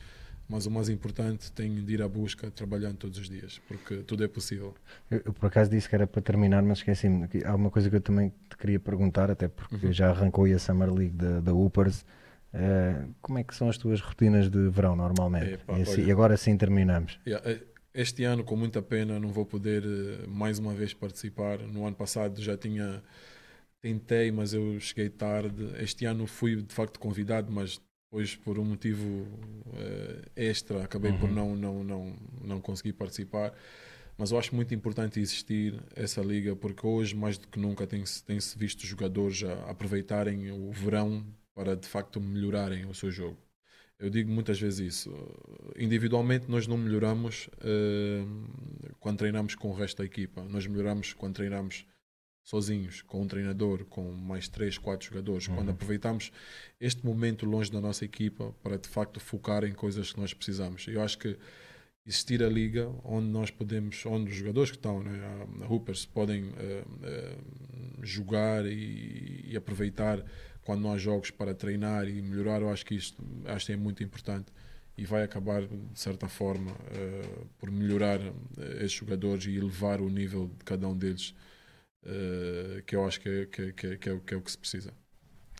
mas 0.49 0.65
o 0.65 0.71
mais 0.71 0.87
importante 0.87 1.51
tem 1.51 1.73
de 1.83 1.93
ir 1.93 2.01
à 2.01 2.07
busca 2.07 2.49
trabalhando 2.49 2.95
todos 2.95 3.19
os 3.19 3.29
dias, 3.29 3.59
porque 3.67 3.97
tudo 3.97 4.23
é 4.23 4.27
possível. 4.27 4.73
Eu, 5.11 5.21
eu 5.25 5.33
por 5.33 5.47
acaso 5.47 5.69
disse 5.69 5.89
que 5.89 5.95
era 5.95 6.07
para 6.07 6.21
terminar, 6.21 6.63
mas 6.63 6.79
esqueci-me. 6.79 7.27
Há 7.45 7.53
uma 7.53 7.69
coisa 7.69 7.89
que 7.89 7.95
eu 7.95 8.01
também 8.01 8.31
te 8.49 8.57
queria 8.57 8.79
perguntar, 8.79 9.29
até 9.29 9.47
porque 9.47 9.87
uhum. 9.87 9.91
já 9.91 10.09
arrancou 10.09 10.45
aí 10.45 10.53
a 10.53 10.59
Summer 10.59 10.93
League 10.93 11.15
da, 11.15 11.41
da 11.41 11.53
Upers. 11.53 12.05
Uh, 12.53 13.13
como 13.21 13.37
é 13.37 13.43
que 13.43 13.53
são 13.53 13.67
as 13.67 13.77
tuas 13.77 13.99
rotinas 13.99 14.49
de 14.49 14.69
verão 14.69 14.95
normalmente? 14.95 15.55
Epa, 15.55 15.77
e, 15.77 15.81
assim, 15.81 16.05
e, 16.05 16.11
agora 16.11 16.37
sim 16.37 16.57
terminamos. 16.57 17.19
Yeah, 17.27 17.47
eh, 17.47 17.59
este 17.99 18.23
ano, 18.23 18.43
com 18.43 18.55
muita 18.55 18.81
pena, 18.81 19.19
não 19.19 19.29
vou 19.29 19.45
poder 19.45 19.83
uh, 19.83 20.29
mais 20.29 20.59
uma 20.59 20.73
vez 20.73 20.93
participar. 20.93 21.59
No 21.59 21.85
ano 21.85 21.95
passado 21.95 22.41
já 22.41 22.57
tinha 22.57 23.03
tentei, 23.81 24.31
mas 24.31 24.53
eu 24.53 24.79
cheguei 24.79 25.09
tarde. 25.09 25.71
Este 25.79 26.05
ano 26.05 26.27
fui 26.27 26.61
de 26.61 26.73
facto 26.73 26.99
convidado, 26.99 27.51
mas 27.51 27.81
Hoje, 28.09 28.37
por 28.37 28.57
um 28.57 28.63
motivo 28.63 29.05
uh, 29.05 30.31
extra, 30.33 30.81
acabei 30.83 31.11
uhum. 31.11 31.19
por 31.19 31.29
não, 31.29 31.55
não, 31.57 31.83
não, 31.83 32.15
não 32.41 32.61
conseguir 32.61 32.93
participar. 32.93 33.53
Mas 34.17 34.31
eu 34.31 34.39
acho 34.39 34.55
muito 34.55 34.73
importante 34.73 35.19
existir 35.19 35.83
essa 35.93 36.21
liga, 36.21 36.55
porque 36.55 36.87
hoje, 36.87 37.13
mais 37.13 37.37
do 37.37 37.47
que 37.47 37.59
nunca, 37.59 37.85
tem-se 37.85 38.23
tem 38.23 38.39
-se 38.39 38.57
visto 38.57 38.85
jogadores 38.85 39.43
a 39.43 39.69
aproveitarem 39.69 40.51
o 40.51 40.71
verão 40.71 41.25
para 41.53 41.75
de 41.75 41.87
facto 41.87 42.21
melhorarem 42.21 42.85
o 42.85 42.93
seu 42.93 43.11
jogo. 43.11 43.37
Eu 43.99 44.09
digo 44.09 44.31
muitas 44.31 44.59
vezes 44.59 44.79
isso. 44.79 45.11
Individualmente, 45.75 46.45
nós 46.49 46.67
não 46.67 46.77
melhoramos 46.77 47.49
uh, 47.57 48.93
quando 48.99 49.17
treinamos 49.17 49.55
com 49.55 49.69
o 49.69 49.73
resto 49.73 49.97
da 49.97 50.05
equipa. 50.05 50.43
Nós 50.43 50.67
melhoramos 50.67 51.13
quando 51.13 51.35
treinamos 51.35 51.85
sozinhos, 52.43 53.01
com 53.01 53.23
um 53.23 53.27
treinador, 53.27 53.83
com 53.85 54.09
mais 54.13 54.47
três, 54.47 54.77
quatro 54.77 55.09
jogadores, 55.09 55.47
uhum. 55.47 55.55
quando 55.55 55.71
aproveitamos 55.71 56.31
este 56.79 57.05
momento 57.05 57.45
longe 57.45 57.69
da 57.69 57.81
nossa 57.81 58.05
equipa 58.05 58.55
para 58.63 58.77
de 58.77 58.87
facto 58.87 59.19
focar 59.19 59.65
em 59.65 59.73
coisas 59.73 60.13
que 60.13 60.19
nós 60.19 60.33
precisamos. 60.33 60.87
Eu 60.87 61.01
acho 61.01 61.17
que 61.17 61.37
existir 62.05 62.41
a 62.41 62.47
liga 62.47 62.89
onde 63.03 63.27
nós 63.27 63.51
podemos, 63.51 64.05
onde 64.05 64.31
os 64.31 64.37
jogadores 64.37 64.71
que 64.71 64.77
estão 64.77 65.03
né, 65.03 65.19
a 65.61 65.65
Hoopers 65.67 66.05
podem 66.05 66.45
uh, 66.45 66.53
uh, 66.53 68.05
jogar 68.05 68.65
e, 68.65 69.43
e, 69.45 69.57
aproveitar 69.57 70.23
quando 70.67 70.81
não 70.81 70.91
há 70.91 70.97
jogos 70.97 71.31
para 71.31 71.55
treinar 71.55 72.09
e 72.09 72.21
melhorar, 72.21 72.61
eu 72.61 72.69
acho 72.69 72.85
que 72.85 72.93
isto 72.93 73.23
acho 73.45 73.67
que 73.67 73.71
é 73.71 73.77
muito 73.77 74.03
importante 74.03 74.51
e 74.97 75.05
vai 75.05 75.23
acabar 75.23 75.61
de 75.61 75.77
certa 75.97 76.27
forma 76.27 76.71
uh, 76.71 77.45
por 77.57 77.71
melhorar 77.71 78.19
esses 78.81 78.91
jogadores 78.91 79.45
e 79.45 79.55
elevar 79.55 80.01
o 80.01 80.09
nível 80.09 80.47
de 80.57 80.65
cada 80.65 80.85
um 80.85 80.97
deles 80.97 81.33
uh, 82.03 82.83
que 82.85 82.97
eu 82.97 83.07
acho 83.07 83.21
que, 83.21 83.45
que, 83.45 83.71
que, 83.71 83.97
que, 83.97 84.09
é, 84.09 84.19
que 84.25 84.33
é 84.33 84.37
o 84.37 84.41
que 84.41 84.51
se 84.51 84.57
precisa. 84.57 84.91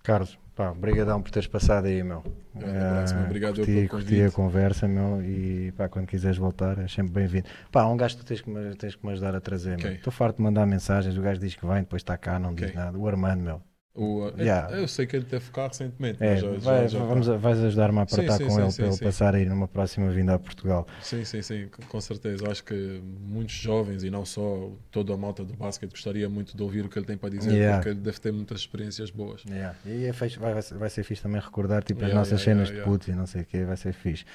Carlos, 0.03 0.38
pá, 0.53 0.72
obrigadão 0.72 1.22
por 1.22 1.32
teres 1.32 1.47
passado 1.47 1.86
aí, 1.86 2.03
meu. 2.03 2.22
Abraço, 2.53 3.16
uh, 3.16 3.24
obrigado 3.24 3.55
curti, 3.55 3.72
pelo 3.72 3.88
curti 3.88 4.22
a 4.22 4.32
conversa, 4.32 4.89
meu, 4.89 5.24
e 5.24 5.72
pá, 5.72 5.88
quando 5.88 6.08
quiseres 6.08 6.38
voltar, 6.38 6.80
é 6.80 6.88
sempre 6.89 7.14
bem-vindo. 7.14 7.47
Pá, 7.72 7.86
um 7.86 7.95
gajo 7.95 8.18
que 8.18 8.26
tu 8.26 8.28
tens 8.28 8.41
que 8.41 8.49
me, 8.49 8.76
tens 8.76 8.93
que 8.93 9.05
me 9.05 9.14
ajudar 9.14 9.34
a 9.34 9.39
trazer, 9.39 9.78
okay. 9.78 9.93
Estou 9.93 10.12
farto 10.12 10.36
de 10.36 10.43
mandar 10.43 10.66
mensagens, 10.66 11.18
o 11.18 11.22
gajo 11.22 11.39
diz 11.39 11.55
que 11.55 11.66
vem, 11.66 11.80
depois 11.80 12.01
está 12.01 12.18
cá, 12.18 12.38
não 12.38 12.51
okay. 12.51 12.66
diz 12.66 12.76
nada. 12.76 12.97
O 12.97 13.08
Armando, 13.08 13.41
meu, 13.41 13.62
o, 13.97 14.31
yeah. 14.37 14.71
eu, 14.71 14.81
eu 14.81 14.87
sei 14.87 15.07
que 15.07 15.15
ele 15.15 15.25
teve 15.25 15.43
ficar 15.43 15.67
recentemente. 15.67 16.23
É, 16.23 16.37
já, 16.37 16.47
vai, 16.51 16.87
já, 16.87 16.99
já 16.99 16.99
vamos, 17.03 17.25
tá. 17.25 17.35
vais 17.35 17.59
ajudar-me 17.63 17.97
a 17.97 18.01
apertar 18.03 18.33
sim, 18.33 18.37
sim, 18.37 18.43
com 18.43 18.49
sim, 18.49 18.61
ele 18.61 18.73
para 18.73 18.85
ele 18.85 18.97
passar 19.05 19.35
aí 19.35 19.45
numa 19.45 19.67
próxima 19.67 20.11
vinda 20.11 20.35
a 20.35 20.39
Portugal. 20.39 20.87
Sim, 21.01 21.25
sim, 21.25 21.41
sim, 21.41 21.67
com 21.89 21.99
certeza. 21.99 22.49
Acho 22.49 22.63
que 22.63 23.01
muitos 23.19 23.55
jovens 23.55 24.03
e 24.03 24.11
não 24.11 24.23
só 24.23 24.69
toda 24.91 25.13
a 25.13 25.17
malta 25.17 25.43
do 25.43 25.55
basquete 25.55 25.89
gostaria 25.89 26.29
muito 26.29 26.55
de 26.55 26.61
ouvir 26.61 26.85
o 26.85 26.89
que 26.89 26.99
ele 26.99 27.05
tem 27.05 27.17
para 27.17 27.29
dizer, 27.29 27.51
yeah. 27.51 27.77
porque 27.77 27.89
ele 27.89 27.99
deve 27.99 28.19
ter 28.19 28.31
muitas 28.31 28.59
experiências 28.59 29.09
boas. 29.09 29.43
Yeah. 29.49 29.75
E 29.83 30.05
é 30.05 30.13
fixe, 30.13 30.37
vai, 30.37 30.53
vai 30.53 30.89
ser 30.89 31.03
fixe 31.03 31.23
também 31.23 31.41
recordar 31.41 31.83
tipo, 31.83 32.05
as 32.05 32.13
nossas 32.13 32.39
cenas 32.39 32.69
de 32.69 32.79
putos 32.81 33.07
e 33.07 33.13
não 33.13 33.25
sei 33.25 33.41
o 33.41 33.45
que, 33.45 33.63
vai 33.63 33.77
ser 33.77 33.93
fixe. 33.93 34.25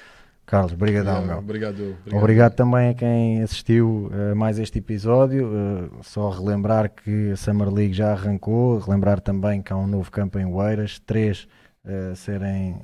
Carlos, 0.44 0.74
brigadão, 0.74 1.24
meu. 1.24 1.38
Obrigado, 1.38 1.80
obrigado. 1.82 2.16
Obrigado 2.16 2.54
também 2.54 2.90
a 2.90 2.94
quem 2.94 3.42
assistiu 3.42 4.10
uh, 4.12 4.36
mais 4.36 4.58
este 4.58 4.78
episódio. 4.78 5.48
Uh, 5.48 6.02
só 6.02 6.30
relembrar 6.30 6.90
que 6.90 7.30
a 7.30 7.36
Summer 7.36 7.68
League 7.72 7.94
já 7.94 8.12
arrancou, 8.12 8.78
relembrar 8.78 9.20
também 9.20 9.62
que 9.62 9.72
há 9.72 9.76
um 9.76 9.86
novo 9.86 10.10
campo 10.10 10.38
em 10.38 10.44
Oeiras, 10.44 10.98
três 10.98 11.48
uh, 11.84 12.14
serem 12.16 12.80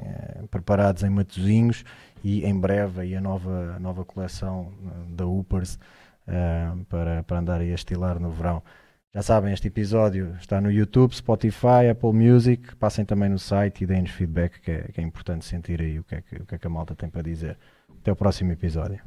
preparados 0.51 1.03
em 1.03 1.11
Matozinhos 1.11 1.85
e 2.23 2.45
em 2.45 2.59
breve 2.59 3.03
aí 3.03 3.17
a 3.17 3.21
nova, 3.21 3.75
a 3.77 3.79
nova 3.79 4.05
coleção 4.05 4.73
da 5.11 5.27
Upers 5.27 5.79
para, 6.89 7.23
para 7.23 7.39
andar 7.39 7.61
a 7.61 7.65
estilar 7.65 8.19
no 8.19 8.31
verão. 8.31 8.63
Já 9.15 9.23
sabem, 9.23 9.55
este 9.55 9.69
episódio 9.69 10.37
está 10.39 10.61
no 10.61 10.71
YouTube, 10.71 11.15
Spotify, 11.15 11.89
Apple 11.91 12.13
Music. 12.13 12.77
Passem 12.77 13.07
também 13.07 13.31
no 13.31 13.39
site 13.39 13.83
e 13.83 13.87
deem-nos 13.87 14.11
feedback, 14.11 14.61
que 14.61 14.71
é, 14.71 14.83
que 14.93 15.01
é 15.01 15.05
importante 15.05 15.47
sentir 15.47 15.81
aí 15.81 15.99
o 15.99 16.05
que, 16.05 16.15
é 16.15 16.21
que, 16.21 16.37
o 16.37 16.45
que 16.47 16.55
é 16.55 16.59
que 16.59 16.67
a 16.67 16.71
malta 16.71 16.95
tem 16.95 17.09
para 17.09 17.23
dizer. 17.23 17.59
Até 18.01 18.13
o 18.13 18.17
próximo 18.17 18.53
episódio. 18.53 19.01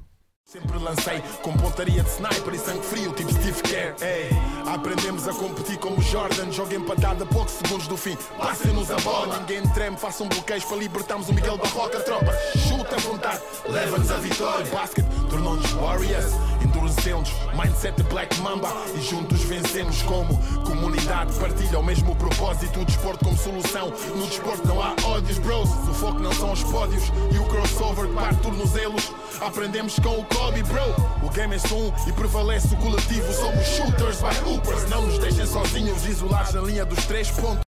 Sempre 0.52 0.80
lancei 0.80 1.22
com 1.44 1.54
pontaria 1.54 2.04
de 2.04 2.10
sniper 2.10 2.54
e 2.54 2.60
sangue 2.60 2.86
frio, 2.86 3.14
tipo 3.14 3.32
Steve 3.32 3.62
Kerr. 3.62 3.96
Ei, 4.02 4.30
aprendemos 4.68 5.26
a 5.26 5.34
competir 5.34 5.78
como 5.78 6.02
Jordan. 6.02 6.52
Joga 6.52 6.76
empatada 6.76 7.24
a 7.24 7.28
poucos 7.28 7.54
segundos 7.54 7.88
do 7.88 7.96
fim. 7.96 8.18
Passem-nos 8.38 8.92
a 8.92 8.98
bola, 8.98 9.40
ninguém 9.40 9.64
treme. 9.70 9.96
Façam 9.96 10.28
bloqueios 10.28 10.66
para 10.66 10.76
libertarmos 10.76 11.30
o 11.30 11.34
Miguel 11.34 11.58
Barroca. 11.58 12.02
Tropa, 12.02 12.34
chuta 12.68 12.98
à 12.98 13.00
vontade, 13.00 13.42
leva-nos 13.70 14.12
a 14.12 14.18
vitória. 14.18 14.66
Basket 14.66 15.06
tornou-nos 15.30 15.72
Warriors, 15.72 16.34
endurecemos. 16.62 17.30
Mindset 17.54 17.96
de 17.96 18.04
Black 18.10 18.38
Mamba 18.42 18.74
e 18.94 19.02
juntos 19.02 19.42
vencemos 19.44 20.02
como 20.02 20.38
comunidade. 20.66 21.34
Partilha 21.40 21.80
o 21.80 21.84
mesmo 21.84 22.14
propósito. 22.18 22.82
O 22.82 22.86
desporto 22.86 23.24
como 23.24 23.38
solução. 23.38 23.94
No 24.18 24.28
desporto 24.28 24.68
não 24.68 24.82
há 24.82 24.96
ódios, 25.06 25.38
bros. 25.38 25.70
O 25.70 25.94
foco 25.94 26.20
não 26.20 26.34
são 26.34 26.52
os 26.52 26.64
pódios 26.64 27.04
e 27.34 27.38
o 27.38 27.46
crossover 27.46 28.08
que 28.08 28.14
parte 28.16 28.42
tornozelos. 28.42 29.12
Aprendemos 29.40 29.98
com 29.98 30.20
o 30.20 30.26
Bro. 30.64 31.28
O 31.28 31.30
game 31.30 31.56
é 31.56 31.74
um 31.74 32.10
e 32.10 32.12
prevalece 32.14 32.74
o 32.74 32.78
coletivo. 32.78 33.32
Somos 33.34 33.66
shooters 33.66 34.18
by 34.22 34.50
hoopers. 34.50 34.90
Não 34.90 35.06
nos 35.06 35.18
deixem 35.20 35.46
sozinhos, 35.46 36.06
isolados 36.06 36.54
na 36.54 36.62
linha 36.62 36.86
dos 36.86 37.06
três 37.06 37.30
pontos. 37.32 37.71